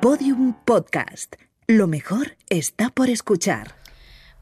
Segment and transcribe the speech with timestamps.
[0.00, 1.36] Podium Podcast.
[1.66, 3.74] Lo mejor está por escuchar.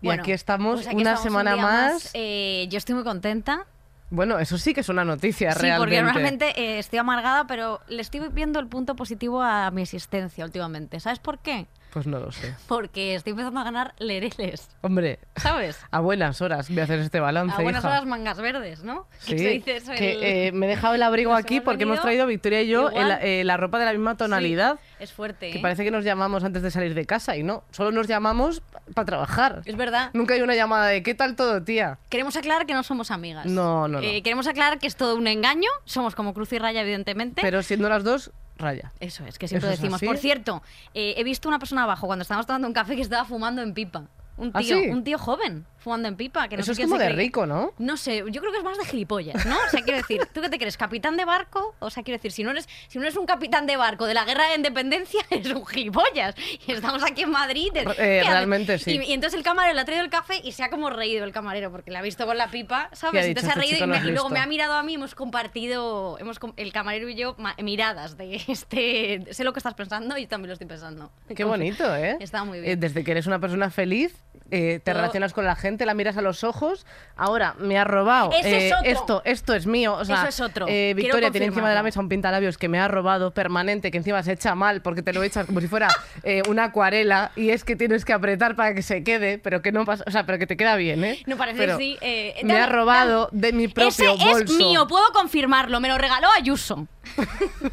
[0.00, 2.10] Y Bueno, aquí estamos pues aquí una estamos un semana más.
[2.14, 3.66] Eh, yo estoy muy contenta.
[4.10, 5.78] Bueno, eso sí que es una noticia Sí, realmente.
[5.80, 10.44] porque normalmente eh, estoy amargada, pero le estoy viendo el punto positivo a mi existencia
[10.44, 11.00] últimamente.
[11.00, 11.66] ¿Sabes por qué?
[11.92, 12.54] Pues no lo sé.
[12.66, 15.78] Porque estoy empezando a ganar lereles, Hombre, ¿sabes?
[15.90, 17.88] a buenas horas voy a hacer este balance, A buenas hija.
[17.88, 19.06] horas mangas verdes, ¿no?
[19.20, 21.60] Sí, Que se dice eso que el- eh, me he dejado el abrigo Nos aquí
[21.60, 24.78] porque hemos traído Victoria y yo el- eh, la ropa de la misma tonalidad.
[24.98, 25.50] Sí, es fuerte.
[25.50, 25.62] Que ¿eh?
[25.62, 28.62] parece que nos llamamos antes de salir de casa y no, solo nos llamamos
[28.94, 29.62] para trabajar.
[29.64, 30.10] Es verdad.
[30.12, 31.98] Nunca hay una llamada de ¿qué tal todo, tía?
[32.10, 33.46] Queremos aclarar que no somos amigas.
[33.46, 34.22] No, no, no.
[34.22, 35.68] Queremos aclarar que es todo un engaño.
[35.86, 37.40] Somos como Cruz y Raya, evidentemente.
[37.42, 38.92] Pero siendo las dos, raya.
[39.00, 40.00] Eso es, que siempre ¿Eso es decimos.
[40.02, 40.62] Por cierto,
[40.94, 43.74] eh, he visto una persona abajo cuando estábamos tomando un café que estaba fumando en
[43.74, 44.04] pipa.
[44.36, 44.88] Un ¿Ah, tío, sí?
[44.88, 46.48] un tío joven fumando en pipa.
[46.48, 47.16] Que no Eso es como de cree.
[47.16, 47.72] rico, ¿no?
[47.78, 49.56] No sé, yo creo que es más de gilipollas, ¿no?
[49.56, 50.76] O sea, quiero decir, ¿tú qué te crees?
[50.76, 51.74] ¿Capitán de barco?
[51.78, 54.14] O sea, quiero decir, si no eres, si no eres un capitán de barco de
[54.14, 56.34] la guerra de independencia, eres un gilipollas.
[56.66, 57.70] Y estamos aquí en Madrid.
[57.72, 58.26] ¿qué haces?
[58.26, 58.92] realmente sí.
[59.02, 61.24] Y, y entonces el camarero le ha traído el café y se ha como reído
[61.24, 63.26] el camarero porque le ha visto con la pipa, ¿Qué ¿sabes?
[63.26, 63.40] Entonces dicho?
[63.40, 66.38] se ha Este reído y, me- luego me ha mirado a mí, hemos compartido, hemos
[66.56, 70.48] el camarero y yo, ma- miradas de este, sé lo que estás pensando y también
[70.48, 71.10] lo estoy pensando.
[71.34, 72.16] Qué bonito, ¿eh?
[72.20, 72.72] Está muy bien.
[72.72, 74.14] Eh, Desde que eres una persona feliz,
[74.50, 76.86] eh, te Todo- relacionas con la gente, la miras a los ojos.
[77.16, 78.30] Ahora, me ha robado.
[78.32, 78.72] Es eh.
[78.84, 79.94] Esto, esto es mío.
[79.94, 80.66] O sea, Eso es otro.
[80.68, 83.98] eh, Victoria tiene encima de la mesa un pintalabios que me ha robado permanente, que
[83.98, 85.88] encima se echa mal porque te lo echas como si fuera
[86.22, 89.72] eh, una acuarela y es que tienes que apretar para que se quede, pero que
[89.72, 91.22] no pasa, o sea, pero que te queda bien, ¿eh?
[91.26, 91.98] No parece Pero sí.
[92.44, 94.38] me ha robado de mi propio Ese bolso.
[94.44, 95.80] es mío, puedo confirmarlo.
[95.80, 96.86] Me lo regaló Ayuso.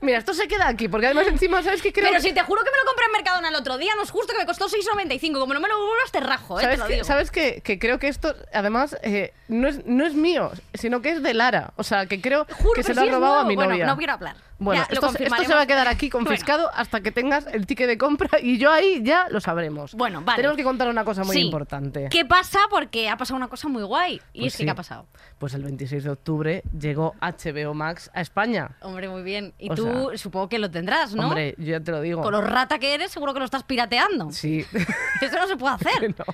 [0.00, 2.08] Mira, esto se queda aquí, porque además encima, ¿sabes qué creo?
[2.08, 4.10] Pero si te juro que me lo compré en Mercadona el otro día, no es
[4.10, 5.38] justo que me costó 6,95.
[5.38, 7.04] Como no me lo vuelvas, te rajo, eh, te ¿Sabes, lo digo.
[7.04, 11.10] ¿Sabes que, que creo que esto, además, eh, no, es, no es mío, sino que
[11.10, 11.72] es de Lara?
[11.76, 13.86] O sea, que creo Juro que se lo ha robado a mi Bueno, novia.
[13.86, 14.36] no quiero hablar.
[14.58, 16.26] Bueno, Ya, esto, esto se va a quedar aquí Bueno.
[16.26, 19.94] confiscado hasta que tengas el ticket de compra y yo ahí ya lo sabremos.
[19.94, 20.36] Bueno, vale.
[20.36, 21.42] Tenemos que contar una cosa muy Sí.
[21.42, 22.08] importante.
[22.10, 22.58] ¿Qué pasa?
[22.70, 24.20] Porque ha pasado una cosa muy guay.
[24.32, 24.64] Y Pues es que, sí.
[24.64, 25.06] ¿qué ha pasado?
[25.38, 28.76] Pues el 26 de octubre llegó HBO Max a España.
[28.80, 29.54] Hombre, muy bien.
[29.58, 31.26] Y O tú supongo que lo tendrás, ¿no?
[31.28, 32.22] Hombre, yo ya te lo digo.
[32.22, 34.30] Con lo rata que eres, seguro que lo estás pirateando.
[34.30, 34.64] Sí.
[35.20, 36.14] Eso no se puede hacer.
[36.18, 36.24] No.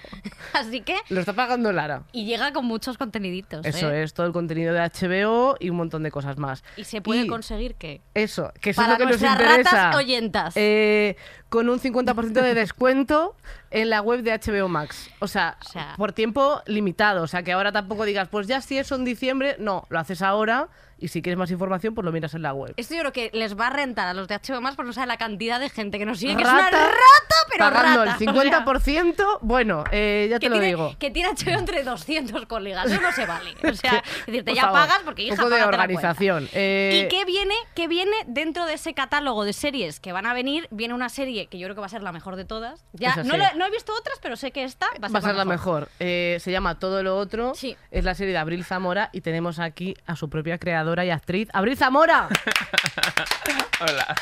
[0.52, 0.96] Así que...
[1.10, 2.02] Lo está pagando Lara.
[2.12, 3.64] Y llega con muchos conteniditos.
[3.64, 4.02] Eso ¿eh?
[4.02, 6.64] es, todo el contenido de HBO y un montón de cosas más.
[6.76, 8.00] Y se puede Y- conseguir que...
[8.12, 9.70] Eso, que eso Para es lo que nos nuestras interesa.
[9.82, 10.52] ratas oyentas.
[10.56, 11.16] Eh,
[11.48, 13.36] con un 50% de descuento
[13.70, 15.08] en la web de HBO Max.
[15.20, 17.22] O sea, O sea- por tiempo limitado.
[17.22, 19.56] O sea, que ahora tampoco digas, pues ya si eso en diciembre.
[19.60, 20.68] No, lo haces ahora
[21.00, 22.74] y si quieres más información, pues lo miras en la web.
[22.76, 24.92] Esto yo creo que les va a rentar a los de HBO más por no
[24.92, 28.04] saber la cantidad de gente que nos sigue, que Rata, es una rata, pero Pagando
[28.04, 28.16] rata.
[28.24, 30.96] el o sea, 50%, bueno, eh, ya te lo tiene, digo.
[30.98, 32.90] que tiene HBO entre 200 colegas.
[32.90, 33.54] Eso no se vale.
[33.68, 36.48] O sea, decirte, Por ya favor, pagas porque hija, Un poco de organización.
[36.52, 40.34] Eh, ¿Y qué viene, qué viene dentro de ese catálogo de series que van a
[40.34, 40.68] venir?
[40.70, 42.84] Viene una serie que yo creo que va a ser la mejor de todas.
[42.92, 45.18] Ya, no, la- no he visto otras, pero sé que esta va a ser, Va
[45.18, 45.88] a ser la mejor.
[45.98, 47.54] Eh, se llama Todo lo Otro.
[47.54, 47.76] Sí.
[47.90, 51.48] Es la serie de Abril Zamora y tenemos aquí a su propia creadora y actriz,
[51.52, 52.28] Abril Zamora.
[53.80, 54.16] Hola.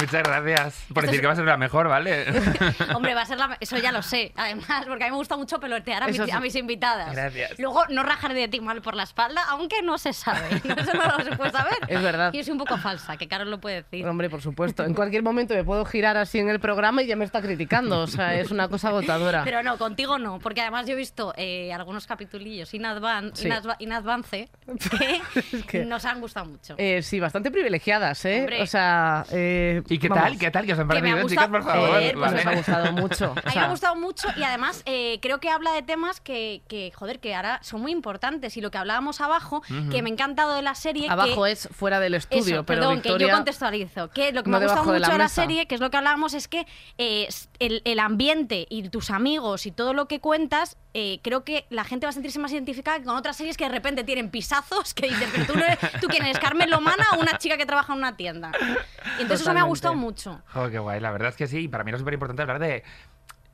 [0.00, 2.24] Muchas gracias por decir es- que va a ser la mejor, ¿vale?
[2.94, 3.56] Hombre, va a ser la...
[3.58, 4.32] Eso ya lo sé.
[4.36, 6.30] Además, porque a mí me gusta mucho pelotear a, mis, sí.
[6.30, 7.12] a mis invitadas.
[7.12, 7.58] Gracias.
[7.58, 10.46] Luego, no rajar de ti mal por la espalda, aunque no se sabe.
[10.54, 11.74] Eso no se puede saber.
[11.88, 12.32] Es verdad.
[12.32, 14.06] Y yo soy un poco falsa, que Carol lo puede decir.
[14.06, 14.84] Hombre, por supuesto.
[14.84, 17.98] En cualquier momento me puedo girar así en el programa y ya me está criticando.
[18.02, 19.42] O sea, es una cosa agotadora.
[19.42, 23.48] Pero no, contigo no, porque además yo he visto eh, algunos capitulillos in, advan- Sí.
[23.48, 24.48] in adva- in advance
[24.90, 25.22] que,
[25.56, 26.76] Es que- nos han gustado mucho.
[26.78, 28.38] Eh, sí, bastante privilegiadas, ¿eh?
[28.40, 28.62] Hombre.
[28.62, 30.38] O sea, eh, ¿Y qué vamos, tal?
[30.38, 30.66] ¿Qué tal?
[30.66, 31.88] ¿Qué os han Que parecido, chicas, por favor?
[31.90, 32.44] Joder, Pues Vale.
[32.44, 33.32] nos ha gustado mucho.
[33.32, 36.20] O A mí me ha gustado mucho y además eh, creo que habla de temas
[36.20, 38.56] que, que, joder, que ahora son muy importantes.
[38.56, 41.08] Y lo que hablábamos abajo, que me ha encantado de la serie.
[41.08, 43.18] Abajo que, es fuera del estudio, Eso, pero perdón, Victoria...
[43.18, 44.10] que yo contextualizo.
[44.10, 45.80] Que lo que no me ha gustado de mucho la de la, serie, que es
[45.80, 46.66] lo que hablábamos, es que
[46.98, 47.28] eh,
[47.58, 52.06] el ambiente y tus amigos y todo lo que cuentas, eh, creo que la gente
[52.06, 55.06] va a sentirse más identificada que con otras series que de repente tienen pisazos que
[55.06, 56.40] dices, pero tú, no eres, ¿tú quién eres?
[56.40, 58.50] ¿Carmen Lomana o una chica que trabaja en una tienda?
[59.16, 60.42] Y entonces eso me ha gustado mucho.
[60.52, 60.98] Joder, qué guay.
[60.98, 61.58] La verdad es que sí.
[61.58, 62.82] y Para mí era súper importante hablar de,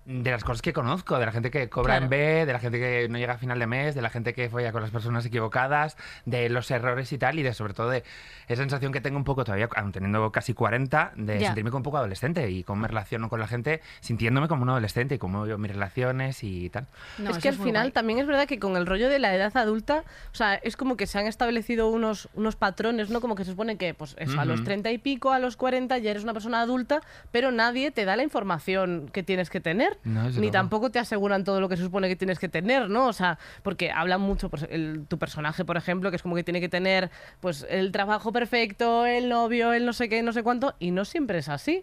[0.07, 2.05] de las cosas que conozco, de la gente que cobra Claro.
[2.05, 4.35] en B, de la gente que no llega a final de mes, de la gente
[4.35, 5.97] que folla con las personas equivocadas,
[6.27, 8.05] de los errores y tal, y de sobre todo de
[8.47, 11.83] esa sensación que tengo un poco todavía, aun teniendo casi 40, de sentirme como un
[11.85, 15.43] poco adolescente y cómo me relaciono con la gente, sintiéndome como un adolescente y cómo
[15.45, 16.87] veo mis relaciones y tal.
[17.19, 17.93] No, es que al final guay.
[17.93, 20.99] también es verdad que con el rollo de la edad adulta, o sea, es como
[20.99, 23.23] que se han establecido unos, unos patrones, ¿no?
[23.23, 24.65] Como que se supone que, pues eso, a los Ujú.
[24.65, 27.01] 30 y pico, a los 40 ya eres una persona adulta,
[27.33, 29.94] pero nadie te da la información que tienes que tener.
[30.03, 32.49] Tener, No, desde ni tampoco te aseguran todo lo que se supone que tienes que
[32.49, 33.07] tener, ¿no?
[33.07, 36.45] O sea, porque hablan mucho, pues, el- tu personaje, por ejemplo, que es como que
[36.45, 37.11] tiene que tener,
[37.41, 41.05] pues, el trabajo perfecto, el novio, el no sé qué, no sé cuánto, y no
[41.05, 41.83] siempre es así.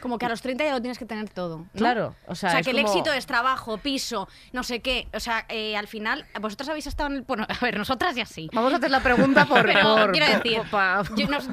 [0.00, 1.58] Como que a los 30 ya lo tienes que tener todo.
[1.58, 1.68] ¿no?
[1.74, 5.08] Claro, o sea, es que el éxito es trabajo, piso, no sé qué.
[5.14, 7.22] O sea, eh, al final, vosotras habéis estado en el.
[7.22, 8.48] Bueno, a ver, nosotras ya sí.
[8.52, 9.64] Vamos a hacer la pregunta por...
[9.66, 10.62] Pero por- quiero por- decir,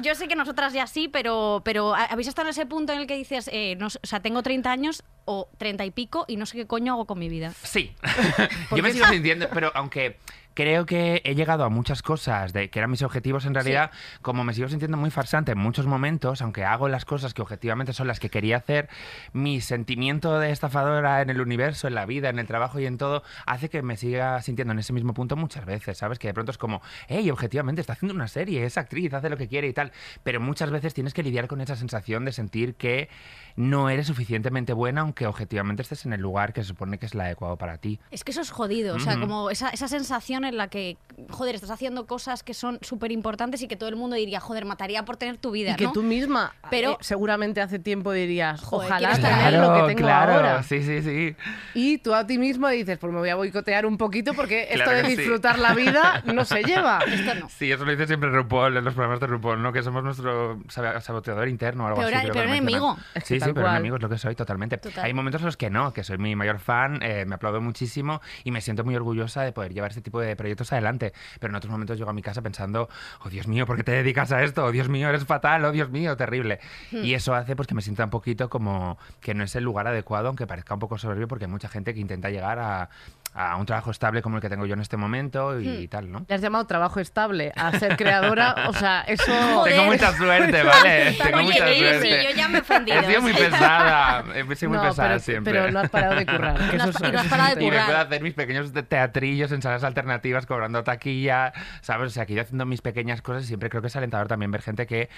[0.02, 3.00] yo, sé que nosotras ya sí, pero, pero ¿ha- habéis estado en ese punto en
[3.00, 6.36] el que dices, eh, no o sea, tengo 30 años o 30 y pico y
[6.36, 7.52] no sé qué coño hago con mi vida.
[7.62, 7.92] Sí.
[8.76, 10.18] Yo me sigo sintiendo, pero aunque
[10.54, 13.90] creo que he llegado a muchas cosas de que eran mis objetivos en realidad,
[14.22, 17.92] como me sigo sintiendo muy farsante en muchos momentos, aunque hago las cosas que objetivamente
[17.92, 18.88] son las que quería hacer,
[19.32, 22.98] mi sentimiento de estafadora en el universo, en la vida, en el trabajo y en
[22.98, 26.18] todo, hace que me siga sintiendo en ese mismo punto muchas veces, ¿sabes?
[26.18, 29.36] Que de pronto es como, hey, objetivamente está haciendo una serie, es actriz, hace lo
[29.36, 29.92] que quiere y tal,
[30.22, 33.08] pero muchas veces tienes que lidiar con esa sensación de sentir que
[33.56, 37.14] no eres suficientemente buena, aunque objetivamente estés en el lugar que se supone que es
[37.14, 38.00] el adecuado para ti.
[38.10, 40.96] Es que eso es jodido, o sea, como esa, esa sensación en la que,
[41.30, 44.64] joder, estás haciendo cosas que son súper importantes y que todo el mundo diría, joder,
[44.64, 45.92] mataría por tener tu vida, Y que ¿no?
[45.92, 49.56] tú misma, Pero- eh, seguramente hace tiempo dirías, Joder, ojalá tener ahí".
[49.56, 50.62] lo que tengo ahora.
[50.62, 51.36] sí, sí, sí.
[51.74, 54.84] Y tú a ti mismo dices, pues me voy a boicotear un poquito porque esto
[54.84, 55.16] Claro de que sí.
[55.16, 57.00] disfrutar la vida no se lleva.
[57.06, 57.48] Esto no.
[57.48, 59.72] Sí, eso lo dice siempre RuPaul en los programas de RuPaul, ¿no?
[59.72, 62.22] Que somos nuestro sab- saboteador interno o algo Peor- así.
[62.26, 62.50] que mencionan.
[62.56, 62.96] enemigo.
[63.14, 64.78] Es que Sí, sí, pero enemigo es lo que soy totalmente.
[64.78, 65.04] Total.
[65.04, 68.20] Hay momentos en los que no, que soy mi mayor fan, eh, me aplaudo muchísimo
[68.44, 71.12] y me siento muy orgullosa de poder llevar este tipo de proyectos adelante.
[71.40, 72.88] Pero en otros momentos llego a mi casa pensando,
[73.24, 74.64] oh Dios mío, ¿por qué te dedicas a esto?
[74.64, 76.60] Oh Dios mío, eres fatal, oh Dios mío, terrible.
[76.90, 77.04] Hmm.
[77.04, 79.86] Y eso hace pues que me sienta un poquito como que no es el lugar
[79.86, 82.90] adecuado, aunque parezca un poco soberbio, porque hay mucha gente que intenta llegar a,
[83.34, 85.88] a un trabajo estable como el que tengo yo en este momento y, Hmm.
[85.88, 86.24] tal, ¿no?
[86.28, 89.24] Le has llamado trabajo estable a ser creadora, o sea, eso...
[89.54, 89.74] Joder.
[89.74, 91.16] Tengo mucha suerte, ¿vale?
[91.22, 92.24] Tengo Oye, mucha sí, suerte.
[92.24, 93.00] yo ya me he ofendido.
[93.00, 95.52] He sido muy pesada, he sido muy No, pesada pero, siempre.
[95.52, 96.54] pero no has parado de currar.
[96.70, 97.86] que No eso has- es- y no has parado de un Y me currar.
[97.86, 102.06] puedo hacer mis pequeños teatrillos en salas alternativas cobrando taquilla, ¿sabes?
[102.08, 104.28] O sea, que he ido haciendo mis pequeñas cosas y siempre creo que es alentador
[104.28, 105.08] también ver gente que,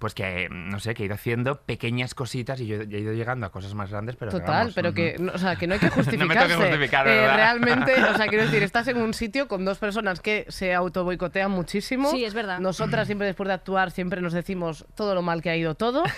[0.00, 3.46] pues que, no sé, que ha ido haciendo pequeñas cositas y yo he ido llegando
[3.46, 4.96] a cosas más grandes, pero que Total, vamos, pero ujú.
[4.96, 6.48] que, no, o sea, que no hay que No me justificarse.
[6.48, 7.56] tengo que justificar, Eh, ¿verdad?
[7.60, 11.50] Realmente, o sea, quiero decir, estás en un sitio con dos personas que se autoboicotean
[11.50, 12.10] muchísimo.
[12.10, 12.58] Sí, es verdad.
[12.60, 16.02] Nosotras siempre después de actuar siempre nos decimos todo lo mal que ha ido todo.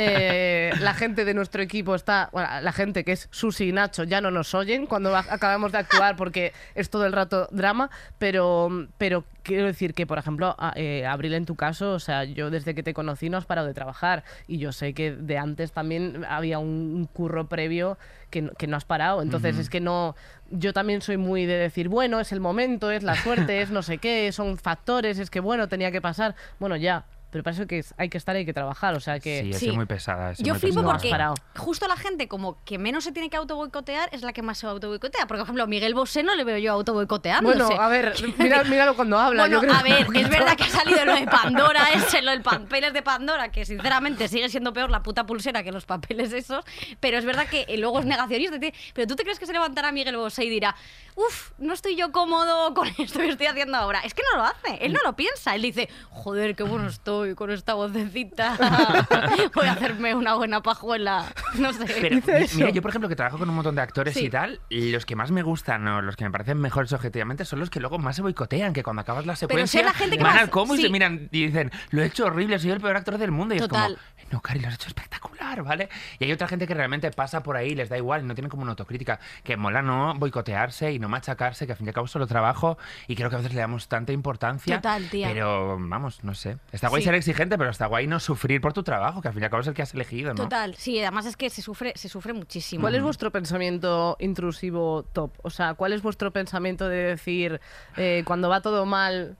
[0.00, 4.04] Eh, la gente de nuestro equipo está, bueno, la gente que es Susi y Nacho
[4.04, 8.88] ya no nos oyen cuando acabamos de actuar porque es todo el rato drama, pero,
[8.96, 12.50] pero quiero decir que, por ejemplo, a- eh, Abril, en tu caso, o sea, yo
[12.50, 15.72] desde que te conocí no has parado de trabajar y yo sé que de antes
[15.72, 17.98] también había un, un curro previo
[18.30, 19.22] que, no- que no has parado.
[19.22, 20.14] Entonces es que no,
[20.50, 23.82] yo también soy muy de decir, bueno, es el momento, es la suerte, es no
[23.82, 26.34] sé qué, son factores, es que bueno, tenía que pasar.
[26.60, 27.04] Bueno, ya.
[27.30, 29.42] Pero para eso que es- hay que estar y hay que trabajar, o sea que...
[29.52, 30.32] Sí, sido muy pesada.
[30.38, 31.34] Yo muy flipo pesada.
[31.34, 34.58] porque justo la gente como que menos se tiene que autoboicotear es la que más
[34.58, 35.26] se autoboicotea.
[35.26, 37.58] Porque, por ejemplo, Miguel Bosé no le veo yo autoboicoteándose.
[37.62, 39.42] Bueno, a ver, mira, míralo cuando habla.
[39.42, 42.22] Bueno, yo creo a ver, que es verdad que ha salido lo de Pandora ese,
[42.22, 45.84] lo del papeles de Pandora, que sinceramente sigue siendo peor la puta pulsera que los
[45.84, 46.64] papeles esos,
[47.00, 48.56] pero es verdad que eh, luego es negacionista.
[48.94, 50.74] Pero tú te crees que se levantará Miguel Bosé y dirá,
[51.14, 54.00] uff, no estoy yo cómodo con esto que estoy haciendo ahora.
[54.00, 57.17] Es que no lo hace, él no lo piensa, él dice, joder, qué bueno estoy
[57.36, 58.56] con esta vocecita,
[59.54, 61.26] voy a hacerme una buena pajuela,
[61.58, 61.84] no sé.
[62.00, 62.56] Pero, Dice mi- eso.
[62.58, 64.26] mira, yo por ejemplo que trabajo con un montón de actores Sí.
[64.26, 67.60] y tal, los que más me gustan o los que me parecen mejores objetivamente son
[67.60, 70.34] los que luego más se boicotean, que cuando acabas la secuencia la gente que van
[70.34, 70.82] más- al combo y sí.
[70.84, 73.54] se miran y dicen, lo he hecho horrible, soy el peor actor del mundo.
[73.54, 73.92] Y Total.
[73.92, 75.88] es como, no, Cari, lo has hecho espectacular, ¿vale?
[76.18, 78.50] Y hay otra gente que realmente pasa por ahí, les da igual, y no tienen
[78.50, 81.94] como una autocrítica, que mola no boicotearse y no machacarse, que al fin y al
[81.94, 84.76] cabo es solo trabajo y creo que a veces le damos tanta importancia.
[84.76, 85.28] Total, tía.
[85.32, 86.58] Pero vamos, no sé.
[86.72, 87.06] Está guay Sí.
[87.06, 89.50] ser exigente, pero está guay no sufrir por tu trabajo, que al fin y al
[89.50, 90.42] cabo es el que has elegido, ¿no?
[90.44, 92.82] Total, sí, además es que se sufre, se sufre muchísimo.
[92.82, 95.32] ¿Cuál es vuestro pensamiento intrusivo top?
[95.42, 97.60] O sea, ¿cuál es vuestro pensamiento de decir
[97.96, 99.36] eh, cuando va todo mal?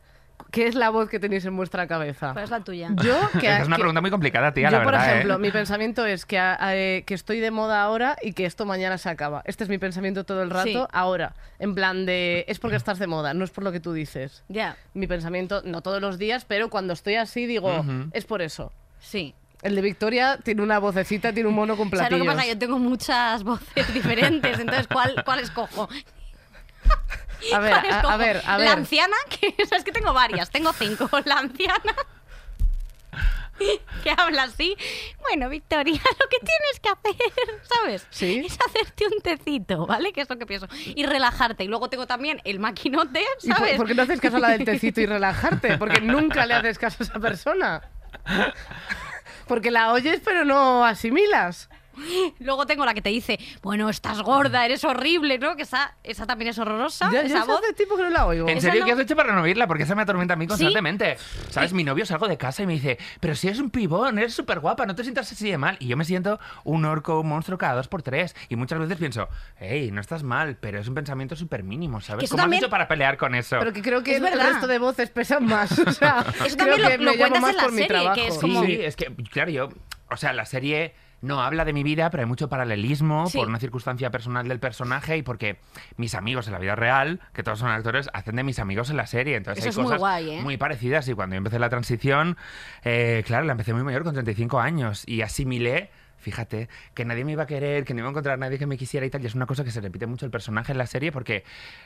[0.50, 2.32] ¿Qué es la voz que tenéis en vuestra cabeza?
[2.32, 2.88] ¿Cuál es la tuya?
[3.02, 5.08] Yo, que, es una que- pregunta muy complicada, tía, yo, la por verdad.
[5.08, 5.12] ¿eh?
[5.16, 8.64] ejemplo, mi pensamiento es que, a- eh, que estoy de moda ahora y que esto
[8.64, 9.42] mañana se acaba.
[9.44, 10.78] Este es mi pensamiento todo el rato, Sí.
[10.92, 11.34] ahora.
[11.58, 14.42] En plan de, es porque estás de moda, no es por lo que tú dices.
[14.48, 18.08] Ya, Mi pensamiento, no todos los días, pero cuando estoy así digo, Ujú.
[18.12, 18.72] es por eso.
[19.00, 19.34] sí.
[19.60, 22.32] El de Victoria tiene una vocecita, tiene un mono con ¿Sabes lo platillos.
[22.32, 22.48] que pasa?
[22.52, 25.88] Yo tengo muchas voces diferentes, entonces ¿cuál, cuál escojo?
[27.52, 31.08] A ver, ¿Cuál a, ver, La anciana, que es que tengo varias, tengo cinco.
[31.24, 31.94] La anciana,
[34.02, 34.76] que habla así.
[35.20, 38.06] Bueno, Victoria, lo que tienes que hacer, ¿sabes?
[38.10, 38.42] Sí.
[38.46, 40.12] Es hacerte un tecito, ¿vale?
[40.12, 40.68] Que es lo que pienso.
[40.94, 41.64] Y relajarte.
[41.64, 43.76] Y luego tengo también el maquinote, ¿Y por, ¿sabes?
[43.76, 45.78] por qué no haces caso a la del tecito y relajarte?
[45.78, 47.82] Porque nunca le haces caso a esa persona.
[49.46, 51.68] Porque la oyes pero no asimilas.
[52.40, 55.56] Luego tengo la que te dice, bueno, estás gorda, eres horrible, ¿no?
[55.56, 57.10] Que esa, esa también es horrorosa.
[57.12, 57.60] Ya, esa ya voz.
[57.62, 58.48] hace tiempo que no la oigo.
[58.48, 59.66] ¿En serio no- qué has hecho para no oírla?
[59.66, 61.16] Porque esa me atormenta a mí constantemente.
[61.50, 61.72] ¿Sabes?
[61.72, 64.60] Mi novio salgo de casa y me dice, pero si eres un pibón, eres súper
[64.60, 65.76] guapa, no te sientas así de mal.
[65.80, 68.34] Y yo me siento un orco, un monstruo cada dos por tres.
[68.48, 69.28] Y muchas veces pienso,
[69.58, 72.28] hey, no estás mal, pero es un pensamiento súper mínimo, ¿sabes?
[72.30, 73.56] ¿Cómo también- has hecho para pelear con eso?
[73.58, 74.48] Pero que creo que Es el verdad.
[74.52, 75.78] resto de voces pesan más.
[75.78, 77.72] O sea, Eso creo también lo- que lo me llamo cuentas más en la por
[77.72, 78.20] mi serie, que trabajo.
[78.20, 79.68] es Sí, como- sí, es que, claro, yo,
[80.10, 83.38] o sea, la serie no habla de mi vida, pero hay mucho paralelismo Sí.
[83.38, 85.58] por una circunstancia personal del personaje y porque
[85.96, 88.96] mis amigos en la vida real, que todos son actores, hacen de mis amigos en
[88.96, 89.36] la serie.
[89.36, 90.42] Entonces Eso hay es muy guay, ¿eh?
[90.42, 92.36] muy parecidas y cuando yo empecé la transición,
[92.84, 97.32] eh, claro, la empecé muy mayor, con 35 años, y asimilé Fíjate, que nadie me
[97.32, 99.22] iba a querer, que no iba a encontrar a nadie que me quisiera y tal.
[99.22, 101.44] Y es una cosa que se repite mucho el personaje en la serie porque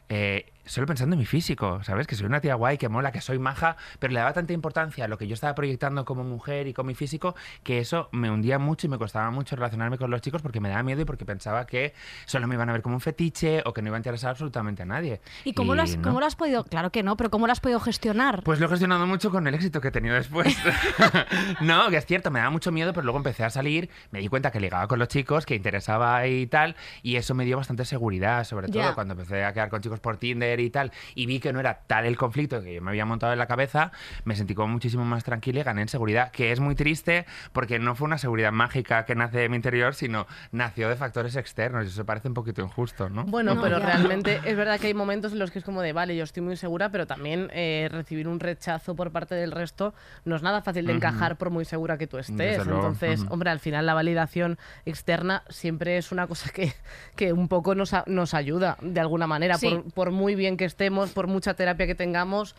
[0.08, 2.06] eh, solo pensando en mi físico, ¿sabes?
[2.06, 5.04] Que soy una tía guay, que mola, que soy maja, pero le daba tanta importancia
[5.04, 8.30] a lo que yo estaba proyectando como mujer y con mi físico que eso me
[8.30, 11.04] hundía mucho y me costaba mucho relacionarme con los chicos porque me daba miedo y
[11.04, 11.94] porque pensaba que
[12.26, 14.82] solo me iban a ver como un fetiche o que no iba a interesar absolutamente
[14.82, 15.20] a nadie.
[15.44, 16.02] ¿Y cómo, lo has, no.
[16.02, 16.64] cómo lo has podido?
[16.64, 18.42] Claro que no, pero ¿cómo lo has podido gestionar?
[18.44, 20.56] Pues lo he gestionado mucho con el éxito que he tenido después.
[21.60, 24.28] no, que es cierto, me daba mucho miedo, pero luego empecé a salir, me di
[24.28, 27.84] cuenta que ligaba con los chicos, que interesaba y tal, y eso me dio bastante
[27.84, 28.94] seguridad, sobre todo Ya.
[28.94, 31.80] cuando empecé a quedar con chicos por Tinder y tal, y vi que no era
[31.86, 33.92] tal el conflicto que yo me había montado en la cabeza,
[34.24, 37.78] me sentí como muchísimo más tranquila y gané en seguridad, que es muy triste porque
[37.78, 41.84] no fue una seguridad mágica que nace de mi interior, sino nació de factores externos,
[41.84, 43.24] y eso parece un poquito injusto, ¿no?
[43.24, 43.84] Bueno, No, pero ya.
[43.86, 46.42] realmente es verdad que hay momentos en los que es como de, vale, yo estoy
[46.42, 50.62] muy segura, pero también eh, recibir un rechazo por parte del resto no es nada
[50.62, 50.98] fácil de Ujú.
[50.98, 52.58] encajar por muy segura que tú estés.
[52.58, 53.32] Entonces, ujú.
[53.32, 56.72] hombre, al final la validación externa siempre es una cosa que,
[57.16, 59.68] que un poco nos, a- nos ayuda de alguna manera, Sí.
[59.70, 62.54] por, por muy bien que estemos, por mucha terapia que tengamos.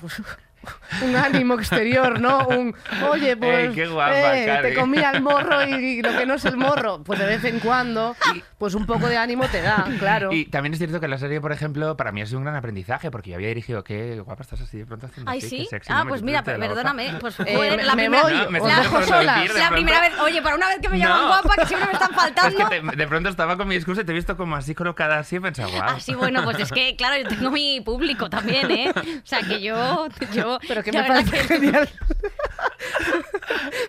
[0.00, 0.22] Pues,
[1.02, 2.46] un ánimo exterior, ¿no?
[2.48, 2.74] Un,
[3.10, 4.68] oye, pues Ey, qué guapa, eh, Cari".
[4.70, 7.44] te comía el morro y, y lo que no es el morro, pues de vez
[7.44, 8.14] en cuando,
[8.58, 10.32] pues un poco de ánimo te da, claro.
[10.32, 12.56] Y también es cierto que la serie, por ejemplo, para mí ha sido un gran
[12.56, 15.58] aprendizaje, porque yo había dirigido, qué guapa estás así de pronto haciendo Ay, sí.
[15.64, 16.66] qué sexy, ah, no pues mira, la boca.
[16.68, 17.14] perdóname.
[17.20, 20.42] Pues Eh, joder, me- la me primera, voy, No, me de la primera vez, oye,
[20.42, 21.26] para una vez que me llaman No.
[21.28, 22.56] guapa, que siempre me están Es faltando.
[22.58, 25.18] que te- de pronto estaba con mi excusa y te he visto como así colocada
[25.18, 25.80] así y pensaba, wow.
[25.82, 28.92] Ah, sí, bueno, pues es que, claro, yo tengo mi público también, ¿eh?
[28.94, 30.08] O sea, que yo...
[30.32, 31.88] yo Pero que la me parece que- genial.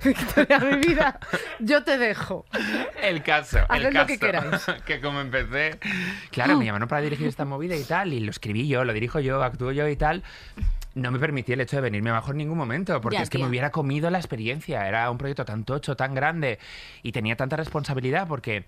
[0.04, 1.20] Victoria, mi vida,
[1.60, 2.46] yo te dejo.
[3.02, 3.92] El caso, el caso.
[3.92, 4.66] lo que queráis.
[4.86, 5.80] que como empecé,
[6.32, 9.20] claro, me llamaron para dirigir esta movida y tal, y lo escribí yo, lo dirijo
[9.20, 10.24] yo, actúo yo y tal.
[10.94, 13.38] No me permití el hecho de venirme abajo en ningún momento, porque Ya, es que
[13.38, 13.46] tía.
[13.46, 14.86] me hubiera comido la experiencia.
[14.88, 16.60] Era un proyecto tan tocho, tan grande,
[17.02, 18.66] y tenía tanta responsabilidad porque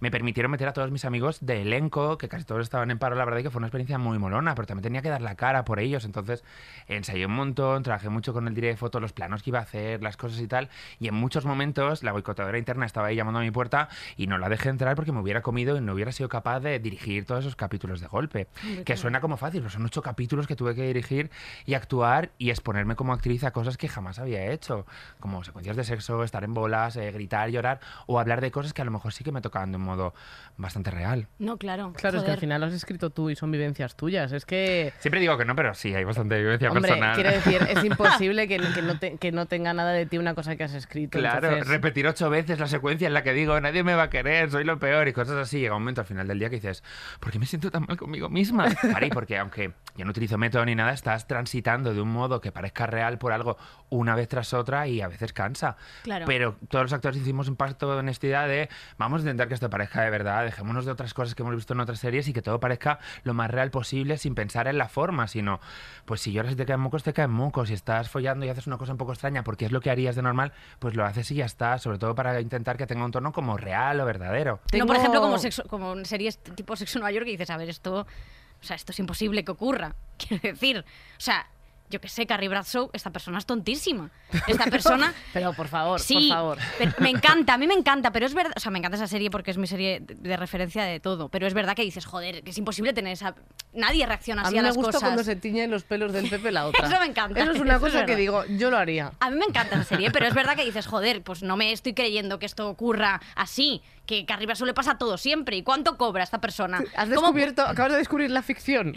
[0.00, 3.16] me permitieron meter a todos mis amigos de elenco, que casi todos estaban en paro,
[3.16, 5.34] la verdad, y que fue una experiencia muy molona, pero también tenía que dar la
[5.34, 6.04] cara por ellos.
[6.04, 6.44] Entonces,
[6.86, 9.62] ensayé un montón, trabajé mucho con el director de foto, los planos que iba a
[9.62, 10.68] hacer, las cosas y tal.
[10.98, 14.38] Y en muchos momentos, la boicotadora interna estaba ahí llamando a mi puerta y no
[14.38, 17.40] la dejé entrar porque me hubiera comido y no hubiera sido capaz de dirigir todos
[17.40, 18.48] esos capítulos de golpe.
[18.84, 21.30] Que suena como fácil, pero son ocho capítulos que tuve que dirigir
[21.64, 24.86] y actuar y exponerme como actriz a cosas que jamás había hecho,
[25.20, 28.82] como secuencias de sexo, estar en bolas, eh, gritar, llorar o hablar de cosas que
[28.82, 30.14] a lo mejor sí que me tocaban de un modo
[30.58, 31.28] bastante real.
[31.38, 31.92] No, claro.
[31.94, 34.32] Claro, es que al final lo has escrito tú y son vivencias tuyas.
[34.32, 37.14] Es que, Siempre digo que no, pero sí, hay bastante vivencia hombre, personal.
[37.14, 40.34] quiero decir, es imposible que, que no te- que no tenga nada de ti una
[40.34, 41.18] cosa que has escrito.
[41.18, 44.10] Claro, entonces- repetir ocho veces la secuencia en la que digo, nadie me va a
[44.10, 45.60] querer, soy lo peor y cosas así.
[45.60, 46.82] Llega un momento al final del día que dices,
[47.20, 48.66] ¿por qué me siento tan mal conmigo misma?
[48.92, 52.50] Pari, porque aunque yo no utilizo método ni nada, estás transitando de un modo que
[52.50, 53.56] parezca real por algo
[53.88, 55.76] una vez tras otra y a veces cansa.
[56.02, 56.24] Claro.
[56.26, 59.70] Pero todos los actores hicimos un pacto de honestidad de vamos a intentar que esto
[59.70, 62.42] parezca de verdad, dejémonos de otras cosas que hemos visto en otras series y que
[62.42, 65.60] todo parezca lo más real posible sin pensar en la forma, sino,
[66.04, 67.68] pues si lloras y te caen mocos, te caen mocos.
[67.68, 70.16] Si estás follando y haces una cosa un poco extraña porque es lo que harías
[70.16, 71.78] de normal, pues lo haces y ya está.
[71.78, 74.60] Sobre todo para intentar que tenga un tono como real o verdadero.
[74.76, 77.50] No, por ejemplo, como, Tengo- sexo- como en series tipo Sexo Nueva York, que dices,
[77.50, 79.94] a ver, esto, o sea, esto es imposible que ocurra.
[80.18, 81.46] Quiero decir, o sea,
[81.90, 84.10] yo que sé, Carrie Bradshaw, esta persona es tontísima.
[84.46, 85.12] Esta persona...
[85.32, 86.58] Pero por favor, Sí, por favor.
[86.78, 89.06] pero me encanta, a mí me encanta, pero es verdad, o sea, me encanta esa
[89.06, 92.04] serie porque es mi serie de, de referencia de todo, pero es verdad que dices,
[92.06, 93.34] joder, que es imposible tener esa...
[93.72, 96.50] Nadie reacciona A así mí a, me gusta cuando se tiñen los pelos del Pepe
[96.52, 96.86] la otra.
[96.88, 99.12] Eso me encanta, Eso es una eso es cosa que digo, yo lo haría.
[99.20, 101.72] A mí me encanta esa serie, pero es verdad que dices, joder, pues no me
[101.72, 103.82] estoy creyendo que esto ocurra así.
[104.06, 105.56] Que Carrie Bradshaw le pasa a todo siempre.
[105.56, 106.78] ¿Y cuánto cobra esta persona?
[106.96, 108.94] Has ¿Cómo- descubierto, acabas de descubrir la ficción.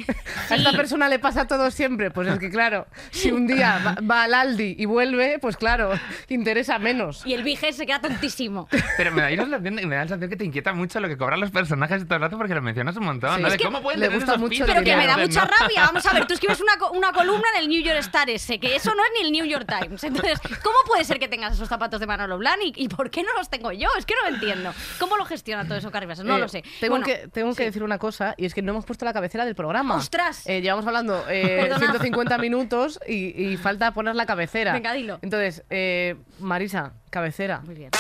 [0.50, 2.12] A esta persona le pasa todo siempre.
[2.12, 5.92] Pues es que, claro, si un día va, va al Aldi y vuelve, pues claro,
[6.30, 7.26] interesa menos.
[7.26, 8.68] Y el VG se queda tontísimo.
[8.98, 11.18] Pero me da, la sensación, me da la sensación que te inquieta mucho lo que
[11.18, 13.36] cobran los personajes todo el rato porque lo mencionas un montón.
[13.36, 13.42] Sí.
[13.42, 13.48] ¿no?
[13.48, 15.46] Es De que ¿Cómo pueden le tener gusta esos mucho Pero que me da mucha
[15.46, 15.52] ¿no?
[15.60, 15.82] rabia.
[15.86, 18.76] Vamos a ver, tú escribes una, una columna en el New York Star ese, que
[18.76, 20.04] eso no es ni el New York Times.
[20.04, 22.78] Entonces, ¿cómo puede ser que tengas esos zapatos de Manolo Blahnik?
[22.78, 23.88] ¿Y por qué no los tengo yo?
[23.98, 24.74] Es que no lo entiendo.
[25.00, 26.26] ¿Cómo lo gestiona todo eso, Carrie Bradshaw?
[26.26, 26.64] No Eh, lo sé.
[26.80, 27.64] Tengo, Bueno, que, tengo que sí.
[27.66, 29.96] decir una cosa, y es que no hemos puesto la cabecera del programa.
[29.96, 30.46] ¡Ostras!
[30.48, 31.80] Eh, llevamos hablando eh, Perdona.
[31.80, 34.74] 150 minutos y, y falta poner la cabecera.
[34.74, 35.20] Venga, dilo.
[35.22, 37.62] Entonces, eh, Marisa, cabecera.
[37.62, 37.92] Muy bien.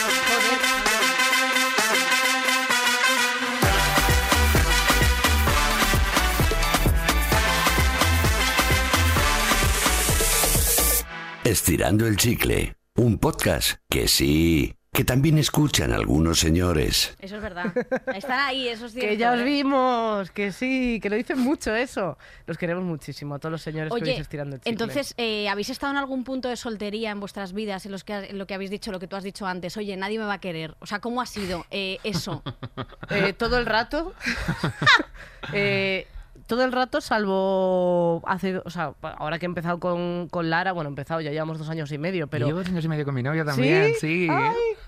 [11.43, 17.15] Estirando el chicle, un podcast que sí, que también escuchan algunos señores.
[17.19, 17.73] Eso es verdad.
[18.15, 19.09] Están ahí, eso es cierto.
[19.09, 22.17] Que ya os vimos, que sí, que lo dicen mucho eso.
[22.47, 24.71] Los queremos muchísimo, a todos los señores que Oye, vais estirando el chicle.
[24.71, 28.13] entonces, eh, ¿habéis estado en algún punto de soltería en vuestras vidas en, los que,
[28.13, 29.77] en lo que habéis dicho, lo que tú has dicho antes?
[29.77, 30.75] Oye, nadie me va a querer.
[30.79, 32.43] O sea, ¿cómo ha sido eh, eso?
[33.11, 34.13] Eh, todo el rato.
[36.49, 38.57] todo el rato, salvo hace.
[38.65, 41.69] O sea, ahora que he empezado con, con Lara, bueno, he empezado, ya llevamos dos
[41.69, 42.47] años y medio, pero.
[42.47, 44.27] Llevo dos años y medio con mi novia también, sí.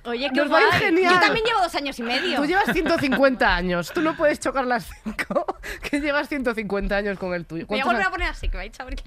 [0.06, 0.80] Oye, Nos va guay.
[0.80, 1.14] genial.
[1.14, 2.38] Yo también llevo dos años y medio.
[2.38, 3.92] Tú llevas 150 años.
[3.94, 5.46] Tú no puedes chocar las 5,
[5.90, 7.68] que llevas 150 años con el tuyo.
[7.68, 9.04] Voy a ¿Cuántos, volver a a- poner así, que vais a ver qué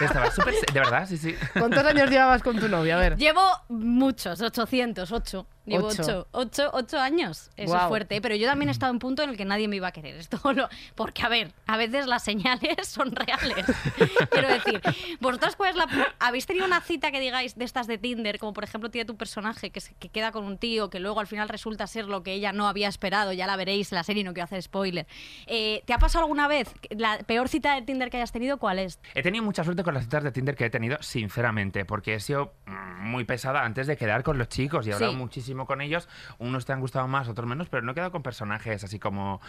[0.04, 0.54] Estaba súper...
[0.54, 1.34] se- De verdad, sí, sí.
[1.52, 2.96] cuántos años llevabas con tu novia?
[2.96, 3.16] A ver.
[3.18, 5.46] Llevo muchos, 800, 8.
[5.68, 6.26] Llevo Ocho.
[6.32, 7.50] 8, 8, años.
[7.56, 8.20] Eso es fuerte.
[8.20, 9.92] Pero yo también he estado en un punto en el que nadie me iba a
[9.92, 10.16] querer.
[10.18, 13.66] Esto lo- Porque, a ver, a veces las señales son reales.
[14.30, 14.80] Quiero decir,
[15.20, 15.86] ¿vosotras cuál es la...
[16.18, 18.38] ¿Habéis tenido una cita que digáis de estas de Tinder?
[18.38, 21.20] Como por ejemplo tiene tu personaje que, se- que queda con un tío que luego
[21.20, 23.32] al final resulta ser lo que ella no había esperado.
[23.32, 25.06] Ya la veréis en la serie, no quiero hacer spoiler.
[25.46, 26.72] Eh, ¿Te ha pasado alguna vez?
[26.90, 29.00] ¿La peor cita de Tinder que hayas tenido cuál es?
[29.14, 32.20] He tenido mucha suerte con las citas de Tinder que he tenido, sinceramente, porque he
[32.20, 35.18] sido mm, muy pesada antes de quedar con los chicos y he hablado Sí.
[35.18, 36.08] muchísimo con ellos.
[36.38, 39.40] Unos te han gustado más, otros menos, pero no he quedado con personajes así como.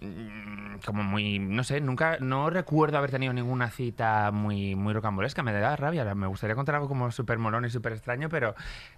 [0.00, 1.38] Mm, como muy.
[1.38, 2.18] No sé, nunca.
[2.20, 5.42] No recuerdo haber tenido ninguna cita muy, muy rocambolesca.
[5.42, 6.14] Me da rabia.
[6.14, 8.54] Me gustaría contar algo como súper molón y súper extraño, pero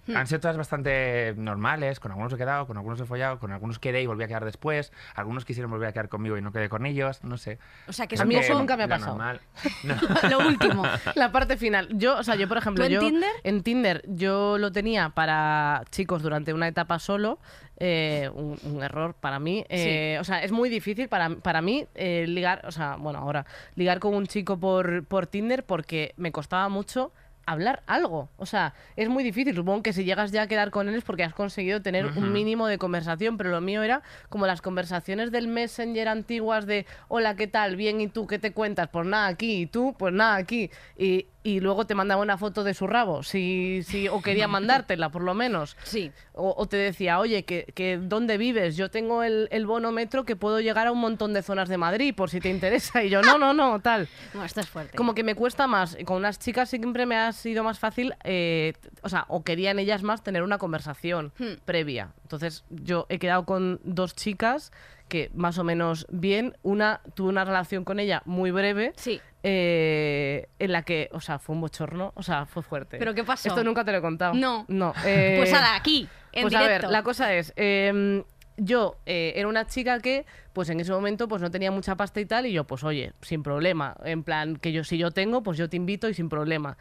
[0.07, 0.15] Hmm.
[0.17, 1.99] han sido todas bastante normales.
[1.99, 4.45] Con algunos he quedado, con algunos he follado, con algunos quedé y volví a quedar
[4.45, 4.91] después.
[5.15, 7.23] Algunos quisieron volver a quedar conmigo y no quedé con ellos.
[7.23, 7.59] No sé.
[7.87, 8.25] O sea, que eso
[8.57, 9.11] nunca me ha pasado.
[9.15, 9.41] normal.
[9.83, 9.95] No.
[10.29, 10.83] lo último.
[11.15, 11.87] La parte final.
[11.91, 13.29] Yo, o sea, yo por ejemplo, ¿Tú en yo Tinder?
[13.43, 17.39] en Tinder yo lo tenía para chicos durante una etapa solo.
[17.79, 19.65] Eh, un, un error para mí.
[19.69, 23.45] Eh, O sea, es muy difícil para, para mí eh, ligar, o sea, bueno, ahora,
[23.75, 27.11] ligar con un chico por, por Tinder porque me costaba mucho
[27.51, 28.29] hablar algo.
[28.37, 29.55] O sea, es muy difícil.
[29.55, 32.31] Supongo que si llegas ya a quedar con él es porque has conseguido tener un
[32.31, 37.35] mínimo de conversación, pero lo mío era como las conversaciones del Messenger antiguas de hola,
[37.35, 37.75] ¿qué tal?
[37.75, 38.89] Bien, ¿y tú qué te cuentas?
[38.91, 39.95] Pues nada, aquí, ¿y tú?
[39.97, 40.69] Pues nada, aquí.
[40.97, 45.09] Y, y luego te mandaba una foto de su rabo, si, si, o quería mandártela,
[45.09, 45.77] por lo menos.
[45.83, 46.11] Sí.
[46.33, 48.75] O, o te decía, oye, que, que ¿dónde vives?
[48.75, 51.77] Yo tengo el, el bono metro que puedo llegar a un montón de zonas de
[51.77, 53.03] Madrid, por si te interesa.
[53.03, 54.07] Y yo, no, no, no, tal.
[54.33, 54.95] No, esto es fuerte.
[54.95, 55.97] Como que me cuesta más.
[56.05, 60.03] Con unas chicas siempre me ha sido más fácil, eh, o sea, o querían ellas
[60.03, 61.55] más tener una conversación Hmm.
[61.65, 62.13] previa.
[62.23, 64.71] Entonces, yo he quedado con dos chicas
[65.07, 66.55] que más o menos bien.
[66.61, 68.93] Una, tuve una relación con ella muy breve.
[68.95, 69.19] Sí.
[69.41, 72.97] eh, en la que, o sea, fue un bochorno, o sea, fue fuerte.
[72.97, 73.47] ¿Pero qué pasó?
[73.47, 74.33] Esto nunca te lo he contado.
[74.33, 74.65] No.
[74.67, 74.93] No.
[75.05, 76.87] eh, Pues ahora, aquí, en pues a directo.
[76.87, 78.23] ver, la cosa es, eh,
[78.57, 82.19] yo eh, era una chica que, pues en ese momento, pues no tenía mucha pasta
[82.19, 85.41] y tal, y yo, pues oye, sin problema, en plan, que yo si yo tengo,
[85.41, 86.77] pues yo te invito y sin problema.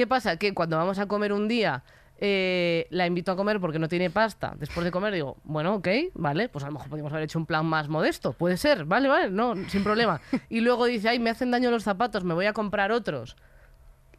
[0.00, 0.38] ¿Qué pasa?
[0.38, 1.84] Que cuando vamos a comer un día,
[2.16, 4.54] eh, la invito a comer porque no tiene pasta.
[4.56, 7.44] Después de comer digo, bueno, ok, vale, pues a lo mejor podríamos haber hecho un
[7.44, 8.32] plan más modesto.
[8.32, 10.22] Puede ser, vale, vale, no, sin problema.
[10.48, 13.36] Y luego dice, ay, me hacen daño los zapatos, me voy a comprar otros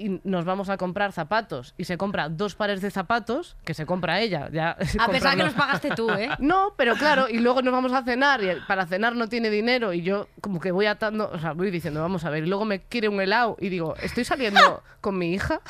[0.01, 3.85] y nos vamos a comprar zapatos y se compra dos pares de zapatos que se
[3.85, 4.49] compra ella.
[4.51, 6.29] Ya, A pesar que los pagaste tú, ¿eh?
[6.39, 9.93] No, pero claro, y luego nos vamos a cenar y para cenar no tiene dinero
[9.93, 12.65] y yo como que voy atando, o sea, voy diciendo, vamos a ver, y luego
[12.65, 15.61] me quiere un helado y digo, ¿estoy saliendo con mi hija?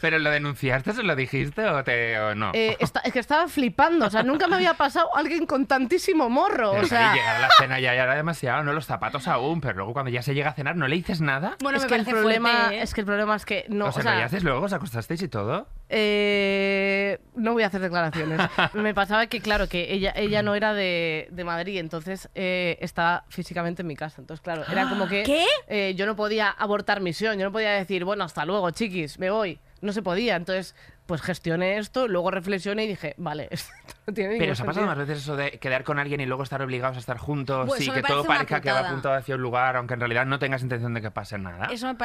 [0.00, 2.50] ¿Pero lo denunciaste, se lo dijiste o, te, o no?
[2.54, 6.72] Eh, es que estaba flipando, o sea, nunca me había pasado alguien con tantísimo morro,
[6.72, 7.14] Pero o sea...
[7.14, 10.10] llegar a la cena ya, ya era demasiado, no los zapatos aún, pero luego cuando
[10.10, 11.56] ya se llega a cenar no le dices nada.
[11.62, 12.82] Bueno, es me que el parece problema fuerte, ¿eh?
[12.82, 14.60] es que el problema es que no, o o sea, sea, ¿lo haces luego?
[14.62, 15.68] ¿Os acostasteis y todo?
[15.88, 18.40] Eh, no voy a hacer declaraciones.
[18.74, 23.24] Me pasaba que, claro, que ella, ella no era de, de Madrid, entonces eh, estaba
[23.28, 24.20] físicamente en mi casa.
[24.20, 25.44] Entonces, claro, era como que ¿Qué?
[25.68, 29.30] eh, yo no podía abortar misión, yo no podía decir, bueno, hasta luego, chiquis, me
[29.30, 29.58] voy.
[29.80, 30.36] No se podía.
[30.36, 30.74] Entonces,
[31.06, 33.72] pues gestioné esto, luego reflexioné y dije, vale, esto
[34.06, 36.42] No tiene Pero os ha pasado más veces eso de quedar con alguien y luego
[36.42, 39.42] estar obligados a estar juntos Pues y que todo parezca que va apuntado hacia un
[39.42, 41.66] lugar, aunque en realidad no tengas intención de que pase nada?
[41.72, 41.96] Eso me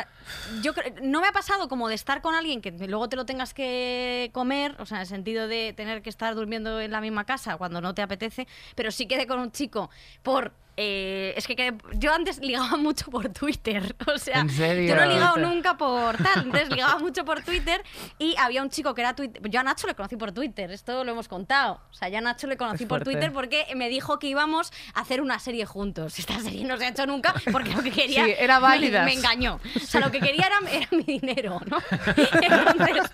[0.61, 3.53] yo no me ha pasado como de estar con alguien que luego te lo tengas
[3.53, 7.25] que comer, o sea, en el sentido de tener que estar durmiendo en la misma
[7.25, 9.89] casa cuando no te apetece, pero sí quedé con un chico
[10.23, 14.89] por eh, es que quedé- yo antes ligaba mucho por Twitter, o sea, ¿En serio?
[14.89, 17.83] yo no he ligado nunca por tal, entonces ligaba mucho por Twitter
[18.17, 21.03] y había un chico que era Twitter, yo a Nacho le conocí por Twitter, esto
[21.03, 23.03] lo hemos contado, o sea, ya Nacho le conocí por.
[23.03, 26.85] Twitter porque me dijo que íbamos a hacer una serie juntos, esta serie no se
[26.85, 29.05] ha hecho nunca porque lo que quería Sí, era me- válidas.
[29.05, 29.59] me engañó.
[29.75, 31.77] O sea, lo que quería era, era mi dinero, ¿no?
[32.41, 33.11] Entonces,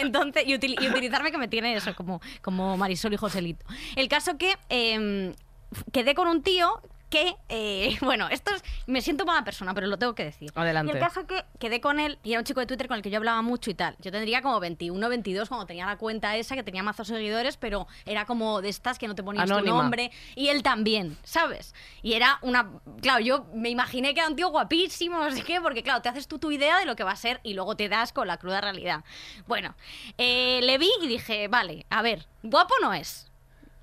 [0.00, 3.64] entonces y, util- y utilizarme que me tiene eso, como, como Marisol y Joselito.
[3.96, 5.34] El caso que eh,
[5.92, 6.80] quedé con un tío
[7.14, 10.50] que, eh, bueno, esto es, me siento mala persona, pero lo tengo que decir.
[10.56, 10.92] Adelante.
[10.92, 13.02] Y el caso que quedé con él, y era un chico de Twitter con el
[13.04, 13.96] que yo hablaba mucho y tal.
[14.00, 17.86] Yo tendría como 21, 22 cuando tenía la cuenta esa, que tenía mazos seguidores, pero
[18.04, 20.10] era como de estas que no te ponías tu nombre.
[20.34, 21.72] Y él también, ¿sabes?
[22.02, 22.72] Y era una...
[23.00, 26.08] Claro, yo me imaginé que era un tío guapísimo, no sé qué, porque claro, te
[26.08, 28.26] haces tú tu idea de lo que va a ser y luego te das con
[28.26, 29.04] la cruda realidad.
[29.46, 29.76] Bueno,
[30.18, 33.30] eh, le vi y dije, vale, a ver, guapo no es.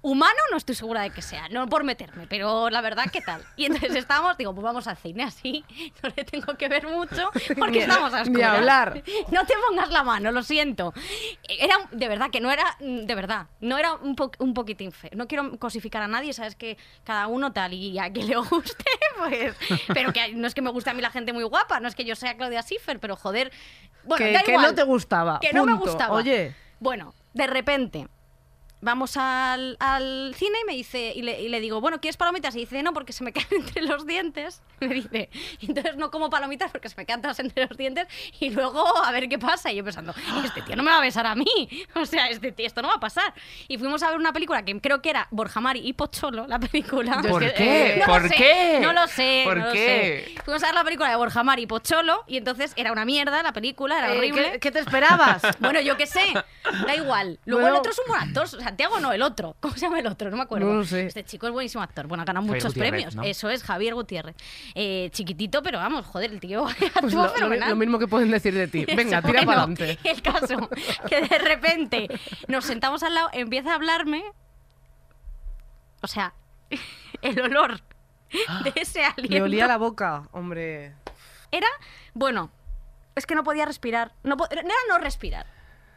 [0.04, 3.44] Humano no estoy segura de que sea, no por meterme, pero la verdad, ¿qué tal?
[3.56, 5.64] Y entonces estábamos, digo, pues vamos al cine así,
[6.02, 8.56] no le tengo que ver mucho porque Ni- estamos a oscuras.
[8.58, 9.04] hablar.
[9.32, 10.94] No te pongas la mano, lo siento.
[11.48, 15.12] Era, de verdad, que no era, de verdad, no era un, po- un poquitín feo.
[15.14, 18.84] No quiero cosificar a nadie, sabes que cada uno tal y a quien le guste,
[19.20, 19.56] pues...
[19.94, 21.94] Pero que no es que me guste a mí la gente muy guapa, no es
[21.96, 23.52] que yo sea Claudia Schiffer, pero joder...
[24.04, 24.66] Bueno, que, da que igual.
[24.66, 25.40] no te gustaba.
[25.40, 26.16] Que no me gustaba.
[26.16, 28.08] Oye, Bueno, de repente
[28.82, 32.56] vamos al, al cine y me dice y le, y le digo, bueno, ¿quieres palomitas?
[32.56, 34.62] Y dice, no, porque se me quedan entre los dientes.
[34.80, 38.08] Me dice, y entonces no como palomitas porque se me quedan todas entre los dientes
[38.40, 39.72] y luego a ver qué pasa.
[39.72, 40.14] Y yo pensando,
[40.44, 41.46] este tío no me va a besar a mí.
[41.96, 43.34] O sea, este tío, esto no va a pasar.
[43.68, 46.58] Y fuimos a ver una película que creo que era Borja Mari y Pocholo, la
[46.60, 47.22] película.
[47.24, 47.94] Es ¿Por que, qué?
[47.96, 48.80] eh, No lo ¿Por sé, qué?
[48.82, 49.42] No lo sé.
[49.46, 50.34] ¿Por no lo qué?
[50.36, 50.42] sé.
[50.44, 53.44] Fuimos a ver la película de Borja Mari y Pocholo y entonces era una mierda
[53.44, 54.52] la película, era eh, horrible.
[54.54, 55.42] ¿qué, qué te esperabas?
[55.60, 56.22] Bueno, yo qué sé,
[56.88, 57.40] da igual.
[57.46, 57.76] Luego Bueno.
[57.76, 59.56] el otro es un buen actor, Santiago no, el otro.
[59.60, 60.30] ¿Cómo se llama el otro?
[60.30, 60.66] No me acuerdo.
[60.68, 61.06] No lo sé.
[61.08, 62.08] Este chico es buenísimo actor.
[62.08, 63.16] Bueno, ha ganado Javier muchos Gutiérrez, premios.
[63.16, 63.24] ¿no?
[63.24, 64.36] Eso es, Javier Gutiérrez.
[64.76, 66.66] Eh, chiquitito, pero vamos, joder, el tío
[67.02, 67.70] Pues lo, lo- fenomenal.
[67.70, 68.86] lo mismo que pueden decir de ti.
[68.96, 70.00] Venga, Eso, tira bueno, para adelante.
[70.04, 70.70] El caso,
[71.08, 72.08] que de repente
[72.48, 74.24] nos sentamos al lado, empieza a hablarme.
[76.02, 76.34] O sea,
[77.22, 77.82] el olor
[78.64, 79.30] de ese aliento.
[79.36, 80.96] Le olía la boca, hombre.
[81.52, 81.68] Era,
[82.14, 82.50] bueno,
[83.16, 84.14] es que no podía respirar.
[84.24, 85.46] No, era no respirar.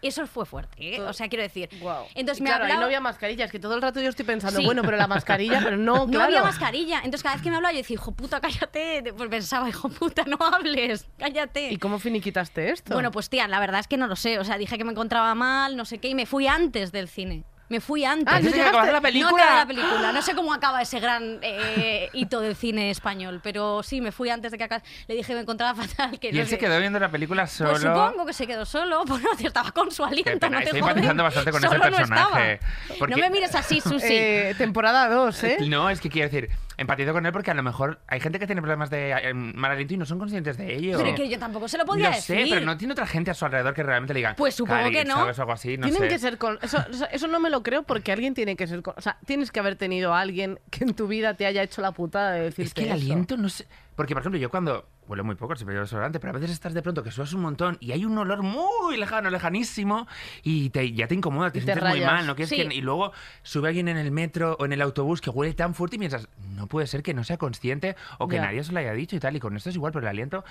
[0.05, 0.97] Y eso fue fuerte.
[0.97, 1.01] ¿eh?
[1.01, 1.71] O sea, quiero decir.
[1.81, 2.05] Guau.
[2.15, 2.81] Entonces Y me claro, ahí hablaba.
[2.81, 4.67] no había mascarillas, que todo el rato yo estoy pensando, Sí.
[4.67, 6.99] bueno, pero la mascarilla, pero no, No había mascarilla.
[6.99, 9.15] Entonces cada vez que me hablaba yo decía, hijo puta, cállate.
[9.17, 11.71] Pues pensaba, hijo puta, no hables, cállate.
[11.73, 12.93] ¿Y cómo finiquitaste esto?
[12.93, 14.39] Bueno, pues tía, la verdad es que no lo sé.
[14.39, 17.09] O sea, dije que me encontraba mal, no sé qué, y me fui antes del
[17.09, 17.45] cine.
[17.69, 18.33] Me fui antes.
[18.33, 19.43] Ah, ¿no acabase la No película?
[19.45, 20.13] acabé la película.
[20.13, 24.29] No sé cómo acaba ese gran eh, hito del cine español, pero sí, me fui
[24.29, 24.83] antes de que acabe.
[25.09, 26.19] Le dije que me encontraba fatal.
[26.21, 27.71] Que Y no él se quedó viendo la película solo.
[27.71, 29.05] Pues supongo que se quedó solo.
[29.15, 30.39] Bueno, estaba con su aliento.
[30.39, 32.61] Pena, no te estoy empatizando bastante con ese Solo no personaje,
[32.99, 34.07] porque- No me mires así, Susi.
[34.11, 35.57] Eh, temporada 2, ¿eh?
[35.69, 38.47] No, es que quiero decir, empatizo con él porque a lo mejor hay gente que
[38.47, 40.99] tiene problemas de eh, mal aliento y no son conscientes de ello.
[40.99, 42.45] pero que yo tampoco se lo podía Lo decir.
[42.47, 44.35] sé, pero no tiene otra gente a su alrededor que realmente le diga.
[44.37, 45.15] Pues supongo "Cari, que no".
[45.15, 45.39] ¿sabes?
[45.39, 46.09] O algo así, no Tienen sé.
[46.09, 46.59] que ser con.
[46.63, 48.95] Eso, eso, eso no me lo creo porque alguien tiene que ser con.
[48.97, 51.81] O sea, tienes que haber tenido a alguien que en tu vida te haya hecho
[51.83, 52.95] la putada de decirte Es que el eso.
[52.97, 53.67] aliento no sé.
[53.97, 54.89] Porque, por ejemplo, yo cuando.
[55.07, 57.43] Huelo muy poco, siempre llevo desodorante, pero a veces estás de pronto que sudas un
[57.43, 60.07] montón y hay un olor muy lejano, lejanísimo,
[60.43, 62.57] y te, ya te incomoda, te sientes muy mal, no quieres Sí.
[62.57, 63.13] que- y luego
[63.43, 66.27] sube alguien en el metro o en el autobús que huele tan fuerte y piensas,
[66.55, 69.21] no puede ser que no sea consciente o que nadie se lo haya dicho y
[69.21, 70.43] tal, y con esto es igual, pero el aliento,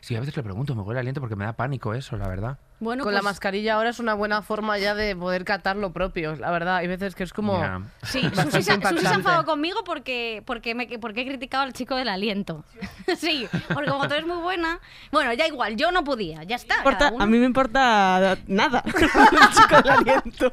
[0.00, 2.28] sí, a veces le pregunto, me huele el aliento porque me da pánico eso, la
[2.28, 2.58] verdad.
[2.80, 5.92] Bueno, Con la pues- mascarilla ahora es una buena forma ya de poder catar lo
[5.92, 6.76] propio, la verdad.
[6.76, 7.60] Hay veces que es como.
[8.04, 11.72] Sí, Susi, se- Susi se ha enfadado conmigo porque, porque, me, porque he criticado al
[11.72, 12.64] chico del aliento.
[13.18, 14.78] sí, porque como tú eres muy buena.
[15.10, 16.76] Bueno, ya igual, yo no podía, ya está.
[16.78, 17.24] importa- cada uno.
[17.24, 18.82] a mí me importa nada.
[18.86, 20.52] el chico del aliento.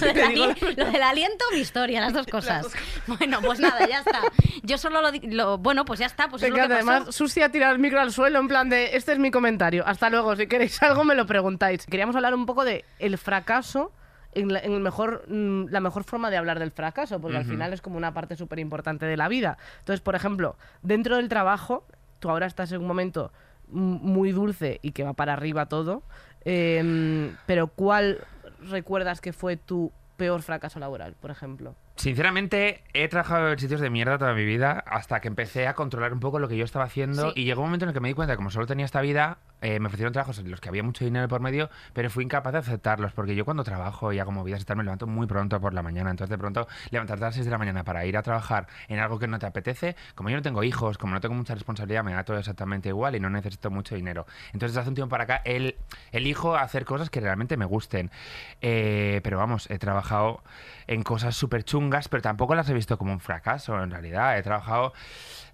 [0.00, 2.66] Lo del, ali- lo del aliento, mi historia, las dos cosas.
[3.06, 4.20] Bueno, pues nada, ya está.
[4.64, 6.84] Yo solo lo, lo- Bueno, pues ya está, pues Me es lo que encanta.
[6.84, 6.90] pasó.
[6.96, 9.84] Además, Susi ha tirado el micro al suelo en plan de este es mi comentario.
[9.86, 11.59] Hasta luego, si queréis algo me lo preguntáis.
[11.68, 13.92] Queríamos hablar un poco de el fracaso
[14.32, 17.44] en, la, en el mejor, mm, la mejor forma de hablar del fracaso, porque al
[17.44, 19.58] final es como una parte súper importante de la vida.
[19.80, 21.84] Entonces, por ejemplo, dentro del trabajo,
[22.18, 23.32] tú ahora estás en un momento
[23.68, 26.02] muy dulce y que va para arriba todo,
[26.44, 28.18] em, pero ¿cuál
[28.70, 31.74] recuerdas que fue tu peor fracaso laboral, por ejemplo?
[31.96, 36.12] Sinceramente, he trabajado en sitios de mierda toda mi vida hasta que empecé a controlar
[36.12, 37.40] un poco lo que yo estaba haciendo Sí.
[37.42, 39.00] y llegó un momento en el que me di cuenta que como solo tenía esta
[39.00, 42.24] vida, eh, me ofrecieron trabajos en los que había mucho dinero por medio, pero fui
[42.24, 45.26] incapaz de aceptarlos, porque yo cuando trabajo y hago movidas y tal, me levanto muy
[45.26, 46.10] pronto por la mañana.
[46.10, 48.98] Entonces, de pronto, levantarte a las 6 de la mañana para ir a trabajar en
[48.98, 52.04] algo que no te apetece, como yo no tengo hijos, como no tengo mucha responsabilidad,
[52.04, 54.26] me da todo exactamente igual y no necesito mucho dinero.
[54.52, 55.76] Entonces, hace un tiempo para acá, el,
[56.12, 58.10] elijo hacer cosas que realmente me gusten.
[58.60, 60.42] Eh, pero vamos, he trabajado
[60.86, 64.38] en cosas súper chungas, pero tampoco las he visto como un fracaso, en realidad.
[64.38, 64.92] He trabajado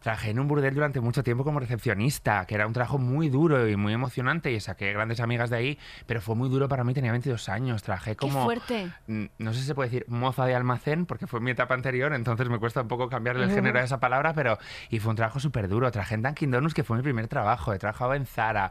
[0.07, 3.69] Trabajé en un burdel durante mucho tiempo como recepcionista, que era un trabajo muy duro
[3.69, 6.95] y muy emocionante y saqué grandes amigas de ahí, pero fue muy duro para mí,
[6.95, 8.45] tenía 22 años, trabajé como...
[8.45, 8.89] fuerte!
[9.09, 12.13] mm, No sé si se puede decir moza de almacén, porque fue mi etapa anterior,
[12.13, 14.59] entonces me cuesta un poco cambiarle el género a esa palabra, pero...
[14.91, 15.91] Y fue un trabajo súper duro.
[15.91, 17.73] Trabajé en Dunkin' Donuts, que fue mi primer trabajo.
[17.73, 18.71] He trabajado en Zara,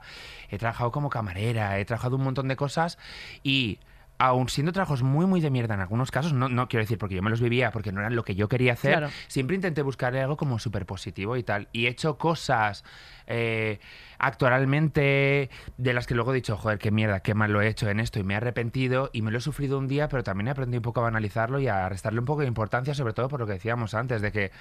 [0.49, 2.97] he trabajado como camarera, he trabajado un montón de cosas
[3.43, 3.79] y
[4.17, 7.15] aun siendo trabajos muy, muy de mierda en algunos casos, no, no quiero decir porque
[7.15, 9.09] yo me los vivía, porque no eran lo que yo quería hacer, Claro.
[9.27, 11.67] siempre intenté buscar algo como súper positivo y tal.
[11.73, 12.83] Y he hecho cosas
[13.27, 13.79] eh,
[14.19, 17.89] actualmente de las que luego he dicho, joder, qué mierda, qué mal lo he hecho
[17.89, 20.47] en esto y me he arrepentido y me lo he sufrido un día, pero también
[20.47, 23.27] he aprendido un poco a banalizarlo y a restarle un poco de importancia, sobre todo
[23.27, 24.51] por lo que decíamos antes, de que,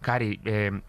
[0.00, 0.80] Cari, eh,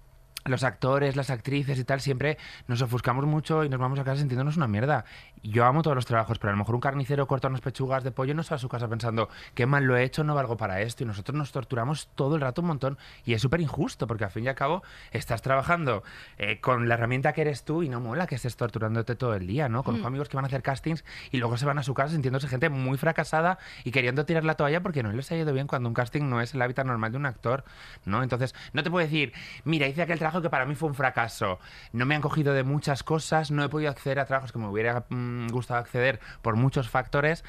[0.46, 4.20] los actores, las actrices y tal, siempre nos ofuscamos mucho y nos vamos a casa
[4.20, 5.06] sintiéndonos una mierda.
[5.42, 8.12] Yo amo todos los trabajos, pero a lo mejor un carnicero corta unas pechugas de
[8.12, 10.36] pollo y no se va a su casa pensando, qué mal lo he hecho, no
[10.36, 11.04] valgo para esto.
[11.04, 12.98] Y nosotros nos torturamos todo el rato un montón.
[13.26, 16.04] Y es súper injusto, porque al fin y al cabo estás trabajando
[16.38, 19.48] eh, con la herramienta que eres tú y no mola que estés torturándote todo el
[19.48, 19.84] día, ¿no?
[19.84, 22.48] Conozco amigos que van a hacer castings y luego se van a su casa sintiéndose
[22.48, 25.90] gente muy fracasada y queriendo tirar la toalla porque no les ha ido bien cuando
[25.90, 27.64] un casting no es el hábitat normal de un actor,
[28.06, 28.22] ¿no?
[28.22, 31.60] Entonces, no te puedo decir, mira, hice aquel trabajo que para mí fue un fracaso,
[31.93, 34.67] no me han cogido de muchas cosas, no he podido acceder a trabajos que me
[34.67, 37.43] hubiera mm, gustado acceder por muchos factores.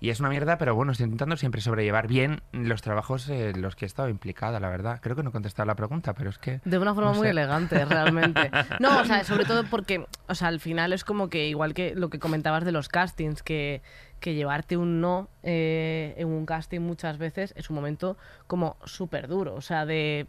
[0.00, 3.74] Y es una mierda, pero bueno, estoy intentando siempre sobrellevar bien los trabajos en los
[3.74, 4.98] que he estado implicada, la verdad.
[5.00, 6.60] Creo que no he contestado la pregunta, pero es que...
[6.66, 7.30] De una forma no muy sé.
[7.30, 8.50] elegante, realmente.
[8.80, 11.94] No, o sea, sobre todo porque, o sea, al final es como que, igual que
[11.94, 13.82] lo que comentabas de los castings, que,
[14.24, 19.28] que llevarte un no eh, en un casting muchas veces es un momento como súper
[19.28, 19.54] duro.
[19.54, 20.26] O sea, de.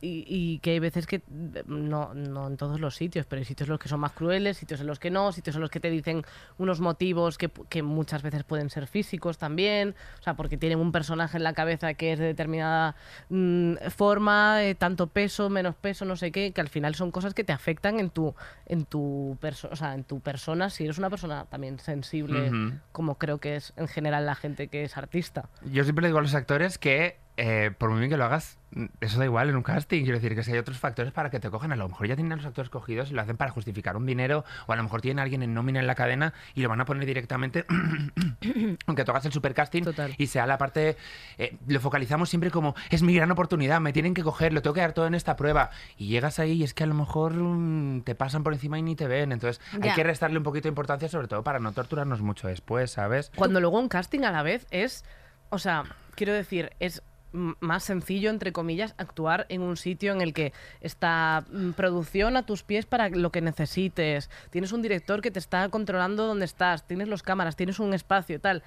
[0.00, 1.22] Y, y que hay veces que,
[1.66, 4.56] no, no en todos los sitios, pero hay sitios en los que son más crueles,
[4.56, 6.24] sitios en los que no, sitios en los que te dicen
[6.56, 9.94] unos motivos que, que muchas veces pueden ser físicos también.
[10.18, 12.96] O sea, porque tienen un personaje en la cabeza que es de determinada
[13.28, 17.34] mm, forma, eh, tanto peso, menos peso, no sé qué, que al final son cosas
[17.34, 18.34] que te afectan en tu,
[18.66, 22.72] en tu, perso- o sea, en tu persona, si eres una persona también sensible, Ujú.
[22.92, 25.50] como creo que es en general la gente que es artista.
[25.70, 28.58] Yo siempre le digo a los actores que, eh, por muy bien que lo hagas,
[28.72, 30.02] mm, eso da igual en un casting.
[30.02, 32.16] Quiero decir que si hay otros factores para que te cojan, a lo mejor ya
[32.16, 34.82] tienen a los actores cogidos y lo hacen para justificar un dinero, o a lo
[34.82, 37.64] mejor tienen a alguien en nómina en la cadena y lo van a poner directamente,
[38.86, 40.12] aunque hagas el supercasting Total.
[40.18, 40.96] y sea la parte.
[41.38, 44.74] eh, lo focalizamos siempre como, es mi gran oportunidad, me tienen que coger, lo tengo
[44.74, 45.70] que dar todo en esta prueba.
[45.96, 48.82] Y llegas ahí y es que a lo mejor mm, te pasan por encima y
[48.82, 49.30] ni te ven.
[49.30, 52.90] Entonces hay que restarle un poquito de importancia, sobre todo para no torturarnos mucho después,
[52.90, 53.30] ¿sabes?
[53.36, 55.04] Cuando luego un casting a la vez es,
[55.50, 55.84] o sea,
[56.16, 61.44] quiero decir, es más sencillo, entre comillas, actuar en un sitio en el que está
[61.50, 64.30] mm, producción a tus pies para lo que necesites.
[64.50, 68.40] Tienes un director que te está controlando dónde estás, tienes los cámaras, tienes un espacio,
[68.40, 68.62] tal.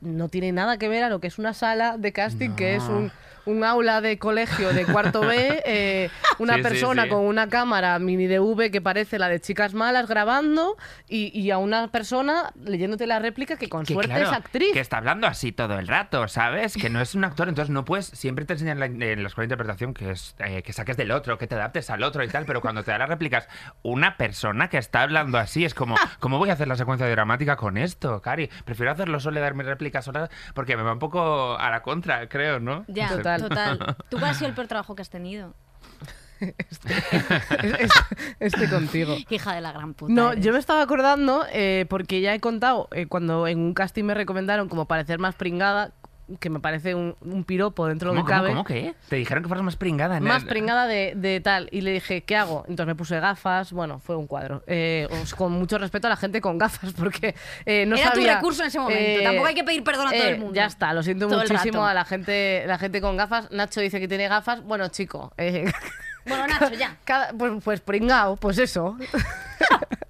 [0.00, 2.82] No tiene nada que ver a lo que es una sala de casting, que es
[2.84, 3.10] un,
[3.46, 7.08] un aula de colegio de cuarto B, eh, una Sí, persona sí.
[7.10, 10.76] con una cámara mini DV que parece la de chicas malas grabando
[11.08, 14.72] y, y a una persona leyéndote la réplica que con que suerte claro, es actriz.
[14.72, 16.74] Que está hablando así todo el rato, ¿sabes?
[16.74, 18.06] Que no es un actor, entonces no puedes.
[18.06, 21.10] Siempre te enseñan la- en la escuela de interpretación que es eh, que saques del
[21.10, 23.48] otro, que te adaptes al otro y tal, pero cuando te da las réplicas
[23.82, 27.56] una persona que está hablando así, es como, ¿cómo voy a hacer la secuencia dramática
[27.56, 28.48] con esto, Cari?
[28.64, 31.82] Prefiero hacerlo solo y dar mis réplicas solas porque me va un poco a la
[31.82, 32.84] contra, creo, ¿no?
[32.88, 33.16] Ya, No sé.
[33.18, 33.33] Total.
[33.42, 33.96] Total.
[34.10, 35.54] ¿Tú cuál ha sido el peor trabajo que has tenido?
[36.40, 36.80] Es-
[37.78, 37.90] es-
[38.40, 39.16] este contigo.
[39.30, 40.12] Hija de la gran puta.
[40.12, 40.44] No, eres.
[40.44, 44.14] yo me estaba acordando, eh, porque ya he contado, eh, cuando en un casting me
[44.14, 45.92] recomendaron como parecer más pringada,
[46.40, 48.50] que me parece un, un piropo dentro de lo ¿Cómo, que cómo, cabe.
[48.50, 48.94] cómo que?
[49.08, 50.16] Te dijeron que fueras más pringada.
[50.16, 51.68] en Más el- pringada de, de tal.
[51.70, 52.64] Y le dije, ¿qué hago?
[52.68, 53.72] Entonces me puse gafas.
[53.72, 54.62] Bueno, fue un cuadro.
[54.66, 57.34] Eh, os- con mucho respeto a la gente con gafas, porque
[57.66, 59.22] eh, no Era tu recurso en ese momento.
[59.22, 60.54] Tampoco hay que pedir perdón a todo el mundo.
[60.54, 63.50] Ya está, lo siento Todo muchísimo a la gente, la gente con gafas.
[63.50, 64.62] Nacho dice que tiene gafas.
[64.62, 65.70] Bueno, chico, eh,
[66.26, 66.96] Bueno, Nacho, ya.
[67.04, 68.96] cada- pues, pues pringao, pues eso.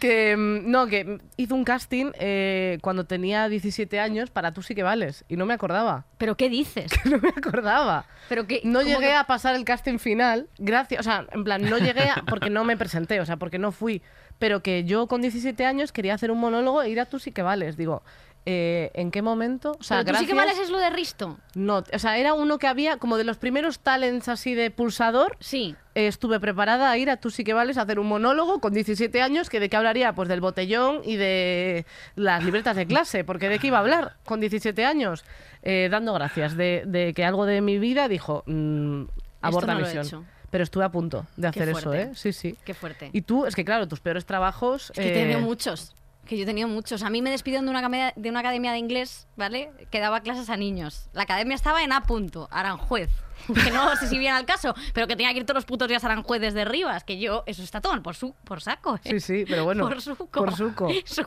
[0.00, 4.74] que mm, no, que hizo un casting eh, cuando tenía 17 años para Tú sí
[4.74, 5.24] que vales.
[5.28, 6.06] Y no me acordaba.
[6.18, 6.90] ¿Pero qué dices?
[7.04, 8.06] No me acordaba.
[8.28, 11.44] Pero que, No ¿cómo llegué que- a pasar el casting final, gracias, o sea, en
[11.44, 14.02] plan, no llegué a, porque no me presenté, o sea, porque no fui,
[14.38, 17.32] pero que yo con 17 años quería hacer un monólogo e ir a tú sí
[17.32, 18.02] que vales, digo,
[18.46, 19.76] eh, ¿en qué momento?
[19.78, 21.38] O sea, Pero tú sí que gracias- vales es lo de Risto.
[21.54, 25.36] No, o sea, era uno que había como de los primeros talents así de pulsador,
[25.40, 25.76] Sí.
[25.94, 29.20] Estuve preparada a ir a Tú sí que vales a hacer un monólogo con 17
[29.22, 33.48] años que de qué hablaría pues del botellón y de las libretas de clase, porque
[33.48, 35.24] de qué iba a hablar con 17 años,
[35.64, 39.94] Eh, dando gracias de, de que algo de mi vida dijo mm, no lo he
[39.94, 40.26] misión.
[40.50, 41.94] Pero estuve a punto de hacer eso.
[41.94, 42.10] ¿eh?
[42.14, 42.56] Sí, sí.
[42.64, 43.10] Qué fuerte.
[43.12, 44.90] Y tú, es que claro, tus peores trabajos...
[44.90, 45.94] Es que he tenido eh, muchos.
[46.32, 47.02] Que yo he tenido muchos.
[47.02, 49.70] A mí me despidieron de una, academia, de una academia de inglés, ¿vale?
[49.90, 51.10] Que daba clases a niños.
[51.12, 52.04] La academia estaba en A.
[52.04, 53.10] punto, Aranjuez.
[53.52, 55.88] Que no sé si viene al caso, pero que tenía que ir todos los putos
[55.88, 57.04] días a Aranjuez desde Rivas.
[57.04, 58.94] Que yo, eso está todo por, su, por saco.
[59.04, 59.10] ¿eh?
[59.10, 60.26] Sí, sí, pero bueno, Por suco.
[60.30, 60.88] por suco.
[61.04, 61.22] Su,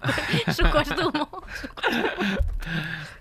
[0.51, 1.29] su costumo.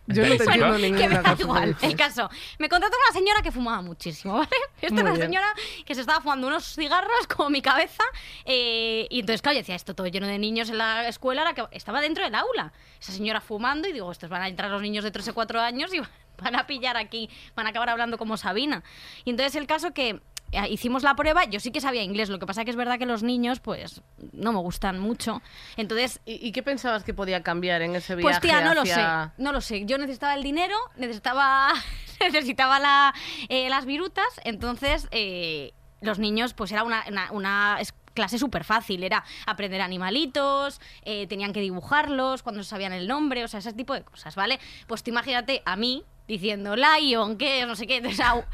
[0.07, 1.77] Yo no te Bueno, entiendo que me da igual.
[1.81, 4.49] El caso, me contrató una señora que fumaba muchísimo, ¿vale?
[4.81, 5.47] Esta era una señora
[5.85, 8.03] que se estaba fumando unos cigarros como mi cabeza
[8.45, 11.55] eh, y entonces, claro, yo decía, esto todo lleno de niños en la escuela, era
[11.55, 12.73] que estaba dentro del aula.
[13.01, 15.61] Esa señora fumando y digo, estos van a entrar los niños de 3 o 4
[15.61, 16.01] años y
[16.43, 18.83] van a pillar aquí, van a acabar hablando como Sabina.
[19.25, 20.21] Y entonces el caso que
[20.69, 23.07] hicimos la prueba, yo sí que sabía inglés, lo que pasa que es verdad que
[23.07, 25.43] los niños, pues, no me gustan mucho.
[25.77, 28.85] Entonces, ¿Y, y qué pensabas que podía cambiar en ese viaje pues tía, no lo
[28.85, 29.03] sé,
[29.39, 29.85] no lo sé.
[29.87, 31.73] Yo necesitaba el dinero, necesitaba,
[32.21, 33.15] necesitaba la,
[33.49, 38.63] eh, las virutas, entonces eh, los niños, pues era una, una- una es- clase súper
[38.63, 43.73] fácil, era aprender animalitos, eh, tenían que dibujarlos cuando sabían el nombre, o sea, ese
[43.73, 44.61] tipo de cosas, ¿vale?
[44.87, 48.45] Pues tú imagínate a mí diciendo Lion, que no sé qué, au- au-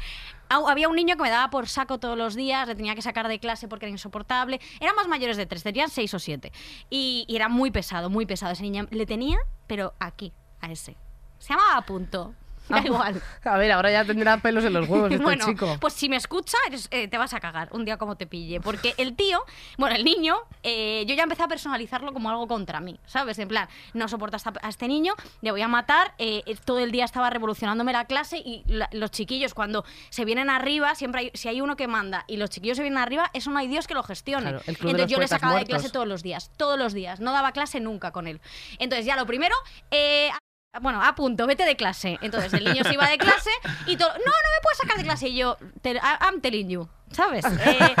[0.51, 3.27] había un niño que me daba por saco todos los días, le tenía que sacar
[3.27, 4.59] de clase porque era insoportable.
[4.79, 6.51] Eran más mayores de tres, tenían seis o siete.
[6.89, 8.51] Y, era muy pesado, muy pesado.
[8.51, 9.37] Ese niño le tenía,
[9.67, 10.97] pero aquí, a ese.
[11.39, 12.35] Se llamaba punto.
[12.69, 13.21] Da Ah, igual.
[13.43, 15.77] A ver, ahora ya tendrá pelos en los huevos este bueno, chico.
[15.81, 18.61] pues si me escucha, eres- eh, te vas a cagar un día como te pille.
[18.61, 19.43] Porque el tío,
[19.77, 23.39] bueno, el niño, eh, yo ya empecé a personalizarlo como algo contra mí, ¿sabes?
[23.39, 26.13] En plan, no soporto a, este niño, le voy a matar.
[26.17, 30.49] eh, todo el día estaba revolucionándome la clase y la- los chiquillos, cuando se vienen
[30.49, 33.49] arriba, siempre hay, si hay uno que manda y los chiquillos se vienen arriba, eso
[33.51, 34.43] no hay Dios que lo gestione.
[34.49, 37.19] Claro, Entonces yo le sacaba de clase todos los días, todos los días.
[37.19, 38.39] No daba clase nunca con él.
[38.79, 39.55] Entonces ya lo primero,
[39.91, 40.29] eh,
[40.79, 42.17] bueno, a punto, vete de clase.
[42.21, 43.49] Entonces el niño se iba de clase
[43.87, 45.27] y todo, no, no me puedes sacar de clase.
[45.27, 47.43] Y yo, "Te- I- I'm telling you, ¿sabes?
[47.45, 47.95] Eh,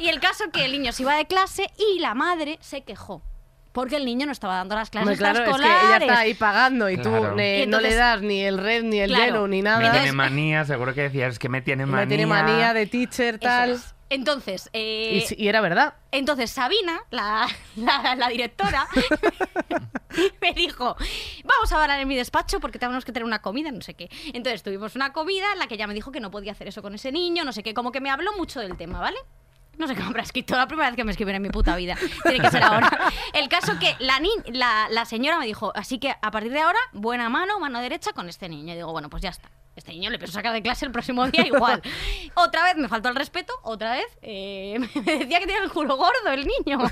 [0.00, 3.22] y el caso que el niño se iba de clase y la madre se quejó.
[3.72, 5.84] Porque el niño no estaba dando las clases claro, es que escolares.
[5.84, 7.32] ella está ahí pagando y Claro.
[7.34, 9.24] tú eh, Y no le das ni el red, ni el Claro.
[9.26, 9.92] yellow, ni Me nada.
[9.92, 12.06] tiene manía, seguro que decías es que me tiene manía.
[12.06, 13.70] Me tiene manía de teacher, Eso tal.
[13.72, 13.94] es.
[14.08, 15.94] Entonces, eh, Y, era verdad.
[16.12, 18.86] Entonces Sabina, la, la- la directora,
[20.40, 20.96] me dijo,
[21.44, 24.08] vamos a hablar en mi despacho porque tenemos que tener una comida, no sé qué.
[24.32, 26.82] Entonces tuvimos una comida en la que ella me dijo que no podía hacer eso
[26.82, 29.18] con ese niño, no sé qué, como que me habló mucho del tema, ¿vale?
[29.76, 31.96] No sé cómo habrá escrito, la primera vez que me escriben en mi puta vida.
[32.22, 33.12] Tiene que ser ahora.
[33.34, 36.60] El caso que la, ni- la, la señora me dijo, así que a partir de
[36.60, 38.72] ahora, buena mano, mano derecha con este niño.
[38.72, 39.50] Y digo, bueno, pues ya está.
[39.76, 41.82] Este niño le pienso sacar de clase el próximo día igual.
[42.34, 45.96] otra vez me faltó el respeto, otra vez eh, me decía que tenía el culo
[45.96, 46.78] gordo el niño.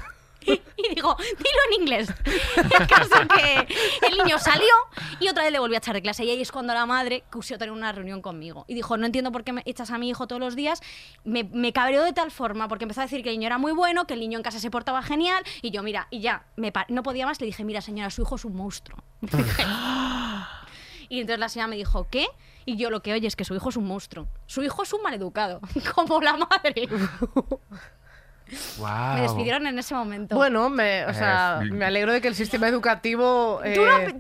[0.77, 2.13] Y digo, dilo en inglés.
[2.57, 3.67] El caso que
[4.07, 4.75] el niño salió
[5.19, 6.23] y otra vez le volví a echar de clase.
[6.25, 8.67] Y ahí es cuando la madre quiso tener una reunión conmigo.
[8.69, 10.83] Y dijo, no entiendo por qué me echas a mi hijo todos los días.
[11.25, 13.73] Me, me cabreó de tal forma porque empezó a decir que el niño era muy
[13.73, 15.43] bueno, que el niño en casa se portaba genial.
[15.63, 17.41] Y yo, mira, y ya, me no podía más.
[17.41, 19.03] Le dije, mira, señora, su hijo es un monstruo.
[21.09, 22.27] Y entonces la señora me dijo, ¿qué?
[22.67, 24.27] Y yo lo que oye es que su hijo es un monstruo.
[24.47, 25.61] Su hijo es un maleducado,
[25.95, 26.89] como la madre.
[28.77, 29.15] Guau.
[29.15, 30.35] Me despidieron en ese momento.
[30.37, 33.61] Bueno, me, o sea, Es- me alegro de que el sistema educativo.
[33.75, 34.15] Tú, no- eh,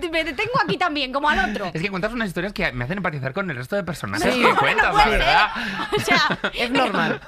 [0.00, 1.70] tú me detengo aquí también, como al otro.
[1.74, 4.40] Es que cuentas unas historias que me hacen empatizar con el resto de personajes Sí.
[4.42, 5.12] que cuentas, la ser.
[5.18, 5.48] verdad.
[5.96, 7.20] O sea, es normal.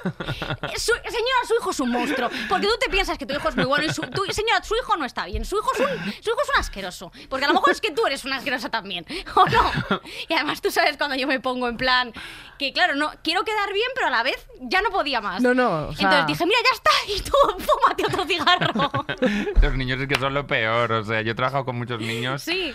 [0.77, 2.29] su- señora, su hijo es un monstruo.
[2.47, 4.75] Porque tú te piensas que tu hijo es muy bueno y su, tu- señora, su
[4.75, 5.43] hijo no está bien.
[5.45, 5.87] Su hijo, es un,
[6.23, 7.11] su hijo es un asqueroso.
[7.29, 9.05] Porque a lo mejor es que tú eres una asquerosa también.
[9.35, 9.71] ¿O no?
[10.27, 12.13] Y además tú sabes cuando yo me pongo en plan
[12.57, 15.41] que, claro, no quiero quedar bien, pero a la vez ya no podía más.
[15.41, 16.91] No, no, o sea- Entonces dije, mira, ya está.
[17.07, 17.31] Y tú,
[17.65, 19.05] fúmate otro cigarro.
[19.61, 20.91] Los niños es que son lo peor.
[20.91, 22.41] O sea, yo he trabajado con muchos niños.
[22.41, 22.73] Sí.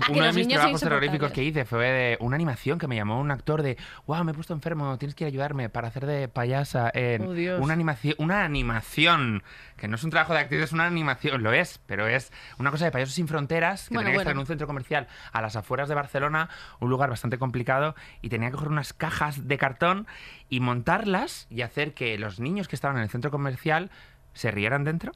[0.00, 3.20] Ah, Uno de mis trabajos terroríficos que hice fue de una animación que me llamó
[3.20, 6.06] un actor de wow, me he puesto enfermo, tienes que ir a ayudarme para hacer
[6.06, 9.42] de payasa en Oh, una animación, una animación
[9.76, 12.70] que no es un trabajo de actriz, es una animación, lo es, pero es una
[12.70, 14.40] cosa de payasos sin fronteras que Bueno, tenía que estar en bueno.
[14.42, 16.48] un centro comercial a las afueras de Barcelona,
[16.80, 20.06] un lugar bastante complicado y tenía que coger unas cajas de cartón
[20.48, 23.90] y montarlas y hacer que los niños que estaban en el centro comercial
[24.32, 25.12] se rieran dentro,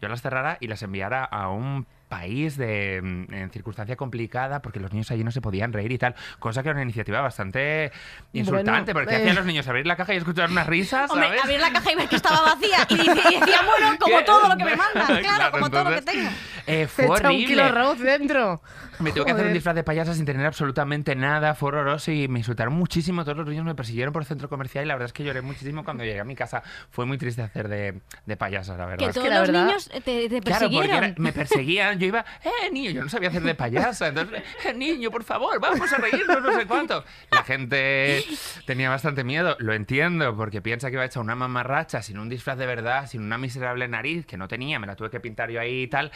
[0.00, 4.80] yo las cerrara y las enviara a un país de, mm, en circunstancia complicada porque
[4.80, 7.92] los niños allí no se podían reír y tal, cosa que era una iniciativa bastante
[8.32, 9.18] insultante, Bueno, porque eh.
[9.22, 11.42] hacían los niños abrir la caja y escuchar unas risas, Hombre, ¿sabes?
[11.44, 14.24] abrir la caja y ver que estaba vacía y, y decía, bueno, como ¿Qué?
[14.24, 16.30] todo lo que me mandan, claro, como todo lo que entonces, tengo.
[16.66, 17.80] eh, Se fue echa un kilo horrible.
[17.80, 18.62] arroz dentro.
[19.00, 22.26] Me tuve que hacer un disfraz de payasa sin tener absolutamente nada, fue horroroso y
[22.26, 23.22] me insultaron muchísimo.
[23.24, 25.40] Todos los niños me persiguieron por el centro comercial y la verdad es que lloré
[25.40, 26.64] muchísimo cuando llegué a mi casa.
[26.90, 29.06] Fue muy triste hacer de, de payasa, la verdad.
[29.06, 31.04] Que todos la los verdad- niños te, te Claro, porque persiguieron.
[31.04, 31.97] era- me perseguían.
[31.98, 34.08] Yo iba, eh, niño, yo no sabía hacer de payasa.
[34.08, 37.04] Entonces, eh, niño, por favor, vamos a reírnos, no sé cuánto.
[37.30, 38.24] La gente
[38.66, 42.58] tenía bastante miedo, lo entiendo, porque piensa que iba hecha una mamarracha sin un disfraz
[42.58, 45.60] de verdad, sin una miserable nariz que no tenía, me la tuve que pintar yo
[45.60, 46.10] ahí y tal.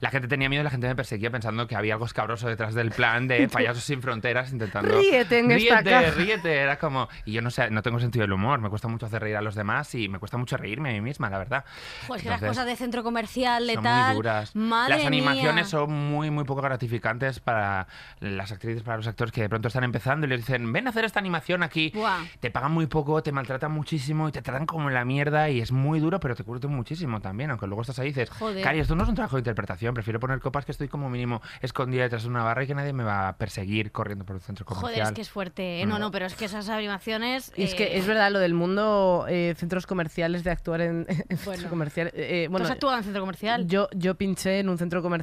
[0.00, 2.74] La gente tenía miedo y la gente me perseguía pensando que había algo escabroso detrás
[2.74, 4.98] del plan de payasos sin fronteras intentando.
[4.98, 6.10] Ríete en esta ríete, caja.
[6.12, 6.56] ríete.
[6.56, 7.08] Era como.
[7.24, 9.42] Y yo no sé, no tengo sentido del humor, me cuesta mucho hacer reír a
[9.42, 11.64] los demás y me cuesta mucho reírme a mí misma, la verdad.
[12.06, 14.06] Pues que las cosas de centro comercial, de son tal.
[14.06, 14.54] muy duras.
[14.56, 15.70] Madre las animaciones mía.
[15.70, 17.86] son muy, muy poco gratificantes para
[18.20, 20.90] las actrices, para los actores que de pronto están empezando y les dicen, ven a
[20.90, 21.92] hacer esta animación aquí.
[21.94, 22.24] Buah.
[22.40, 25.72] Te pagan muy poco, te maltratan muchísimo y te tratan como la mierda y es
[25.72, 28.62] muy duro, pero te curten muchísimo también, aunque luego estás ahí y dices, Joder.
[28.62, 31.42] Cari, esto no es un trabajo de interpretación, prefiero poner copas que estoy como mínimo
[31.60, 34.42] escondida detrás de una barra y que nadie me va a perseguir corriendo por el
[34.42, 34.92] centro comercial.
[34.92, 35.80] Joder, es que es fuerte.
[35.80, 35.86] ¿eh?
[35.86, 37.52] No, no, pero es que esas animaciones.
[37.56, 41.06] Y es que eh, es verdad lo del mundo eh, centros comerciales de actuar en,
[41.28, 42.08] en centro comercial.
[42.08, 43.66] Eh, eh, ¿tú bueno, has actuado en centro comercial?
[43.66, 45.15] yo, yo pinché en un centro comercial.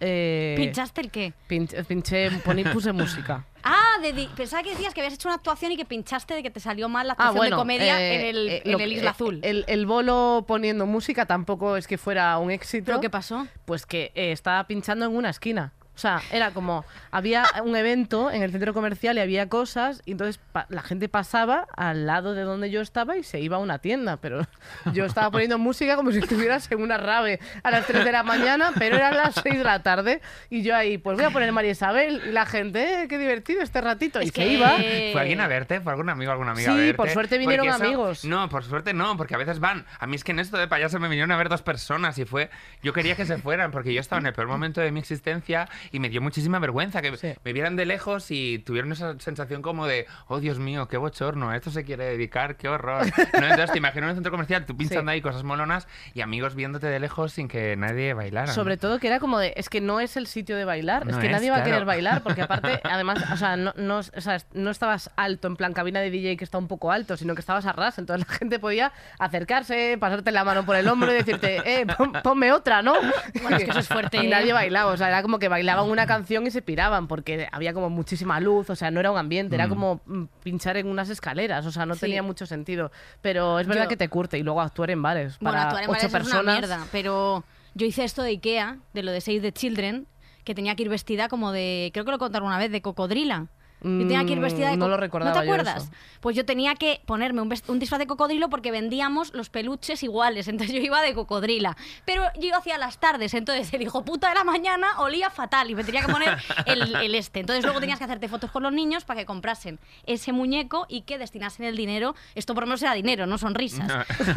[0.00, 1.32] Eh, ¿Pinchaste el qué?
[1.48, 3.44] pinch- pinché, poní, puse música.
[3.64, 6.50] Ah, de pensaba que decías que habías hecho una actuación y que pinchaste de que
[6.50, 8.92] te salió mal la Ah, actuación bueno, de comedia eh, en el, eh, en el
[8.92, 9.38] Isla Azul.
[9.42, 12.86] El, el bolo poniendo música tampoco es que fuera un éxito.
[12.86, 13.46] ¿Pero qué pasó?
[13.64, 15.72] Pues que estaba pinchando en una esquina.
[16.02, 20.10] O sea, era como, había un evento en el centro comercial y había cosas, y
[20.10, 23.78] entonces la gente pasaba al lado de donde yo estaba y se iba a una
[23.78, 24.44] tienda, pero
[24.92, 28.24] yo estaba poniendo música como si estuvieras en una rave a las 3 de la
[28.24, 31.52] mañana, pero eran las 6 de la tarde, y yo ahí, pues voy a poner
[31.52, 34.70] María Isabel, y la gente, "Eh, qué divertido este ratito, y Es se que- iba.
[35.12, 35.80] ¿Fue alguien a verte?
[35.80, 36.94] ¿Fue algún amigo alguna amiga a Sí, verte?
[36.94, 38.24] por suerte vinieron eso- amigos.
[38.24, 39.86] No, por suerte no, porque a veces van.
[40.00, 42.24] A mí es que en esto de payaso me vinieron a ver dos personas y
[42.24, 42.50] fue...
[42.82, 45.68] Yo quería que se fueran porque yo estaba en el peor momento de mi existencia
[45.92, 47.34] y me dio muchísima vergüenza que Sí.
[47.44, 51.50] me vieran de lejos y tuvieron esa sensación como de, oh Dios mío, qué bochorno,
[51.50, 53.04] a esto se quiere dedicar, qué horror.
[53.32, 53.46] ¿No?
[53.46, 55.14] Entonces te imagino en un centro comercial, tú pinchando Sí.
[55.16, 58.52] ahí cosas molonas y amigos viéndote de lejos sin que nadie bailara.
[58.52, 61.16] Sobre todo que era como de, es que no es el sitio de bailar, es
[61.16, 64.02] que es, nadie va a querer bailar, porque aparte, además, o sea, no, no, o
[64.20, 67.34] sea, no estabas alto, en plan cabina de DJ que está un poco alto, sino
[67.34, 71.10] que estabas a ras, entonces la gente podía acercarse, pasarte la mano por el hombro
[71.10, 72.94] y decirte, eh, pon- ponme otra, ¿no?
[73.42, 74.30] Bueno, es que eso es fuerte, Y ¿eh?
[74.30, 77.72] nadie bailaba, o sea, era como que bailaban una canción y se piraban, porque había
[77.72, 81.08] como muchísima luz, o sea, no era un ambiente, era como mm, pinchar en unas
[81.10, 82.00] escaleras, o sea, no Sí.
[82.00, 82.90] tenía mucho sentido.
[83.20, 85.82] Pero es verdad Yo- que te curte y luego actuar en bares Bueno, para actuar
[85.84, 86.58] en ocho bares es una personas.
[86.58, 87.44] mierda, pero
[87.74, 90.06] yo hice esto de Ikea, de lo de Save the Children,
[90.44, 93.46] que tenía que ir vestida como de, creo que lo contaron una vez, de cocodrila.
[93.82, 95.82] Yo tenía que ir vestida de Mm, no lo recordaba ¿No te yo acuerdas?
[95.84, 95.92] eso.
[96.20, 100.48] Pues yo tenía que ponerme un, un disfraz de cocodrilo porque vendíamos los peluches iguales.
[100.48, 101.76] Entonces yo iba de cocodrila.
[102.04, 103.34] Pero yo iba hacia las tardes.
[103.34, 106.94] Entonces el hijo puta de la mañana olía fatal y me tenía que poner el,
[106.96, 107.40] el este.
[107.40, 111.02] Entonces luego tenías que hacerte fotos con los niños para que comprasen ese muñeco y
[111.02, 112.14] que destinasen el dinero.
[112.34, 113.90] Esto por lo menos era dinero, no sonrisas.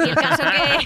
[0.05, 0.85] Y el caso que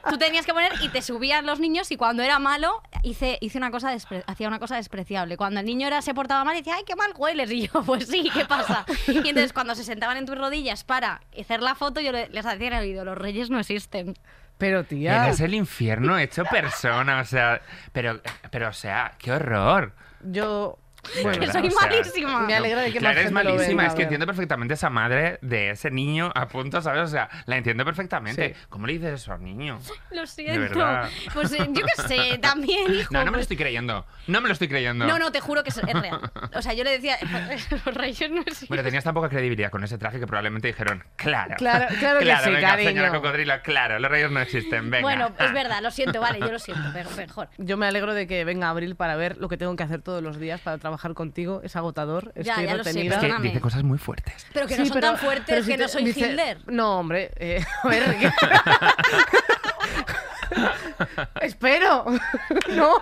[0.10, 3.58] tú tenías que poner y te subían los niños y cuando era malo hice, hice
[3.58, 3.94] una cosa
[4.26, 5.36] hacía una cosa despreciable.
[5.36, 7.50] Cuando el niño era, se portaba mal decía, ay, qué mal hueles.
[7.50, 8.84] Y yo, pues sí, ¿qué pasa?
[9.06, 12.44] Y entonces cuando se sentaban en tus rodillas para hacer la foto, yo le- les
[12.46, 14.14] hacía en el oído, los reyes no existen.
[14.58, 17.60] Pero tía, Eres el infierno hecho persona, o sea,
[17.92, 19.92] pero, pero, o sea, qué horror.
[20.22, 20.78] yo...
[21.22, 22.40] Bueno, que soy o sea, malísima.
[22.40, 24.74] Me alegra de que Clara más es gente lo malísima, venga es que entiendo perfectamente
[24.74, 27.02] esa madre de ese niño a punto, ¿sabes?
[27.02, 28.54] O sea, la entiendo perfectamente.
[28.54, 28.66] Sí.
[28.68, 29.78] ¿Cómo le dices eso al niño?
[30.10, 30.86] Lo siento.
[31.34, 33.12] Pues eh, yo qué sé, también, hijo.
[33.12, 34.06] No, no me lo estoy creyendo.
[34.26, 35.06] No me lo estoy creyendo.
[35.06, 36.20] No, no, te juro que es, es real.
[36.54, 37.18] O sea, yo le decía,
[37.70, 38.68] los reyes no existen.
[38.68, 41.54] Bueno, tenías tan poca credibilidad con ese traje que probablemente dijeron, claro.
[41.56, 42.88] Claro, claro que sí, venga, cariño.
[42.88, 45.02] señora cocodrilo, claro, los reyes no existen, venga.
[45.02, 46.82] Bueno, es verdad, lo siento, vale, yo lo siento,
[47.16, 47.48] mejor.
[47.58, 50.22] Yo me alegro de que venga Abril para ver lo que tengo que hacer todos
[50.22, 51.60] los días para trabajar contigo.
[51.64, 52.90] Es agotador, Ya, estoy ya lo sé.
[53.06, 54.46] Es que dice cosas muy fuertes.
[54.52, 56.20] Pero que Sí, no son pero- tan fuertes pero si que te- no soy dice-
[56.30, 56.58] Hitler.
[56.66, 58.04] No, hombre, eh, a ver.
[61.42, 62.04] Espero.
[62.70, 62.94] no.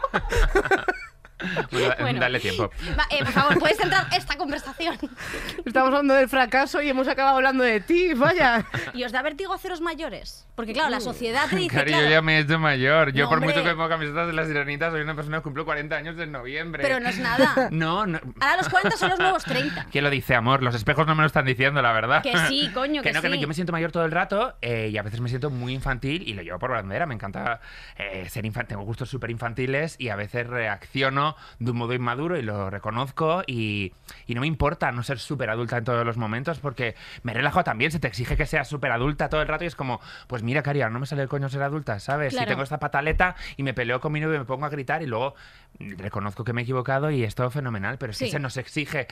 [1.70, 2.20] Bueno, Bueno.
[2.20, 2.70] Dale tiempo.
[2.98, 4.96] Va, eh, por favor, puedes centrar esta conversación.
[5.64, 8.64] Estamos hablando del fracaso y hemos acabado hablando de ti, vaya.
[8.92, 10.46] ¿Y os da vértigo haceros mayores?
[10.54, 13.12] Porque claro, la sociedad te dice, Cari, claro, yo ya me he hecho mayor.
[13.12, 15.42] Yo No, por mucho que me ponga camisetas de las sirenitas, soy una persona que
[15.42, 16.82] cumplo 40 años en noviembre.
[16.82, 17.68] pero no es nada.
[17.70, 18.20] No, no.
[18.40, 19.86] Ahora los 40 son los nuevos 30.
[19.90, 20.62] ¿Quién lo dice, amor?
[20.62, 22.22] Los espejos no me lo están diciendo, la verdad.
[22.22, 23.40] Que sí, coño, que no, que no, sí.
[23.40, 26.22] yo me siento mayor todo el rato eh, y a veces me siento muy infantil
[26.26, 27.06] y lo llevo por bandera.
[27.06, 27.60] Me encanta
[27.96, 31.23] eh, ser infantil, tengo gustos súper infantiles y a veces reacciono
[31.58, 33.92] de un modo inmaduro y lo reconozco y,
[34.26, 37.64] y no me importa no ser súper adulta en todos los momentos porque me relajo
[37.64, 37.90] también.
[37.90, 40.62] Se te exige que seas súper adulta todo el rato y es como, pues mira,
[40.62, 42.32] Cari, ahora no me sale el coño ser adulta, ¿sabes?
[42.32, 42.46] Claro.
[42.46, 45.02] Si tengo esta pataleta y me peleo con mi novio y me pongo a gritar
[45.02, 45.34] y luego
[45.80, 48.30] reconozco que me he equivocado y es todo fenomenal, pero es que Sí.
[48.30, 49.06] se nos exige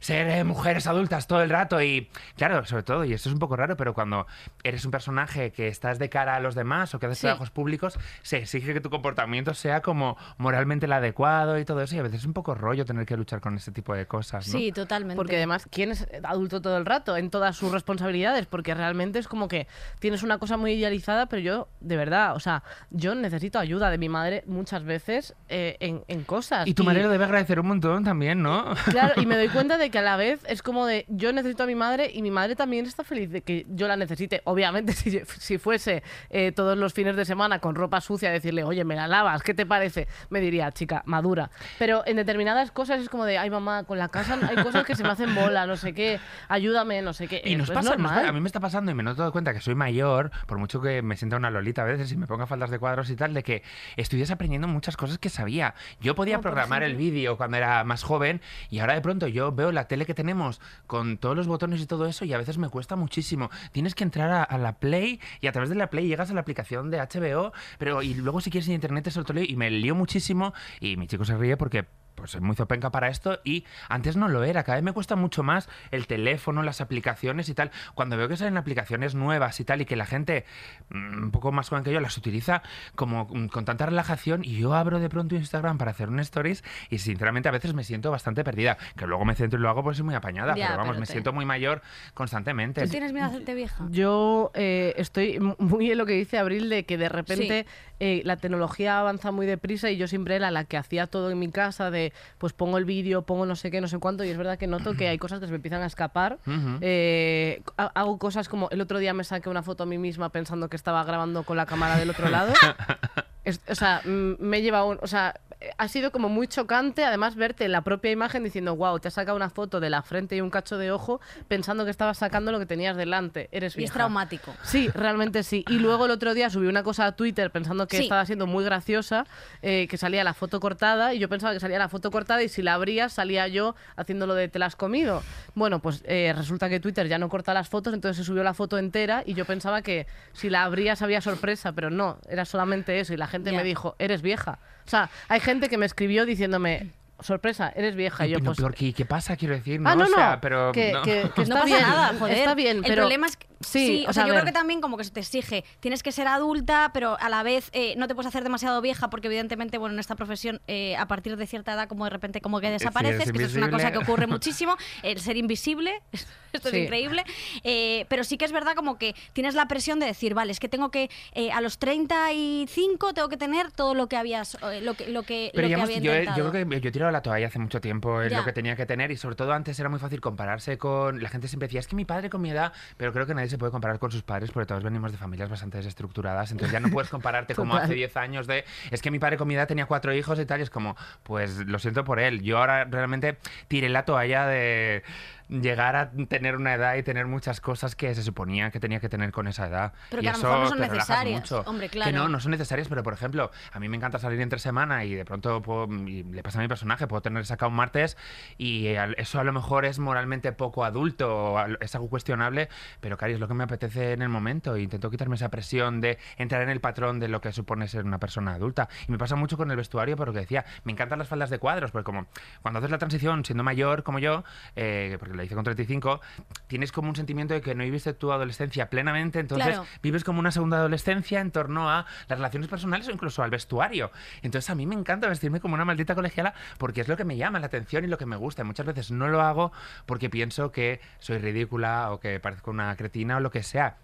[0.00, 3.38] ser eh, mujeres adultas todo el rato y claro, sobre todo, y esto es un
[3.38, 4.26] poco raro, pero cuando
[4.62, 7.22] eres un personaje que estás de cara a los demás o que haces Sí.
[7.22, 11.96] trabajos públicos, se exige que tu comportamiento sea como moralmente el adecuado y todo eso
[11.96, 14.46] y a veces es un poco rollo tener que luchar con ese tipo de cosas,
[14.48, 14.52] ¿no?
[14.58, 15.16] Sí, totalmente.
[15.16, 18.46] Porque además, ¿quién es adulto todo el rato en todas sus responsabilidades?
[18.46, 19.66] Porque realmente es como que
[19.98, 23.98] tienes una cosa muy idealizada, pero yo, de verdad, o sea, yo necesito ayuda de
[23.98, 26.66] mi madre muchas veces eh, en, en cosas.
[26.66, 28.74] Y tu madre lo debe agradecer un montón también, ¿no?
[28.90, 31.62] Claro, y me doy cuenta de que a la vez es como de yo necesito
[31.62, 34.40] a mi madre y mi madre también está feliz de que yo la necesite.
[34.44, 38.84] Obviamente, si, si fuese eh, todos los fines de semana con ropa sucia, decirle, oye,
[38.84, 40.08] me la lavas, ¿qué te parece?
[40.30, 41.50] Me diría, chica, madura.
[41.78, 44.94] Pero en determinadas cosas es como de, ay, mamá, con la casa hay cosas que
[44.96, 47.42] se me hacen bola, no sé qué, ayúdame, no sé qué.
[47.44, 48.16] Y Eh, nos pues pasa, nos normal.
[48.16, 50.58] pasa- a mí me está pasando y me noto de cuenta que soy mayor, por
[50.58, 53.16] mucho que me sienta una lolita a veces y me ponga faldas de cuadros y
[53.16, 53.62] tal, de que
[53.96, 55.74] estoy desaprendiendo muchas cosas que sabía.
[56.00, 58.40] Yo podía Como por programar el vídeo cuando era más joven
[58.70, 61.86] y ahora de pronto yo veo la tele que tenemos con todos los botones y
[61.86, 63.50] todo eso y a veces me cuesta muchísimo.
[63.72, 66.34] Tienes que entrar a, a la Play y a través de la Play llegas a
[66.34, 69.56] la aplicación de HBO, pero y luego si quieres en internet es otro lío y
[69.56, 73.40] me lío muchísimo y mi chico se ríe porque pues soy muy zopenca para esto
[73.44, 74.62] y antes no lo era.
[74.62, 77.70] Cada vez me cuesta mucho más el teléfono, las aplicaciones y tal.
[77.94, 80.44] Cuando veo que salen aplicaciones nuevas y tal y que la gente
[80.90, 82.62] mm, un poco más joven que yo las utiliza
[82.94, 86.64] como mm, con tanta relajación y yo abro de pronto Instagram para hacer un stories
[86.90, 88.76] y sinceramente a veces me siento bastante perdida.
[88.96, 91.00] Que luego me centro y lo hago porque soy muy apañada, Ya, pero vamos, pero
[91.00, 91.82] me te- siento muy mayor
[92.14, 92.82] constantemente.
[92.84, 93.86] ¿Tú tienes miedo a hacerte vieja?
[93.90, 97.66] Yo eh, estoy muy en lo que dice Abril de que de repente
[98.00, 101.38] eh, la tecnología avanza muy deprisa y yo siempre era la que hacía todo en
[101.38, 102.03] mi casa de
[102.38, 104.66] pues pongo el vídeo, pongo no sé qué, no sé cuánto y es verdad que
[104.66, 106.38] noto que hay cosas que se me empiezan a escapar.
[106.80, 110.30] Eh, ha- hago cosas como el otro día me saqué una foto a mí misma
[110.30, 112.52] pensando que estaba grabando con la cámara del otro lado.
[113.44, 115.38] Es- o sea, me lleva un, o sea,
[115.78, 119.14] ha sido como muy chocante además verte en la propia imagen diciendo, wow, te has
[119.14, 122.52] sacado una foto de la frente y un cacho de ojo pensando que estabas sacando
[122.52, 123.48] lo que tenías delante.
[123.50, 123.94] Eres Y es vieja".
[123.94, 124.54] traumático.
[124.62, 125.64] Sí, realmente sí.
[125.70, 128.02] Y luego el otro día subí una cosa a Twitter pensando que Sí.
[128.02, 129.24] estaba siendo muy graciosa,
[129.62, 132.48] eh, que salía la foto cortada y yo pensaba que salía la foto cortada y
[132.50, 135.22] si la abrías salía yo haciéndolo de te la has comido.
[135.54, 138.52] Bueno, pues eh, resulta que Twitter ya no corta las fotos, entonces se subió la
[138.54, 143.00] foto entera y yo pensaba que si la abrías había sorpresa, pero no, era solamente
[143.00, 143.56] eso y la gente Ya.
[143.58, 144.58] me dijo, eres vieja.
[144.86, 146.90] O sea, hay gente que me escribió diciéndome...
[147.20, 148.26] Sorpresa, eres vieja.
[148.26, 149.36] Y yo, no, pues, peor que- ¿qué pasa?
[149.36, 150.40] Quiero decir, no, Ah, no, o sea, no.
[150.40, 151.02] pero que, no.
[151.02, 152.36] que- que está no pasa bien, nada, joder.
[152.38, 154.96] Está bien, el pero problema es que, sí, o, sea, yo creo que también como
[154.96, 158.14] que se te exige, tienes que ser adulta, pero a la vez eh, no te
[158.14, 161.72] puedes hacer demasiado vieja porque evidentemente, bueno, en esta profesión eh, a partir de cierta
[161.74, 164.12] edad como de repente como que desapareces, eres que eso es una cosa que invisible.
[164.12, 166.02] ocurre muchísimo, el ser invisible,
[166.52, 166.76] esto Sí.
[166.76, 167.24] es increíble,
[167.64, 170.60] eh, pero sí que es verdad como que tienes la presión de decir, vale, es
[170.60, 174.80] que tengo que eh, a los 35 tengo que tener todo lo que habías, eh,
[174.80, 176.38] lo que, lo que, Pero lo que digamos, había yo, he- intentado.
[176.44, 178.38] yo creo que yo he tirado la toalla hace mucho tiempo, es Ya.
[178.38, 181.22] lo que tenía que tener y sobre todo antes era muy fácil compararse con...
[181.22, 183.48] La gente siempre decía, es que mi padre con mi edad, pero creo que nadie
[183.54, 186.80] se puede comparar con sus padres porque todos venimos de familias bastante desestructuradas, entonces ya
[186.80, 189.68] no puedes compararte como hace 10 años de, es que mi padre con mi edad
[189.68, 192.84] tenía cuatro hijos y tal, y es como, pues lo siento por él, yo ahora
[192.84, 193.38] realmente
[193.68, 195.04] tiré la toalla de
[195.48, 199.08] llegar a tener una edad y tener muchas cosas que se suponía que tenía que
[199.08, 199.92] tener con esa edad.
[200.10, 201.40] Pero y que a lo mejor no son necesarias.
[201.40, 201.62] mucho.
[201.66, 202.12] Hombre, Que claro.
[202.12, 205.14] no, no son necesarias, pero por ejemplo, a mí me encanta salir entre semana y
[205.14, 208.16] de pronto puedo- y le pasa a mi personaje, puedo tener sacado un martes
[208.58, 208.86] y
[209.16, 212.68] eso a lo mejor es moralmente poco adulto, es algo cuestionable,
[213.00, 216.00] pero Cari, es lo que me apetece en el momento e intento quitarme esa presión
[216.00, 218.88] de entrar en el patrón de lo que supone ser una persona adulta.
[219.08, 221.50] Y me pasa mucho con el vestuario, por lo que decía, me encantan las faldas
[221.50, 222.26] de cuadros, porque como
[222.62, 224.44] cuando haces la transición siendo mayor como yo,
[224.76, 226.20] eh, porque la hice con 35,
[226.66, 229.86] tienes como un sentimiento de que no viviste tu adolescencia plenamente, entonces Claro.
[230.02, 234.10] vives como una segunda adolescencia en torno a las relaciones personales o incluso al vestuario.
[234.42, 237.36] Entonces a mí me encanta vestirme como una maldita colegiala porque es lo que me
[237.36, 238.64] llama la atención y lo que me gusta.
[238.64, 239.72] Muchas veces no lo hago
[240.06, 243.96] porque pienso que soy ridícula o que parezco una cretina o lo que sea.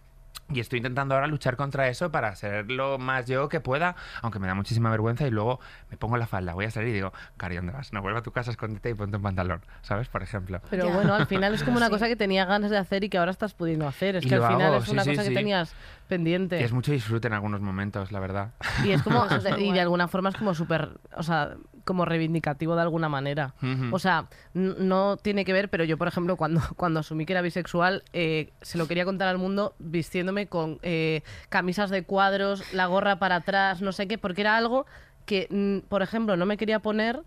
[0.52, 4.38] Y estoy intentando ahora luchar contra eso para ser lo más yo que pueda, aunque
[4.38, 7.12] me da muchísima vergüenza y luego me pongo la falda, voy a salir y digo,
[7.36, 7.92] Cari, ¿dónde vas?
[7.92, 10.08] No vuelva a tu casa, escóndete y ponte un pantalón, ¿sabes?
[10.08, 10.60] Por ejemplo.
[10.70, 10.94] Pero Ya.
[10.94, 11.92] bueno, al final es como una Sí.
[11.92, 14.16] cosa que tenía ganas de hacer y que ahora estás pudiendo hacer.
[14.16, 15.28] Es Y que al final hago, es sí, una sí, cosa sí.
[15.28, 15.74] que tenías
[16.10, 16.60] pendiente.
[16.60, 18.50] Y es mucho disfrute en algunos momentos, la verdad.
[18.84, 19.24] Y es como,
[19.58, 23.54] y de alguna forma es como súper, o sea, como reivindicativo de alguna manera.
[23.90, 27.40] O sea, no tiene que ver, pero yo, por ejemplo, cuando, cuando asumí que era
[27.40, 32.86] bisexual, eh, se lo quería contar al mundo vistiéndome con eh, camisas de cuadros, la
[32.86, 34.84] gorra para atrás, no sé qué, porque era algo
[35.24, 37.22] que, por ejemplo, no me quería poner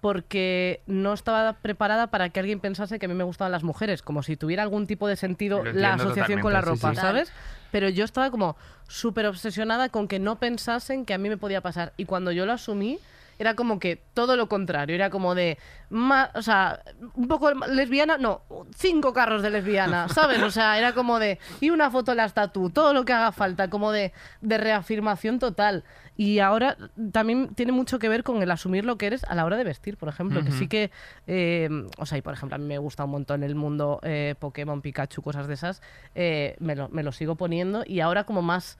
[0.00, 4.02] porque no estaba preparada para que alguien pensase que a mí me gustaban las mujeres,
[4.02, 7.00] como si tuviera algún tipo de sentido la asociación con la ropa, sí, sí.
[7.00, 7.32] ¿sabes?
[7.72, 11.60] Pero yo estaba como súper obsesionada con que no pensasen que a mí me podía
[11.60, 11.92] pasar.
[11.96, 12.98] Y cuando yo lo asumí,
[13.38, 14.94] era como que todo lo contrario.
[14.94, 15.58] Era como de,
[15.90, 16.82] ma- o sea,
[17.14, 18.42] un poco lesbiana, no,
[18.76, 20.42] cinco carros de lesbiana, ¿sabes?
[20.42, 23.70] O sea, era como de, y una foto la estatua, todo lo que haga falta,
[23.70, 25.84] como de, de reafirmación total.
[26.16, 26.76] Y ahora
[27.12, 29.62] también tiene mucho que ver con el asumir lo que eres a la hora de
[29.62, 30.90] vestir, por ejemplo, que sí que,
[31.28, 34.34] eh, o sea, y por ejemplo, a mí me gusta un montón el mundo eh,
[34.40, 35.80] Pokémon, Pikachu, cosas de esas,
[36.16, 38.78] eh, me, lo, me lo sigo poniendo y ahora como más,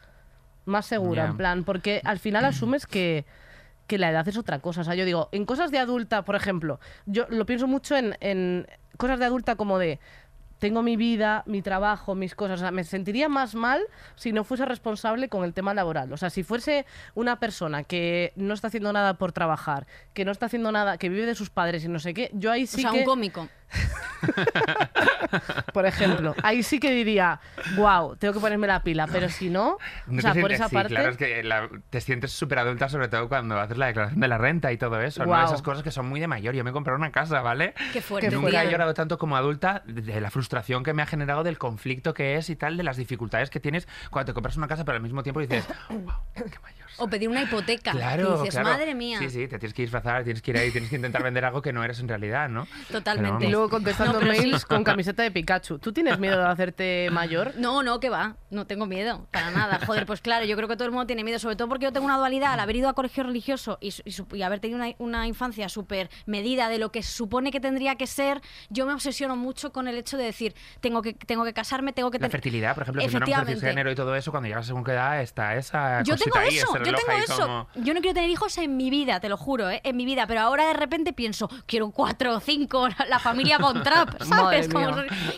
[0.64, 3.24] más segura, en plan, porque al final asumes que,
[3.88, 4.82] que la edad es otra cosa.
[4.82, 8.16] O sea, yo digo, en cosas de adulta, por ejemplo, yo lo pienso mucho en,
[8.20, 9.98] en cosas de adulta como de
[10.58, 12.60] tengo mi vida, mi trabajo, mis cosas.
[12.60, 13.82] O sea, me sentiría más mal
[14.16, 16.12] si no fuese responsable con el tema laboral.
[16.12, 16.84] O sea, si fuese
[17.14, 21.08] una persona que no está haciendo nada por trabajar, que no está haciendo nada, que
[21.08, 23.04] vive de sus padres y no sé qué, yo ahí sí o sea, que un
[23.04, 23.48] cómico.
[25.72, 27.40] por ejemplo, ahí sí que diría,
[27.76, 30.74] wow, tengo que ponerme la pila, pero si no, No o sea, por esa sí,
[30.74, 34.20] parte, claro, es que la- te sientes súper adulta, sobre todo cuando haces la declaración
[34.20, 35.44] de la renta y todo eso, ¿no?
[35.44, 36.54] Esas cosas que son muy de mayor.
[36.54, 37.74] Yo me he comprado una casa, ¿vale?
[37.92, 38.30] Qué fuerte.
[38.30, 38.68] Nunca fuerte.
[38.68, 42.14] he llorado tanto como adulta de de la frustración que me ha generado del conflicto
[42.14, 44.96] que es y tal, de las dificultades que tienes cuando te compras una casa, pero
[44.96, 46.77] al mismo tiempo dices, wow, qué mayor.
[46.98, 47.92] O pedir una hipoteca.
[47.92, 48.68] Claro, y dices, claro.
[48.70, 49.18] madre mía.
[49.18, 51.62] Sí, sí, te tienes que disfrazar, tienes que ir ahí, tienes que intentar vender algo
[51.62, 52.66] que no eres en realidad, ¿no?
[52.90, 53.46] Totalmente.
[53.46, 54.40] Y luego contestando No, sí.
[54.40, 55.78] mails con camiseta de Pikachu.
[55.78, 57.52] ¿Tú tienes miedo de hacerte mayor?
[57.56, 58.36] No, no, que va.
[58.50, 59.78] No tengo miedo, para nada.
[59.86, 61.92] Joder, pues claro, yo creo que todo el mundo tiene miedo, sobre todo porque yo
[61.92, 65.68] tengo una dualidad al haber ido a colegio religioso y, haber tenido una, una infancia
[65.68, 68.40] súper medida de lo que se supone que tendría que ser.
[68.70, 72.10] Yo me obsesiono mucho con el hecho de decir, tengo que, tengo que casarme, tengo
[72.10, 72.32] que La tener.
[72.32, 73.54] fertilidad, por ejemplo, una mujer Efectivamente.
[73.54, 76.56] cisgénero y todo eso, cuando llegas a según qué edad está esa Yo tengo ahí,
[76.56, 77.42] eso, yo tengo ahí eso.
[77.42, 79.80] como- Yo no quiero tener hijos en mi vida, te lo juro, ¿eh?
[79.84, 80.26] en mi vida.
[80.26, 84.68] Pero ahora de repente pienso, quiero cuatro o cinco, la familia Von Trapp, ¿sabes?
[84.68, 84.88] Como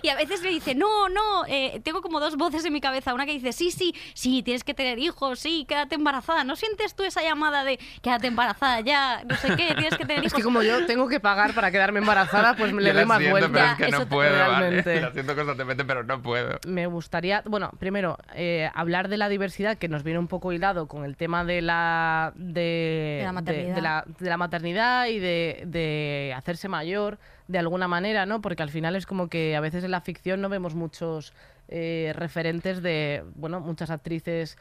[0.03, 3.15] y a veces me dice, no, no, eh, tengo como dos voces en mi cabeza.
[3.15, 6.45] Una que dice, sí, sí, sí, tienes que tener hijos, sí, quédate embarazada.
[6.45, 10.19] ¿No sientes tú esa llamada de quédate embarazada ya, no sé qué, tienes que tener
[10.21, 10.35] Es hijos?
[10.39, 13.33] que como yo tengo que pagar para quedarme embarazada, pues me le doy más siento,
[13.39, 13.51] vuelta.
[13.53, 14.91] pero es que no puedo, realmente.
[14.95, 15.01] ¿vale?
[15.03, 16.59] Lo siento constantemente, pero no puedo.
[16.67, 20.87] Me gustaría, bueno, primero, eh, hablar de la diversidad, que nos viene un poco hilado
[20.89, 23.75] con el tema de la, de, De la maternidad.
[23.75, 27.19] de la, de la maternidad y de, de hacerse mayor
[27.49, 28.41] de alguna manera, ¿no?
[28.41, 31.33] Porque al final es como que a veces en la ficción no vemos muchos
[31.69, 34.57] eh, referentes de, bueno, muchas actrices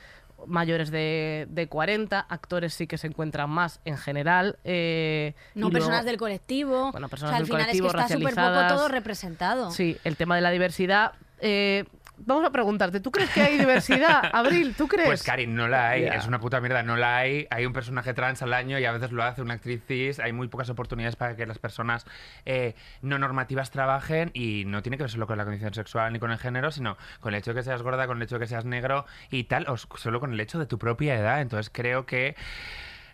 [0.47, 4.57] mayores de, de 40, actores sí que se encuentran más en general.
[4.63, 6.91] eh, No personas del colectivo.
[6.93, 9.71] Bueno, o personas sea, al del final colectivo, es que está súper poco todo representado.
[9.71, 11.11] Sí, el tema de la diversidad.
[11.41, 11.83] eh,
[12.25, 14.21] vamos a preguntarte, ¿tú crees que hay diversidad?
[14.33, 15.07] Abril, ¿tú crees?
[15.07, 17.47] Pues Karin, no la hay, es una puta mierda, no la hay.
[17.49, 20.19] Hay un personaje trans al año y a veces lo hace una actriz cis.
[20.19, 22.05] Hay muy pocas oportunidades para que las personas
[22.45, 26.19] eh, no normativas trabajen y no tiene que ver solo con la condición sexual ni
[26.19, 28.41] con el género, sino con el hecho de que seas gorda, con el hecho de
[28.41, 31.41] que seas negro y tal, o solo con el hecho de tu propia edad.
[31.41, 32.35] Entonces creo que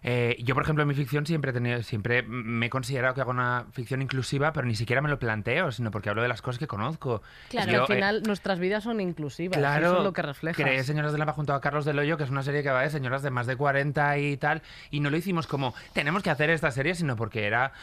[0.08, 3.22] eh, yo, por ejemplo, en mi ficción siempre he tenido, siempre me he considerado que
[3.22, 6.44] hago una ficción inclusiva, pero ni siquiera me lo planteo, sino porque hablo de las
[6.44, 7.24] cosas que conozco.
[7.50, 7.72] Claro.
[7.72, 9.58] Yo, al eh, final nuestras vidas son inclusivas.
[9.58, 10.62] Claro, Eso es lo que refleja.
[10.62, 12.84] creé Señoras de Lava junto a Carlos del Hoyo, que es una serie que va
[12.84, 16.30] de señoras de más de 40 y tal, y no lo hicimos como tenemos que
[16.30, 17.74] hacer esta serie, sino porque era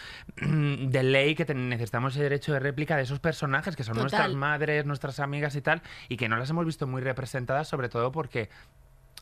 [0.40, 4.10] mm, de ley que necesitamos ese derecho de réplica de esos personajes que son Total.
[4.10, 7.88] nuestras madres, nuestras amigas y tal, y que no las hemos visto muy representadas, sobre
[7.88, 8.48] todo porque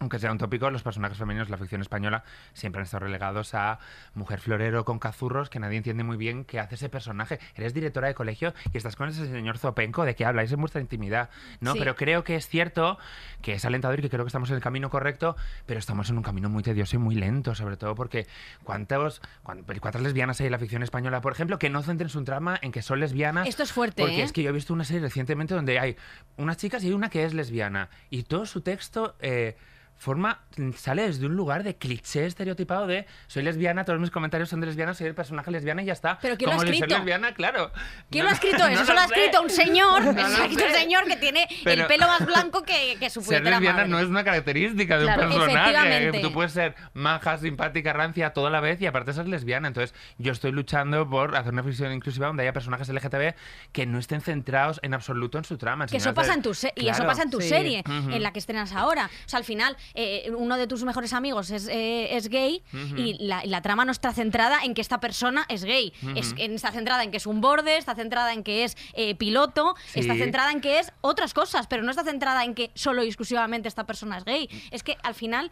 [0.01, 2.25] aunque sea un tópico, los personajes femeninos de la ficción española
[2.55, 3.79] siempre han estado relegados a
[4.15, 7.39] mujer florero con cazurros que nadie entiende muy bien qué hace ese personaje.
[7.55, 10.81] Eres directora de colegio y estás con ese señor Zopenco de que habláis en vuestra
[10.81, 11.29] intimidad,
[11.61, 11.75] ¿no?
[11.75, 11.79] Sí.
[11.79, 12.99] Pero creo que es cierto
[13.43, 15.37] que es alentador y que creo que estamos en el camino correcto,
[15.67, 18.27] pero estamos en un camino muy tedioso y muy lento, sobre todo porque
[18.65, 22.25] cuántos, cuán- cuántas lesbianas hay en la ficción española, por ejemplo, que no centren su
[22.25, 23.47] trama en que son lesbianas.
[23.47, 24.25] Esto es fuerte, Porque ¿eh?
[24.25, 25.97] es que yo he visto una serie recientemente donde hay
[26.39, 29.15] unas chicas y hay una que es lesbiana y todo su texto...
[29.21, 29.57] eh,
[30.01, 30.41] forma,
[30.77, 34.67] sale desde un lugar de cliché estereotipado de soy lesbiana, todos mis comentarios son de
[34.67, 36.19] lesbiana, soy el personaje lesbiana y ya está.
[36.23, 36.87] Pero ¿quién lo ha escrito?
[36.87, 37.71] lesbiana, claro.
[38.11, 38.83] ¿Quién No- lo ha escrito no eso?
[38.83, 41.17] Eso lo ha escrito un señor, No eso lo lo ha escrito un señor que
[41.17, 43.89] tiene el pelo más blanco que, que su Ser lesbiana madre.
[43.91, 45.27] no es una característica de Claro.
[45.29, 46.21] un personaje.
[46.23, 49.69] Tú puedes ser maja, simpática, rancia, toda la vez y aparte ser lesbiana.
[49.69, 53.35] Entonces, yo estoy luchando por hacer una ficción inclusiva donde haya personajes LGTB
[53.73, 55.87] que no estén centrados en absoluto en su trama.
[55.87, 57.51] Que eso pasa en tu se- y eso pasa en tu Sí.
[57.51, 59.11] serie, en la que estrenas ahora.
[59.27, 62.63] O sea, al final, eh, uno de tus mejores amigos es, eh, es gay
[62.97, 65.93] y la, la trama no está centrada en que esta persona es gay.
[66.17, 69.75] Es- está centrada en que es un borde, está centrada en que es eh, piloto,
[69.93, 70.01] Sí.
[70.01, 73.07] está centrada en que es otras cosas, pero no está centrada en que solo y
[73.09, 74.49] exclusivamente esta persona es gay.
[74.71, 75.51] Es que al final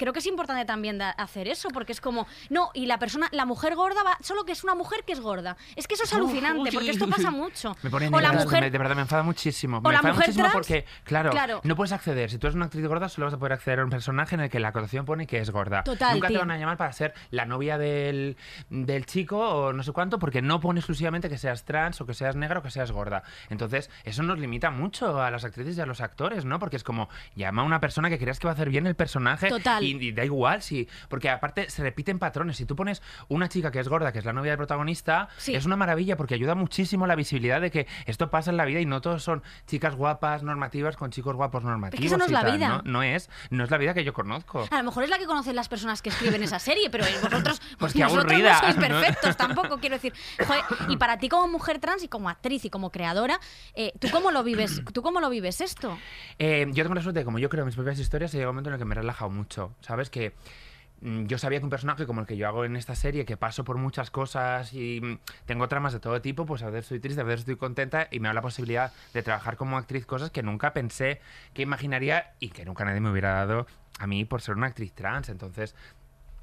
[0.00, 3.44] creo que es importante también hacer eso, porque es como, no, y la persona, la
[3.44, 5.58] mujer gorda va, solo que es una mujer que es gorda.
[5.76, 7.76] Es que eso es alucinante, Uy, porque esto pasa mucho.
[7.82, 9.76] Me pone o la mujer me- de verdad me enfada muchísimo.
[9.76, 11.60] o me la enfada mujer muchísimo trans, porque, claro, claro.
[11.64, 12.30] no puedes acceder.
[12.30, 14.40] Si tú eres una actriz gorda, solo vas a poder acceder a un personaje en
[14.40, 15.84] el que la acotación pone que es gorda.
[15.84, 16.38] Total, Nunca tío.
[16.38, 18.38] te van a llamar para ser la novia del,
[18.70, 22.14] del chico o no sé cuánto, porque no pone exclusivamente que seas trans o que
[22.14, 23.22] seas negra o que seas gorda.
[23.50, 26.58] Entonces, eso nos limita mucho a las actrices y a los actores, ¿no?
[26.58, 28.94] Porque es como, llama a una persona que creas que va a hacer bien el
[28.94, 29.82] personaje Total.
[29.84, 30.88] y, y da igual, sí.
[31.08, 32.56] Porque aparte se repiten patrones.
[32.56, 35.54] Si tú pones una chica que es gorda, que es la novia del protagonista, Sí.
[35.54, 38.64] es una maravilla porque ayuda muchísimo a la visibilidad de que esto pasa en la
[38.64, 42.04] vida y no todos son chicas guapas normativas con chicos guapos normativos.
[42.04, 42.68] eso no es la tal, vida.
[42.68, 42.82] ¿no?
[42.84, 44.66] No es, no es la vida que yo conozco.
[44.70, 47.60] A lo mejor es la que conocen las personas que escriben esa serie, pero vosotros,
[47.78, 48.80] Pues qué vosotros aburrida, no sois ¿no?
[48.82, 50.12] perfectos tampoco, quiero decir.
[50.46, 53.38] Joder, y para ti como mujer trans y como actriz y como creadora,
[53.74, 54.82] eh, ¿tú cómo lo vives?
[54.92, 55.96] ¿Tú cómo lo vives esto?
[56.38, 58.70] Eh, yo tengo la suerte de como yo creo mis propias historias, llega un momento
[58.70, 59.74] en el que me he relajado mucho.
[59.80, 60.10] ¿Sabes?
[60.10, 60.32] Que
[61.00, 63.36] mm, yo sabía que un personaje como el que yo hago en esta serie, que
[63.36, 67.00] paso por muchas cosas y mm, tengo tramas de todo tipo, pues a veces estoy
[67.00, 70.30] triste, a veces estoy contenta y me da la posibilidad de trabajar como actriz cosas
[70.30, 71.20] que nunca pensé
[71.54, 73.66] que imaginaría y que nunca nadie me hubiera dado
[73.98, 75.28] a mí por ser una actriz trans.
[75.28, 75.74] Entonces,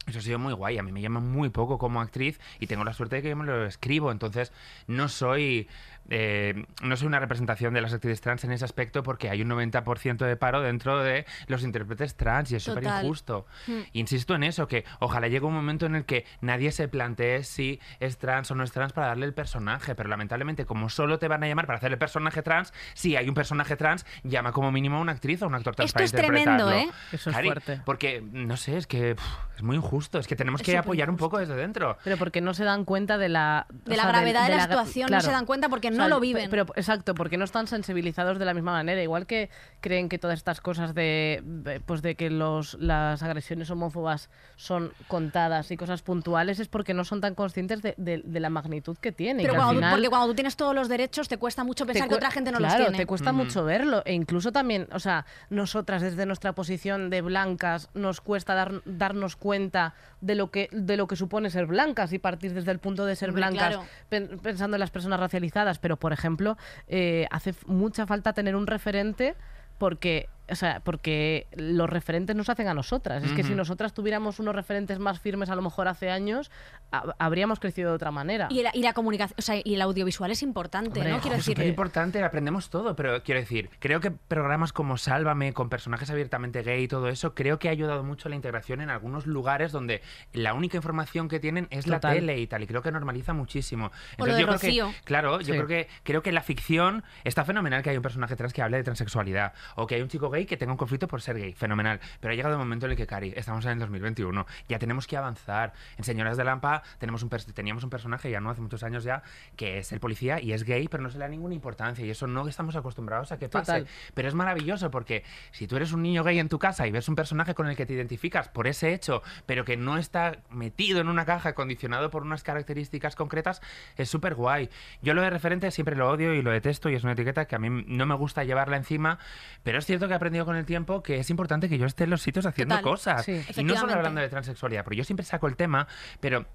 [0.08, 0.78] eso ha sido muy guay.
[0.78, 3.36] A mí me llaman muy poco como actriz y tengo la suerte de que yo
[3.36, 4.12] me lo escribo.
[4.12, 4.54] Entonces,
[4.88, 5.68] no soy,
[6.10, 9.49] eh, no soy una representación de las actrices trans en ese aspecto porque hay un
[9.49, 13.45] 90% de paro dentro de los intérpretes trans y es súper injusto.
[13.68, 13.80] Mm.
[13.93, 17.80] Insisto en eso, que ojalá llegue un momento en el que nadie se plantee si
[17.99, 19.95] es trans o no es trans para darle el personaje.
[19.95, 23.28] Pero lamentablemente, como solo te van a llamar para hacer el personaje trans, si hay
[23.28, 26.05] un personaje trans, llama como mínimo a una actriz o un actor trans Esto para
[26.05, 26.72] es tremendo.
[26.72, 26.89] ¿eh?
[27.12, 27.82] Eso es Cari, fuerte.
[27.86, 29.16] Porque, no sé, es que
[29.55, 30.20] es muy injusto.
[30.20, 31.97] Es que tenemos Es que apoyar un poco desde dentro.
[32.03, 33.66] Pero porque no se dan cuenta de la...
[33.70, 35.97] o De la sea, gravedad de la gra- situación, no se dan cuenta porque no
[36.08, 36.50] lo pe- viven.
[36.50, 39.02] Pero, exacto, porque no están sensibilizados de la misma manera.
[39.02, 39.50] Igual que
[39.82, 44.91] creen que todas estas cosas de, de- pues de que los, las agresiones homófobas son
[45.08, 48.98] contadas y cosas puntuales, es porque no son tan conscientes de, de- de la magnitud
[48.98, 49.41] que tiene.
[49.41, 51.86] y Pero que cuando, final- porque cuando tú tienes todos los derechos te cuesta mucho
[51.86, 52.98] pensar que otra gente no claro, los tiene.
[52.98, 54.02] te cuesta mucho verlo.
[54.06, 59.36] E incluso también, o sea, nosotras desde nuestra posición de blancas nos cuesta dar- darnos
[59.36, 63.06] cuenta de lo que de lo que supone ser blancas y partir desde el punto
[63.06, 63.86] de ser Hombre, blancas claro.
[64.10, 65.80] pen- pensando en las personas racializadas.
[65.88, 66.58] Pero, por ejemplo,
[66.90, 69.36] eh, hace mucha falta tener un referente
[69.78, 70.28] porque...
[70.50, 73.24] O sea, porque los referentes nos hacen a nosotras.
[73.24, 76.50] Es que si nosotras tuviéramos unos referentes más firmes a lo mejor hace años,
[76.91, 78.48] ha- habríamos crecido de otra manera.
[78.50, 81.20] Y la, y la comunicación, o sea, y el audiovisual es importante, Hombre, ¿no?
[81.20, 85.70] Quiero decir, Es importante, aprendemos todo, pero quiero decir, creo que programas como Sálvame, con
[85.70, 88.89] personajes abiertamente gay y todo eso, creo que ha ayudado mucho a la integración en
[88.89, 90.02] algunos lugares donde
[90.34, 93.91] la única información que tienen es la tele y tal, y creo que normaliza muchísimo.
[94.18, 95.52] O lo de yo creo que, claro, yo Sí.
[95.52, 98.78] creo que creo que la ficción está fenomenal que haya un personaje trans que hable
[98.78, 101.54] de transexualidad o que hay un chico gay que tenga un conflicto por ser gay,
[101.54, 102.00] fenomenal.
[102.20, 105.08] Pero ha llegado el momento en el que, Cari, estamos en el 2021, ya tenemos
[105.08, 105.74] que avanzar.
[105.98, 109.24] En Señoras de Lampa tenemos un teníamos un personaje, ya no hace muchos años ya,
[109.56, 112.10] que es el policía y es gay, pero no se le da ninguna importancia y
[112.10, 113.72] eso no estamos acostumbrados a que pase.
[113.72, 113.88] Total.
[114.14, 117.08] Pero es maravilloso porque si tú eres un niño gay en tu casa y ves
[117.10, 121.02] un personaje con el que te identificas por ese hecho, pero que no está metido
[121.02, 123.62] en una caja condicionado por unas características concretas,
[123.96, 124.70] es súper guay.
[125.02, 127.56] Yo lo de referente siempre lo odio y lo detesto y es una etiqueta que
[127.56, 129.20] a mí no me gusta llevarla encima,
[129.64, 132.12] pero es cierto que aprendido con el tiempo que es importante que yo esté en
[132.12, 132.84] los sitios haciendo Total.
[132.92, 133.26] cosas.
[133.26, 133.42] Sí.
[133.58, 135.88] Y no solo hablando de transexualidad, porque yo siempre saco el tema,
[136.20, 136.46] pero...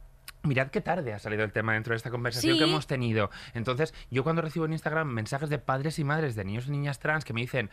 [0.44, 2.58] Mirad qué tarde ha salido el tema dentro de esta conversación Sí.
[2.58, 3.30] que hemos tenido.
[3.54, 6.98] Entonces, yo cuando recibo en Instagram mensajes de padres y madres de niños y niñas
[6.98, 7.70] trans que me dicen,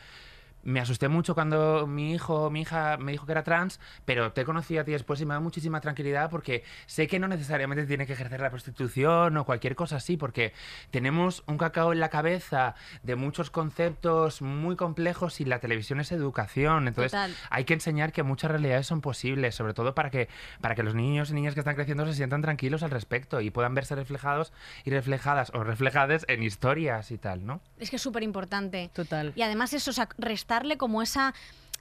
[0.63, 4.33] me asusté mucho cuando mi hijo o mi hija me dijo que era trans, pero
[4.33, 7.85] te conocí a ti después y me da muchísima tranquilidad porque sé que no necesariamente
[7.85, 10.53] tiene que ejercer la prostitución o cualquier cosa así, porque
[10.91, 16.11] tenemos un cacao en la cabeza de muchos conceptos muy complejos y la televisión es
[16.11, 16.87] educación.
[16.87, 17.35] Entonces, Total.
[17.49, 20.29] hay que enseñar que muchas realidades son posibles, sobre todo para que,
[20.61, 23.49] para que los niños y niñas que están creciendo se sientan tranquilos al respecto y
[23.49, 24.53] puedan verse reflejados
[24.83, 27.61] y reflejadas o reflejadas en historias y tal, ¿no?
[27.79, 28.89] es que es súper importante.
[28.93, 29.33] Total.
[29.35, 30.09] Y además eso, o sea,
[30.49, 31.35] restarle como esa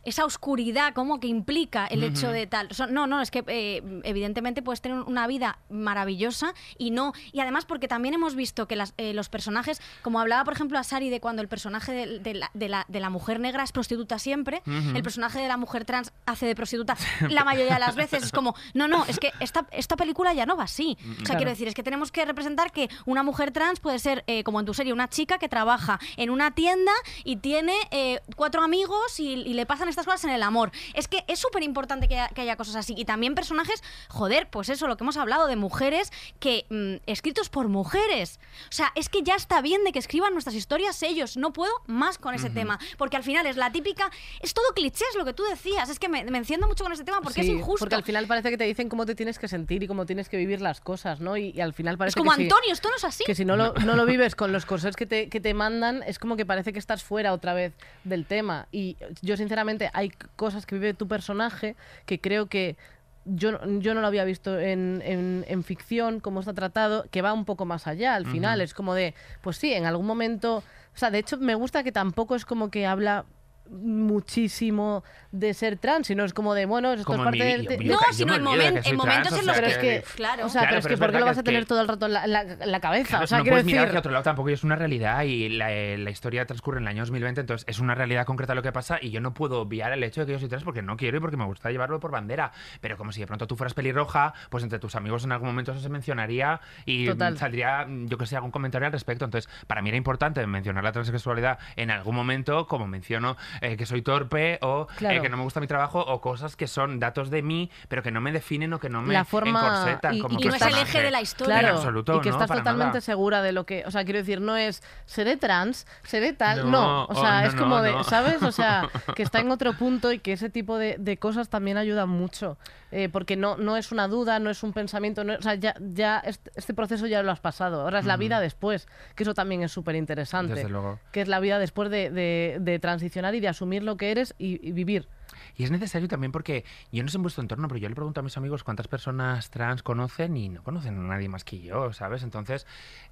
[0.05, 2.69] esa oscuridad como que implica el hecho de tal.
[2.91, 7.13] No, no, es que eh, evidentemente puedes tener una vida maravillosa y no.
[7.33, 10.79] Y además porque también hemos visto que las, eh, los personajes, como hablaba por ejemplo
[10.79, 13.63] a Sari de cuando el personaje de, de la, de la- de la mujer negra
[13.65, 16.97] es prostituta siempre, el personaje de la mujer trans hace de prostituta
[17.31, 18.23] la mayoría de las veces.
[18.23, 20.97] Es como, no, no, es que esta, esta película ya no va así.
[21.23, 24.25] O sea, quiero decir, es que tenemos que representar que una mujer trans puede ser,
[24.27, 26.93] eh, como en tu serie, una chica que trabaja en una tienda
[27.25, 30.71] y tiene eh, cuatro amigos y, y le pasan estas cosas en el amor.
[30.95, 32.95] Es que es súper importante que, haya- que haya cosas así.
[32.97, 37.49] Y también personajes, joder, pues eso, lo que hemos hablado de mujeres que mm, escritos
[37.49, 38.41] por mujeres.
[38.69, 41.37] O sea, es que ya está bien de que escriban nuestras historias ellos.
[41.37, 42.79] No puedo más con ese tema.
[42.97, 44.11] Porque al final es la típica.
[44.41, 45.89] Es todo cliché, es lo que tú decías.
[45.89, 47.79] Es que me, me enciendo mucho con ese tema porque Sí, es injusto.
[47.81, 50.29] Porque al final parece que te dicen cómo te tienes que sentir y cómo tienes
[50.29, 51.37] que vivir las cosas, ¿no?
[51.37, 53.25] Y, y al final es parece como que si- Antonio, esto no es así.
[53.25, 56.03] que si no lo, no lo vives con los corsés que te, que te mandan,
[56.05, 57.73] es como que parece que estás fuera otra vez
[58.05, 58.67] del tema.
[58.73, 61.77] Y yo, sinceramente, hay cosas que vive tu personaje
[62.07, 62.77] que creo que
[63.25, 67.21] yo, no- yo no lo había visto en, en- en ficción, como está tratado, que
[67.23, 68.15] va un poco más allá.
[68.15, 70.59] Al final es como de, pues sí, en algún momento.
[70.95, 73.25] O sea, de hecho, me gusta que tampoco es como que habla
[73.71, 77.79] muchísimo de ser trans, sino es como de, bueno, esto Como es parte mi- del...
[77.85, 80.47] yo- No, sino en momen- momentos trans, en o los sea que, Claro.
[80.47, 81.89] o sea, Claro, pero es que ¿por qué lo vas a que- tener todo el
[81.89, 83.09] rato en la, en la- en la cabeza?
[83.09, 85.49] Claro, o sea, no puedes mirar hacia otro lado tampoco y es una realidad y
[85.51, 88.73] la, la historia transcurre en el año 2020, entonces es una realidad concreta lo que
[88.73, 90.97] pasa y yo no puedo obviar el hecho de que yo soy trans porque no
[90.97, 93.75] quiero y porque me gusta llevarlo por bandera, pero como si de pronto tú fueras
[93.75, 97.37] pelirroja, pues entre tus amigos en algún momento eso se mencionaría y Total.
[97.37, 100.93] saldría, yo que sé, algún comentario al respecto, entonces para mí era importante mencionar la
[100.93, 105.43] transexualidad en algún momento, como menciono eh, que soy torpe o eh, que no me
[105.43, 108.73] gusta mi trabajo o cosas que son datos de mí, pero que no me definen
[108.73, 111.11] o que no me La forma- encorsetan y- como y no es el eje de
[111.11, 111.55] la historia.
[111.57, 113.01] En Claro, absoluto, y que no, estás totalmente nada.
[113.01, 116.71] segura de lo que, o sea, quiero decir, no es seré trans, seré tal, No,
[116.71, 118.05] no, o sea, oh, no, es como de.
[118.05, 118.43] ¿sabes?
[118.43, 121.77] O sea, que está en otro punto y que ese tipo de, de cosas también
[121.77, 122.59] ayudan mucho,
[122.91, 125.75] eh, porque no, no es una duda, no es un pensamiento, no, o sea, ya,
[125.81, 129.35] ya este, este proceso ya lo has pasado, ahora es la vida después, que eso
[129.35, 130.67] también es súper interesante,
[131.13, 134.35] que es la vida después de, de- de transicionar y de asumir lo que eres
[134.39, 135.09] y, y vivir.
[135.57, 138.21] Y es necesario también porque yo no sé en vuestro entorno, pero yo le pregunto
[138.21, 141.93] a mis amigos cuántas personas trans conocen y no conocen a nadie más que yo,
[141.93, 142.23] ¿sabes?
[142.23, 142.67] Entonces,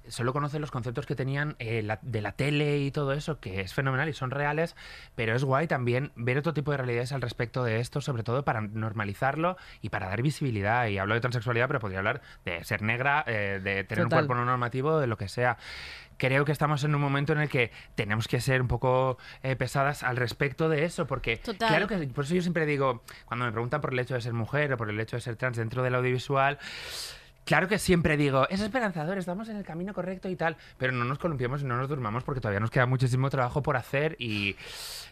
[0.07, 3.61] solo conocen los conceptos que tenían eh, la- de la tele y todo eso, que
[3.61, 4.75] es fenomenal y son reales,
[5.15, 8.43] pero es guay también ver otro tipo de realidades al respecto de esto, sobre todo
[8.43, 10.87] para normalizarlo y para dar visibilidad.
[10.87, 14.25] Y hablo de transexualidad, pero podría hablar de ser negra, eh, de tener un Total.
[14.25, 15.57] cuerpo no normativo, de lo que sea
[16.17, 19.55] creo que estamos en un momento en el que tenemos que ser un poco eh,
[19.55, 21.69] pesadas al respecto de eso, porque Total.
[21.69, 24.33] claro que por eso yo siempre digo, cuando me preguntan por el hecho de ser
[24.33, 26.59] mujer o por el hecho de ser trans dentro del audiovisual,
[27.47, 31.05] Claro que siempre digo, es esperanzador, estamos en el camino correcto y tal, pero no
[31.05, 34.57] nos columpiemos y no nos durmamos porque todavía nos queda muchísimo trabajo por hacer y,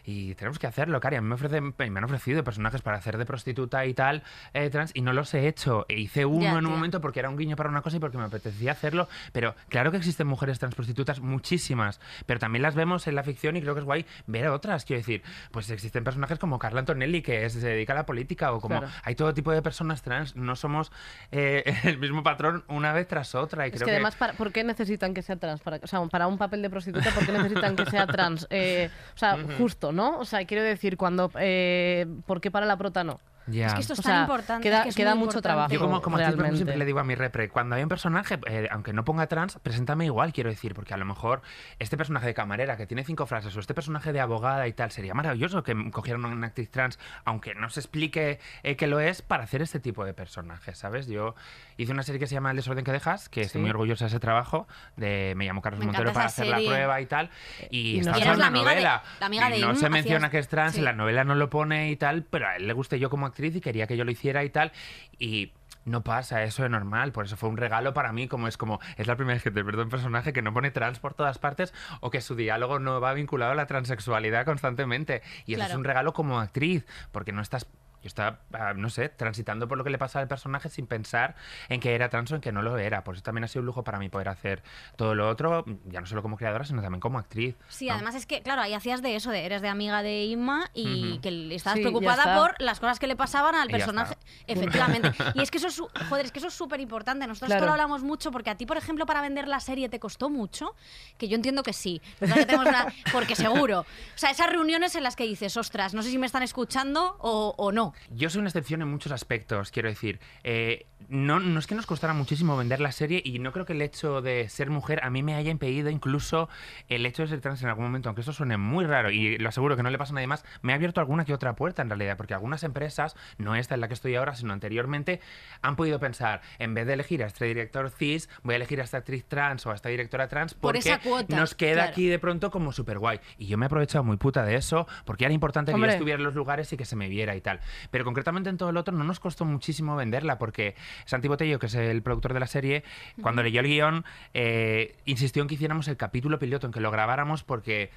[0.04, 1.16] y tenemos que hacerlo, Cari.
[1.16, 4.22] A mí me, ofrecen, me han ofrecido personajes para hacer de prostituta y tal,
[4.52, 5.86] eh, trans, y no los he hecho.
[5.88, 6.70] E hice uno Ya, en un tío.
[6.72, 9.90] momento porque era un guiño para una cosa y porque me apetecía hacerlo, pero claro
[9.90, 13.72] que existen mujeres trans prostitutas, muchísimas, pero también las vemos en la ficción y creo
[13.72, 14.84] que es guay ver a otras.
[14.84, 15.22] Quiero decir,
[15.52, 18.78] pues existen personajes como Carla Antonelli que es- se dedica a la política o como
[18.80, 18.92] Claro.
[19.04, 20.92] hay todo tipo de personas trans, no somos
[21.32, 23.66] eh, el mismo patrón una vez tras otra.
[23.66, 25.60] Y Es creo que además, para, ¿por qué necesitan que sea trans?
[25.60, 28.46] Para, o sea, para un papel de prostituta, ¿por qué necesitan que sea trans?
[28.50, 30.18] Eh, o sea, justo, ¿no?
[30.18, 31.30] O sea, quiero decir, cuando...
[31.38, 33.20] Eh, ¿Por qué para la prota no?
[33.46, 33.66] Ya.
[33.68, 34.62] Es que esto es O tan sea, importante.
[34.62, 35.42] queda- es que es queda mucho importante.
[35.42, 35.72] trabajo.
[35.72, 38.92] Yo como, como siempre le digo a mi repre, cuando hay un personaje, eh, aunque
[38.92, 41.42] no ponga trans, preséntame igual, quiero decir, porque a lo mejor
[41.78, 44.90] este personaje de camarera que tiene cinco frases o este personaje de abogada y tal,
[44.90, 49.00] sería maravilloso que cogieran a una actriz trans, aunque no se explique eh, que lo
[49.00, 51.06] es, para hacer este tipo de personajes, ¿sabes?
[51.06, 51.34] Yo
[51.76, 53.62] hice una serie que se llama El desorden que dejas, que estoy Sí.
[53.62, 54.66] muy orgullosa de ese trabajo,
[54.96, 56.68] de me llamo Carlos Me Montero para hacer la serie.
[56.70, 57.30] prueba y tal,
[57.70, 59.02] y, Y está Y eres en la una amiga de- novela.
[59.20, 60.78] la amiga y de no Im, se menciona que es trans, sí.
[60.80, 63.26] en la novela no lo pone y tal, pero a él le gusté yo como
[63.26, 64.72] actriz y quería que yo lo hiciera y tal.
[65.18, 65.52] Y
[65.84, 67.12] no pasa, eso es normal.
[67.12, 69.50] Por eso fue un regalo para mí, como es como, es la primera vez que
[69.50, 72.78] te pierdo un personaje que no pone trans por todas partes o que su diálogo
[72.78, 75.22] no va vinculado a la transexualidad constantemente.
[75.46, 75.72] Y eso Claro.
[75.72, 77.66] es un regalo como actriz, porque no estás.
[78.06, 81.34] Yo estaba, ah, no sé, transitando por lo que le pasaba al personaje sin pensar
[81.68, 83.02] en que era trans o en que no lo era.
[83.02, 84.62] Por eso también ha sido un lujo para mí poder hacer
[84.94, 87.56] todo lo otro, ya no solo como creadora, sino también como actriz.
[87.68, 87.94] Sí, ¿no?
[87.94, 91.18] además es que, claro, ahí hacías de eso, de eres de amiga de Inma y
[91.18, 92.38] que le estabas Sí, preocupada está.
[92.40, 94.14] por las cosas que le pasaban al personaje.
[94.14, 94.26] está.
[94.52, 95.10] Efectivamente.
[95.34, 97.26] y es que eso es, joder, es que eso es súper importante.
[97.26, 97.58] Nosotros Claro.
[97.58, 100.30] esto lo hablamos mucho porque a ti, por ejemplo, para vender la serie te costó
[100.30, 100.76] mucho,
[101.18, 102.00] que yo entiendo que sí.
[102.20, 103.80] Que una- porque seguro.
[103.80, 103.84] O
[104.18, 107.54] sea, esas reuniones en las que dices, ostras, no sé si me están escuchando o,
[107.56, 107.94] o no.
[108.10, 110.20] Yo soy una excepción en muchos aspectos, quiero decir.
[110.44, 113.74] Eh, no, no es que nos costara muchísimo vender la serie y no creo que
[113.74, 116.48] el hecho de ser mujer a mí me haya impedido incluso
[116.88, 119.48] el hecho de ser trans en algún momento, aunque eso suene muy raro y lo
[119.48, 121.82] aseguro que no le pasa a nadie más, me ha abierto alguna que otra puerta
[121.82, 125.20] en realidad, porque algunas empresas, no esta en la que estoy ahora, sino anteriormente,
[125.62, 128.84] han podido pensar, en vez de elegir a este director cis, voy a elegir a
[128.84, 131.90] esta actriz trans o a esta directora trans Por porque esa cuota, nos queda claro.
[131.90, 133.20] aquí de pronto como súper guay.
[133.38, 136.18] Y yo me he aprovechado muy puta de eso, porque era importante que yo estuviera
[136.18, 137.60] en los lugares y que se me viera y tal.
[137.90, 140.74] Pero concretamente en todo el otro no nos costó muchísimo venderla, porque
[141.04, 142.84] Santi Botello, que es el productor de la serie,
[143.22, 146.90] cuando leyó el guion, eh, insistió en que hiciéramos el capítulo piloto, en que lo
[146.90, 147.90] grabáramos, porque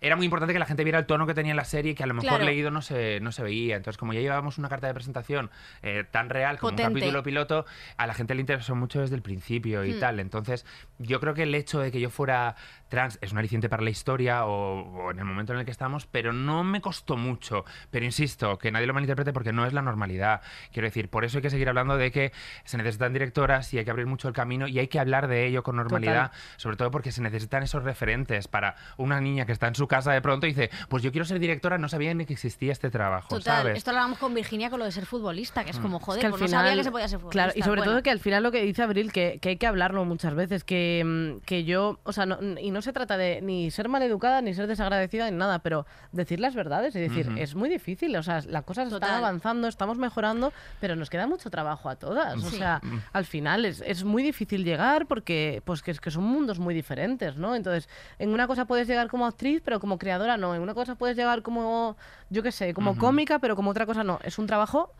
[0.00, 2.06] era muy importante que la gente viera el tono que tenía la serie, que a
[2.06, 2.44] lo mejor Claro.
[2.44, 3.74] leído no se, no se veía.
[3.74, 5.50] Entonces, como ya llevábamos una carta de presentación
[5.82, 6.86] eh, tan real como Potente.
[6.86, 7.66] un capítulo piloto,
[7.96, 9.98] a la gente le interesó mucho desde el principio y Hmm.
[9.98, 10.20] tal.
[10.20, 10.64] Entonces,
[10.98, 12.54] yo creo que el hecho de que yo fuera
[12.88, 15.70] trans es un aliciente para la historia o, o en el momento en el que
[15.70, 17.64] estamos, pero no me costó mucho.
[17.90, 20.40] Pero insisto, que nadie lo malinterprete porque no es la normalidad.
[20.72, 22.32] Quiero decir, por eso hay que seguir hablando de que
[22.64, 25.46] se necesitan directoras y hay que abrir mucho el camino y hay que hablar de
[25.46, 29.68] ello con normalidad, sobre todo porque se necesitan esos referentes para una niña que está
[29.68, 32.26] en su casa de pronto y dice, pues yo quiero ser directora, no sabía ni
[32.26, 33.78] que existía este trabajo, Total, ¿sabes?
[33.78, 36.20] esto lo hablamos con Virginia con lo de ser futbolista, que es como, joder, Es
[36.22, 37.32] que al pues no final, sabía que se podía ser futbolista.
[37.44, 39.56] Claro, y sobre Bueno, todo que al final lo que dice Abril, que, que hay
[39.56, 43.16] que hablarlo muchas veces, que, mm, que yo, o sea, no- y no se trata
[43.16, 47.30] de ni ser maleducada, ni ser desagradecida, ni nada, pero decir las verdades y decir,
[47.36, 49.08] es muy difícil, o sea, las cosas Total.
[49.08, 52.42] están avanzando, estamos mejorando, pero nos queda mucho trabajo a todas.
[52.42, 52.80] O sea,
[53.12, 56.74] al final es, es muy difícil llegar porque pues que, es que son mundos muy
[56.74, 57.54] diferentes, ¿no?
[57.54, 60.54] Entonces, en una cosa puedes llegar como actriz, pero como creadora no.
[60.54, 61.96] En una cosa puedes llegar como,
[62.30, 64.18] yo qué sé, como cómica, pero como otra cosa no.
[64.22, 64.92] Es un trabajo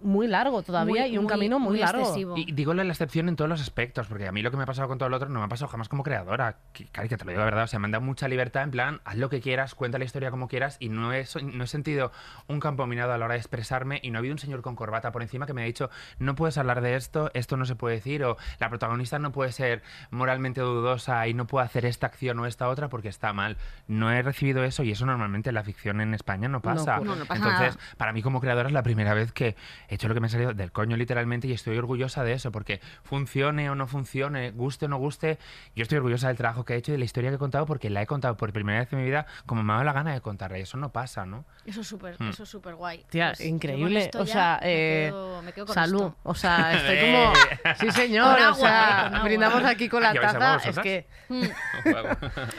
[0.00, 2.00] muy largo todavía Muy- y un muy- camino muy, muy largo.
[2.02, 2.34] excesivo.
[2.36, 4.66] Y digo la excepción en todos los aspectos, porque a mí lo que me ha
[4.66, 6.56] pasado con todo el otro no me ha pasado jamás como creadora.
[6.72, 8.62] Que, Cari, que te lo digo de verdad, o sea, me han dado mucha libertad
[8.62, 11.64] en plan, haz lo que quieras, cuenta la historia como quieras, y no he, no
[11.64, 12.12] he sentido
[12.46, 14.74] un campo minado a la hora de expresarme, y no ha habido un señor con
[14.76, 17.74] corbata por encima que me ha dicho, no puedes hablar de esto, esto no se
[17.74, 22.06] puede decir, o la protagonista no puede ser moralmente dudosa y no puede hacer esta
[22.06, 23.56] acción o esta otra porque está mal.
[23.86, 26.96] No he recibido eso, y eso normalmente en la ficción en España no pasa.
[26.96, 27.08] ocurre.
[27.10, 27.88] No, no pasa Entonces, nada.
[27.96, 29.56] para mí como creadora es la primera vez que
[29.88, 32.50] he hecho lo que me ha salido del coño literalmente y estoy orgullosa de eso,
[32.52, 35.38] porque funcione o no funcione, guste o no guste,
[35.76, 37.66] yo estoy orgullosa del trabajo que he hecho y de la historia que he contado
[37.66, 39.92] porque la he contado por primera vez en mi vida como me ha dado la
[39.92, 41.44] gana de contarla y eso no pasa, ¿no?
[41.66, 42.28] Eso es súper, Hmm.
[42.30, 43.04] eso es súper guay.
[43.10, 44.00] Tía, Pues increíble.
[44.00, 46.02] esto O sea, me eh, quedo- me quedo con salud.
[46.06, 46.16] esto.
[46.22, 47.32] O sea, estoy como.
[47.80, 48.38] Sí, señor.
[48.38, 50.70] Con o sea, con brindamos aquí con la ¿Ya vais a taza.
[50.70, 51.06] Es que,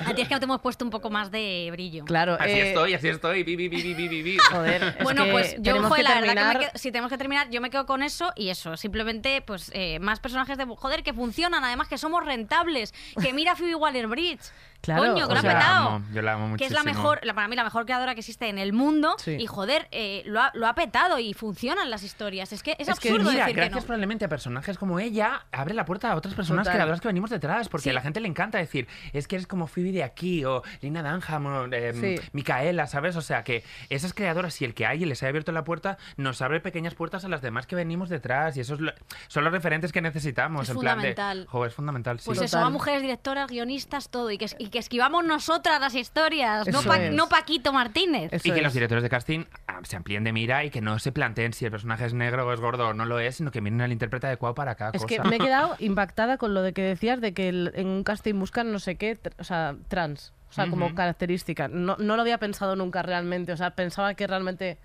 [0.06, 2.06] A ti es que no te hemos puesto un poco más de brillo.
[2.06, 2.38] claro.
[2.40, 4.38] Así eh, estoy, así estoy, vi, vi, vi.
[4.52, 6.60] Joder, es Bueno, que pues yo, la verdad que me terminar.
[6.60, 8.76] quedo- si tenemos que terminar, yo me quedo con eso y eso.
[8.76, 12.96] Simplemente, pues, eh, más personajes de joder que funcionan, además que somos rentables.
[13.22, 14.42] Que mira Phoebe Waller-Bridge.
[14.82, 15.88] Claro, Coño, que o lo ha sea, Yo la petado.
[15.90, 17.04] amo, yo la amo que es la muchísimo.
[17.04, 19.32] mejor, la- para mí la mejor creadora que existe en el mundo Sí.
[19.40, 22.54] y joder, eh, lo, ha, lo ha petado y funcionan las historias.
[22.54, 23.88] Es que es, Es que, absurdo Mira, decir que gracias no.
[23.88, 26.76] probablemente a personajes como ella, abre la puerta a otras personas Total.
[26.76, 27.90] creadoras que venimos detrás, porque Sí.
[27.90, 31.04] a la gente le encanta decir, es que eres como Phoebe de aquí, o Lina
[31.04, 32.16] Dunham, o em, Sí.
[32.32, 33.16] Micaela, ¿sabes?
[33.18, 35.98] O sea, que esas creadoras, y el que hay y les haya abierto la puerta,
[36.18, 38.80] nos abre pequeñas puertas a las demás que venimos detrás, y esos
[39.28, 40.64] son los referentes que necesitamos.
[40.64, 41.46] Es en plan de, fundamental.
[41.50, 42.26] jo, es fundamental, sí.
[42.28, 42.68] Pues eso, Total.
[42.68, 44.32] a mujeres directoras, guionistas, todo.
[44.32, 47.14] Y que, y que esquivamos nosotras las historias, no, Eso Pa- es.
[47.14, 48.32] no Paquito Martínez.
[48.34, 48.64] Eso y que es.
[48.64, 51.66] los directores de casting ah, se amplíen de mira y que no se planteen si
[51.66, 53.92] el personaje es negro o es gordo o no lo es, sino que miren al
[53.92, 55.08] intérprete adecuado para cada Es cosa.
[55.24, 58.04] que me he quedado impactada con lo de que decías de que el- en un
[58.04, 60.34] casting buscan no sé qué, o sea, trans.
[60.50, 61.68] O sea, como característica.
[61.68, 63.52] No, no lo había pensado nunca realmente.
[63.52, 64.80] O sea, pensaba que realmente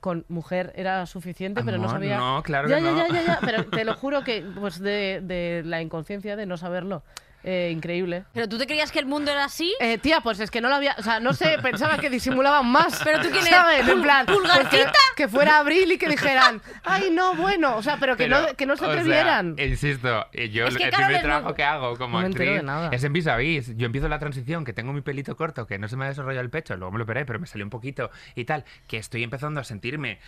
[0.00, 2.16] con mujer era suficiente, pero no sabía.
[2.18, 2.96] no, claro ya, que ya, no.
[2.98, 6.56] ya, ya, ya, Pero te lo juro que, pues, de, de la inconsciencia de no
[6.56, 7.04] saberlo.
[7.50, 8.24] Eh, increíble.
[8.34, 9.74] Pero tú te creías que el mundo era así.
[9.80, 10.94] Eh, tía, pues es que no lo había.
[10.98, 13.00] O sea, no sé, pensaba que disimulaban más.
[13.02, 13.88] Pero tú quién ¿sabes?
[13.88, 14.68] En plan, pues
[15.16, 17.76] que, fuera abril y que dijeran, ay, no, bueno.
[17.76, 19.56] O sea, pero que, Pero, no, que no se o sea, atrevieran.
[19.58, 22.62] insisto, eh, yo Es que el primer trabajo no- que hago como No actriz de
[22.62, 22.90] nada.
[22.92, 23.74] es en vis a vis.
[23.78, 26.44] Yo empiezo la transición, que tengo mi pelito corto, que no se me ha desarrollado
[26.44, 29.22] el pecho, luego me lo operé, pero me salió un poquito y tal, que estoy
[29.22, 30.18] empezando a sentirme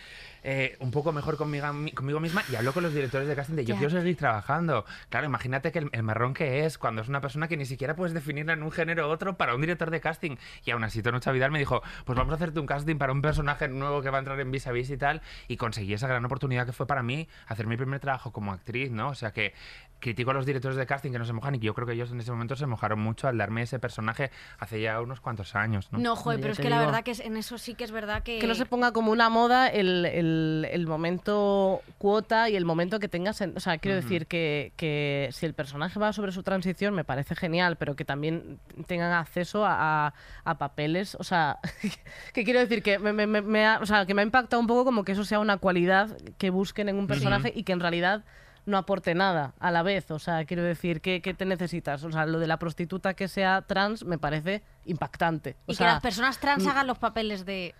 [0.43, 3.65] eh, un poco mejor conmigo, conmigo misma y hablo con los directores de casting de
[3.65, 4.85] yo quiero seguir trabajando.
[5.09, 7.95] Claro, imagínate que el, el marrón que es cuando es una persona que ni siquiera
[7.95, 10.37] puedes definirla en un género u otro para un director de casting.
[10.65, 13.21] Y aún así, Tono Chavidal me dijo, pues vamos a hacerte un casting para un
[13.21, 15.21] personaje nuevo que va a entrar en vis a vis y tal.
[15.47, 18.91] Y conseguí esa gran oportunidad que fue para mí hacer mi primer trabajo como actriz,
[18.91, 19.09] ¿no?
[19.09, 19.53] O sea que
[20.01, 21.93] critico a los directores de casting que no se mojan y que yo creo que
[21.93, 25.55] ellos en ese momento se mojaron mucho al darme ese personaje hace ya unos cuantos
[25.55, 25.99] años, ¿no?
[25.99, 26.87] No, joder, pero es que la digo.
[26.87, 28.39] verdad que es- en eso sí que es verdad que.
[28.39, 32.99] Que no se ponga como una moda el, el- el momento cuota y el momento
[32.99, 33.39] que tengas.
[33.41, 37.03] en- o sea, quiero decir que, que si el personaje va sobre su transición, me
[37.03, 41.59] parece genial, pero que también tengan acceso a, a- a papeles, o sea,
[42.33, 44.59] que quiero decir que me, me- me- me ha, o sea, que me ha impactado
[44.59, 47.71] un poco como que eso sea una cualidad que busquen en un personaje y que
[47.73, 48.23] en realidad
[48.65, 52.03] no aporte nada a la vez, o sea, quiero decir, ¿qué, qué te necesitas?
[52.03, 55.57] O sea, lo de la prostituta que sea trans me parece impactante.
[55.65, 57.75] O Y que sea, las personas trans hagan los papeles de.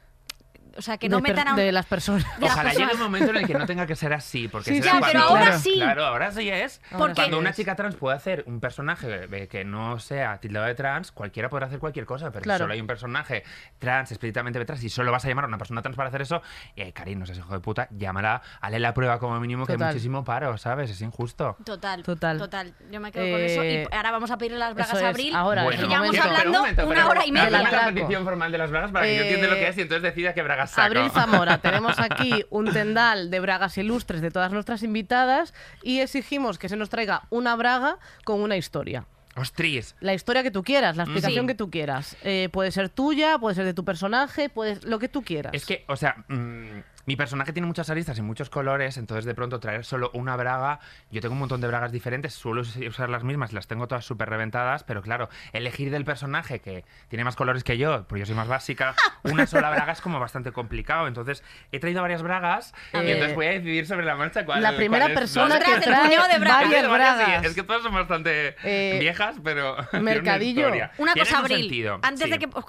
[0.78, 1.58] O sea, que de no per- metan a un.
[1.58, 2.24] de las personas.
[2.40, 4.70] de las Ojalá llegue un momento en el que no tenga que ser así, porque
[4.72, 5.74] Sí, será pero cuando- ahora sí.
[5.76, 6.82] Claro, ahora sí es.
[6.98, 7.56] Porque- Cuando una es.
[7.58, 11.68] chica trans puede hacer un personaje eh, que no sea tildado de trans, cualquiera podrá
[11.68, 12.58] hacer cualquier cosa, pero Claro.
[12.60, 13.44] si solo hay un personaje
[13.80, 16.42] trans, explícitamente trans, y solo vas a llamar a una persona trans para hacer eso,
[16.76, 19.78] eh, Karin, no seas hijo de puta, llámala, hazle la prueba como mínimo, que hay
[19.78, 19.94] Total.
[19.94, 20.90] muchísimo paro, ¿sabes?
[20.90, 21.58] Es injusto.
[21.66, 22.38] Total, Total.
[22.38, 22.74] total.
[22.90, 23.62] Yo me quedo con eso.
[23.62, 25.36] Eh, Y ahora vamos a pedirle las bragas eso a es, Abril.
[25.36, 26.12] ahora, Bueno, es momento.
[26.12, 27.60] pero un hablando momento, una pero hora y media.
[27.60, 27.94] Atraco.
[27.94, 30.04] petición formal de las bragas para que yo Eh, entienda lo que es y entonces
[30.04, 30.82] decida qué bragas saco.
[30.88, 35.54] Abril Zamora, tenemos aquí un tendal de bragas ilustres de todas nuestras invitadas
[35.84, 39.06] y exigimos que se nos traiga una braga con una historia.
[39.38, 39.96] Ostris.
[40.02, 41.48] La historia que tú quieras, la explicación Sí.
[41.48, 42.18] que tú quieras.
[42.24, 45.54] Eh, puede ser tuya, puede ser de tu personaje, puede lo que tú quieras.
[45.54, 49.34] Es que, o sea, mm, mi personaje tiene muchas aristas y muchos colores, entonces de
[49.36, 50.80] pronto traer solo una braga,
[51.12, 54.06] yo tengo un montón de bragas diferentes, suelo us- usar las mismas, las tengo todas
[54.06, 58.26] súper reventadas, pero claro, elegir del personaje que tiene más colores que yo, porque yo
[58.26, 62.74] soy más básica, una sola braga es como bastante complicado, entonces he traído varias bragas
[62.94, 65.60] y Eh, entonces voy a decidir sobre la marcha cuál la primera cuál es, persona
[65.60, 65.66] ¿no?
[65.66, 66.70] que trae de bragas.
[66.70, 67.46] varias sí, bragas.
[67.46, 70.70] Es que todas son bastante Eh, viejas, pero Mercadillo.
[70.98, 71.60] Una cosa, un Abril.
[71.62, 72.30] sentido, Antes sí.
[72.30, 72.50] de que.
[72.54, 72.66] oh,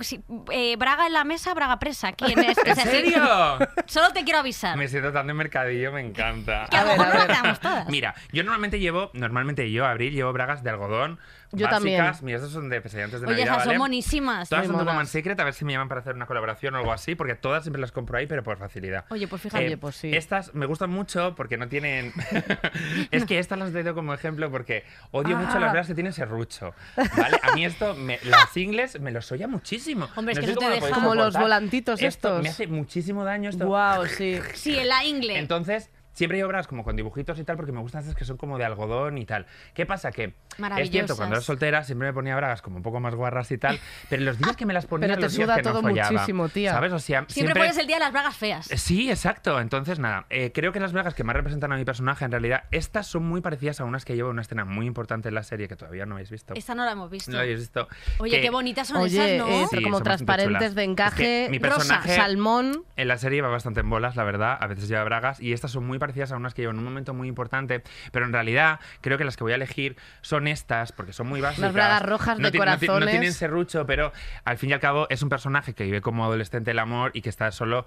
[0.50, 2.12] eh, braga en la mesa, braga presa.
[2.12, 2.56] ¿Quién es?
[2.64, 3.22] ¿En serio?
[3.86, 4.76] Solo te quiero avisar.
[4.76, 6.66] Me siento tan de mercadillo, me encanta.
[6.70, 7.58] Que a ver, mejor a ver.
[7.58, 7.88] todas.
[7.88, 11.18] Mira, yo normalmente llevo, normalmente yo, Abril, llevo bragas de algodón.
[11.52, 11.70] Yo básicas.
[11.70, 12.14] también.
[12.22, 13.78] Mira, estas son de pesadillantes de Oye, Navidad, esas son ¿vale?
[13.78, 14.48] monísimas.
[14.48, 14.94] Todas Muy son de monas.
[14.94, 17.34] Woman Secret, a ver si me llaman para hacer una colaboración o algo así, porque
[17.34, 19.04] todas siempre las compro ahí, pero por facilidad.
[19.10, 19.64] Oye, pues fíjate.
[19.66, 20.14] Oye, pues sí.
[20.14, 22.12] Estas me gustan mucho porque no tienen.
[23.10, 25.60] es que estas las doy como ejemplo porque odio mucho Ah.
[25.60, 26.74] las bragas que tienen serrucho.
[26.96, 27.38] ¿Vale?
[27.42, 30.08] A mí esto, me- las ingles, me los oya muchísimo.
[30.16, 32.42] Hombre, es No que sé eso te lo deja- Como los volantitos Esto estos.
[32.42, 33.66] Me hace muchísimo daño esto.
[33.66, 34.38] Wow, sí.
[34.54, 35.38] Sí, en la ingle.
[35.38, 38.36] Entonces, siempre llevo bragas como con dibujitos y tal, porque me gustan esas que son
[38.36, 39.46] como de algodón y tal.
[39.74, 40.10] ¿Qué pasa?
[40.12, 40.34] Que
[40.78, 43.58] es cierto, cuando era soltera siempre me ponía bragas como un poco más guarras y
[43.58, 45.70] tal, pero los días que me las ponía, Pero te los días suda que no
[45.70, 46.72] todo follaba, muchísimo, tía.
[46.72, 46.92] ¿Sabes?
[46.92, 48.66] O sea, siempre, pones el día de las bragas feas.
[48.66, 49.60] Sí, exacto.
[49.60, 52.64] Entonces, nada, eh, creo que las bragas que más representan a mi personaje, en realidad,
[52.70, 55.42] estas son muy parecidas a unas que llevo en una escena muy importante en la
[55.42, 56.54] serie que todavía no habéis visto.
[56.54, 57.30] Esta no la hemos visto.
[57.30, 57.88] No la habéis visto.
[58.18, 59.52] Oye, Que qué bonitas son Oye, esas, ¿no?
[59.52, 62.84] eh, Sí, como transparentes de Es que encaje, mi rosa, salmón.
[62.96, 64.58] En la serie va bastante en bolas, la verdad.
[64.60, 65.40] A veces lleva bragas.
[65.40, 67.82] Y estas son muy parecidas a unas que llevo en un momento muy importante.
[68.10, 71.40] Pero en realidad, creo que las que voy a elegir son estas, porque son muy
[71.40, 71.72] básicas.
[71.72, 73.10] bragas rojas de ti- No, corazones.
[73.10, 74.12] tienen serrucho, pero
[74.44, 77.22] al fin y al cabo es un personaje que vive como adolescente el amor y
[77.22, 77.86] que está solo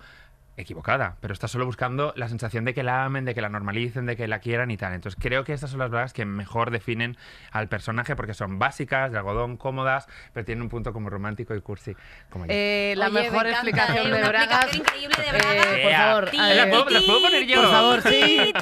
[0.58, 4.06] equivocada, pero está solo buscando la sensación de que la amen, de que la normalicen,
[4.06, 4.93] de que la quieran y tal.
[4.93, 7.18] Entonces creo que estas son las bragas que mejor definen
[7.51, 11.62] al personaje porque son básicas, de algodón, cómodas, pero tienen un punto como romántico y
[11.62, 11.95] cursi.
[12.30, 12.45] Como.
[12.47, 14.64] Eh, la Oye, me mejor encanta, explicación eh, de bragas.
[14.66, 15.66] explicación increíble de Eh, bragas.
[15.68, 15.99] por Ea.
[16.08, 16.70] favor, Ti, a ¿Las ver,
[17.06, 17.62] puedo- poner yo?
[17.62, 18.53] Por favor, sí.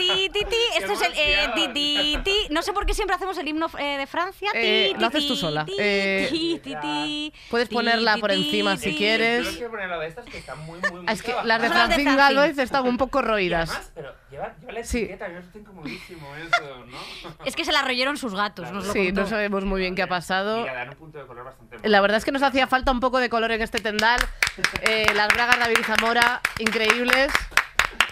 [0.78, 2.48] Esto es el eh, ti.
[2.50, 4.50] No sé por qué siempre hacemos el himno eh, de Francia.
[4.56, 5.66] Eh, lo haces tú sola.
[5.78, 9.46] Eh, puedes ponerla por encima si quieres.
[9.46, 11.46] Yo quiero poner la de estas que están muy, muy, muy Es que trabajadas.
[11.48, 12.16] las de Francine.
[12.16, 13.70] Galvez están un poco Y roídas.
[13.70, 14.98] además, pero lleva, lleva la Sí.
[15.00, 17.36] etiqueta, yo estoy incomodísimo eso, ¿no?
[17.46, 19.22] Es que se la royeron sus gatos, nos lo Sí, contó.
[19.22, 20.62] no sabemos muy bien qué ha pasado.
[20.62, 23.00] Mira, dan un punto de color bastante La verdad es que nos hacía falta un
[23.00, 24.20] poco de color en este tendal.
[24.82, 27.32] Eh, las bragas de Abril Zamora, increíbles.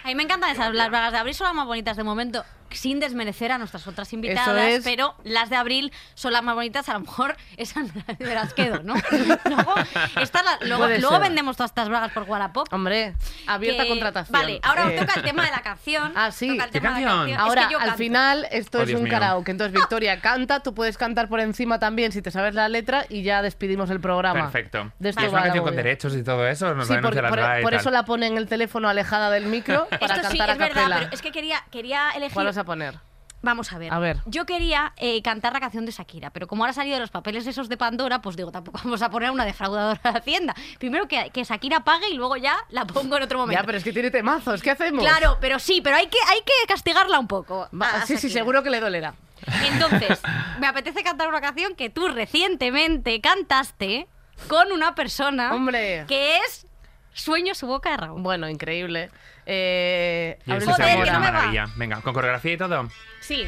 [0.03, 0.73] A mí me encantan esas.
[0.73, 2.43] Las bragas de abril son las más bonitas de momento,
[2.73, 4.83] sin desmerecer a nuestras otras invitadas, es.
[4.83, 6.87] pero las de abril son las más bonitas.
[6.89, 7.87] A lo mejor esas
[8.19, 8.95] me las quedo, ¿no?
[10.61, 12.71] luego la- vendemos todas estas bragas por Wallapop.
[12.73, 13.15] Hombre,
[13.47, 14.31] abierta que- contratación.
[14.39, 16.11] Vale, ahora os Eh, toca el tema de la canción.
[16.15, 16.49] Ah, sí.
[16.49, 17.39] Toca el ¿Qué tema de la canción?
[17.39, 19.11] Es Ahora, que yo al final, esto Oh, es Dios un mío.
[19.11, 19.51] karaoke.
[19.51, 23.23] Entonces, Victoria canta, tú puedes cantar por encima también si te sabes la letra y
[23.23, 24.41] ya despedimos el programa.
[24.43, 24.91] Perfecto.
[24.99, 26.73] De esto ¿Y es una canción con derechos y todo eso?
[26.73, 30.37] ¿Nos Sí, por, eso la pone en el teléfono alejada del micro para Esto sí,
[30.37, 30.81] cantar es a capela.
[30.87, 32.33] verdad, pero es que quería, quería elegir.
[32.63, 33.11] ¿Cuál vas a poner?
[33.43, 33.91] Vamos a ver.
[33.91, 34.17] A ver.
[34.27, 37.09] Yo quería eh, cantar la canción de Shakira, pero como ahora ha salido de los
[37.09, 40.53] papeles esos de Pandora, pues digo, tampoco vamos a poner una defraudadora de Hacienda.
[40.77, 43.59] Primero que, que Shakira pague y luego ya la pongo en otro momento.
[43.59, 44.61] Ya, pero es que tiene temazos.
[44.61, 45.01] ¿Qué hacemos?
[45.03, 47.67] Claro, pero sí, pero hay que, hay que castigarla un poco.
[47.79, 49.15] Va- sí, sí, seguro que le dolerá.
[49.63, 50.19] Entonces,
[50.59, 54.07] me apetece cantar una canción que tú recientemente cantaste
[54.47, 56.05] con una persona Hombre.
[56.07, 56.67] que es
[57.13, 58.21] Sueño su boca de Raúl.
[58.21, 59.09] Bueno, increíble.
[59.45, 61.13] Eh, Y eso Joder, es que Zamora.
[61.13, 61.31] no me va.
[61.31, 61.65] maravilla.
[61.75, 62.87] Venga, con coreografía y todo.
[63.19, 63.45] Sí.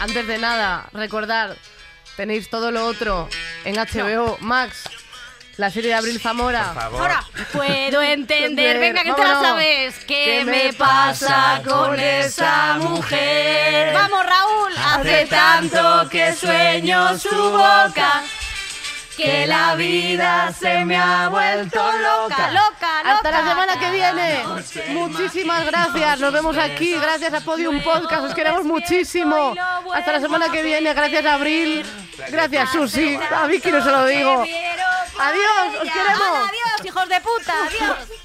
[0.00, 1.56] Antes de nada, recordar,
[2.16, 3.28] tenéis todo lo otro
[3.64, 4.88] en HBO Max.
[5.58, 6.72] La serie de Abril Zamora.
[6.72, 7.00] Por favor.
[7.02, 9.46] Ahora, puedo entender, venga que te la Vámonos.
[9.48, 9.98] sabes.
[10.06, 13.92] ¿Qué ¿Qué me pasa con esa mujer?
[13.94, 14.72] Vamos, Raúl.
[14.78, 18.22] Hace tanto que sueño su boca.
[19.16, 23.12] Que la vida se me ha vuelto loca, loca, loca.
[23.12, 24.42] Hasta la semana que viene.
[24.92, 26.20] Muchísimas gracias.
[26.20, 26.94] Nos vemos aquí.
[26.94, 28.24] Gracias a Podium Podcast.
[28.24, 29.54] Os queremos muchísimo.
[29.94, 30.94] Hasta la semana que viene.
[30.94, 31.84] Gracias Abril.
[32.30, 33.16] Gracias Susi.
[33.16, 34.44] A Vicky no se lo digo.
[35.20, 36.48] Adiós, os queremos.
[36.48, 37.52] Adiós, hijos de puta.
[37.66, 38.22] Adiós.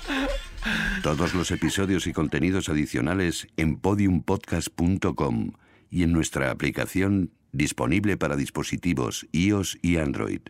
[1.03, 5.51] Todos los episodios y contenidos adicionales en podiumpodcast.com
[5.89, 10.41] y en nuestra aplicación disponible para dispositivos iOS y Android.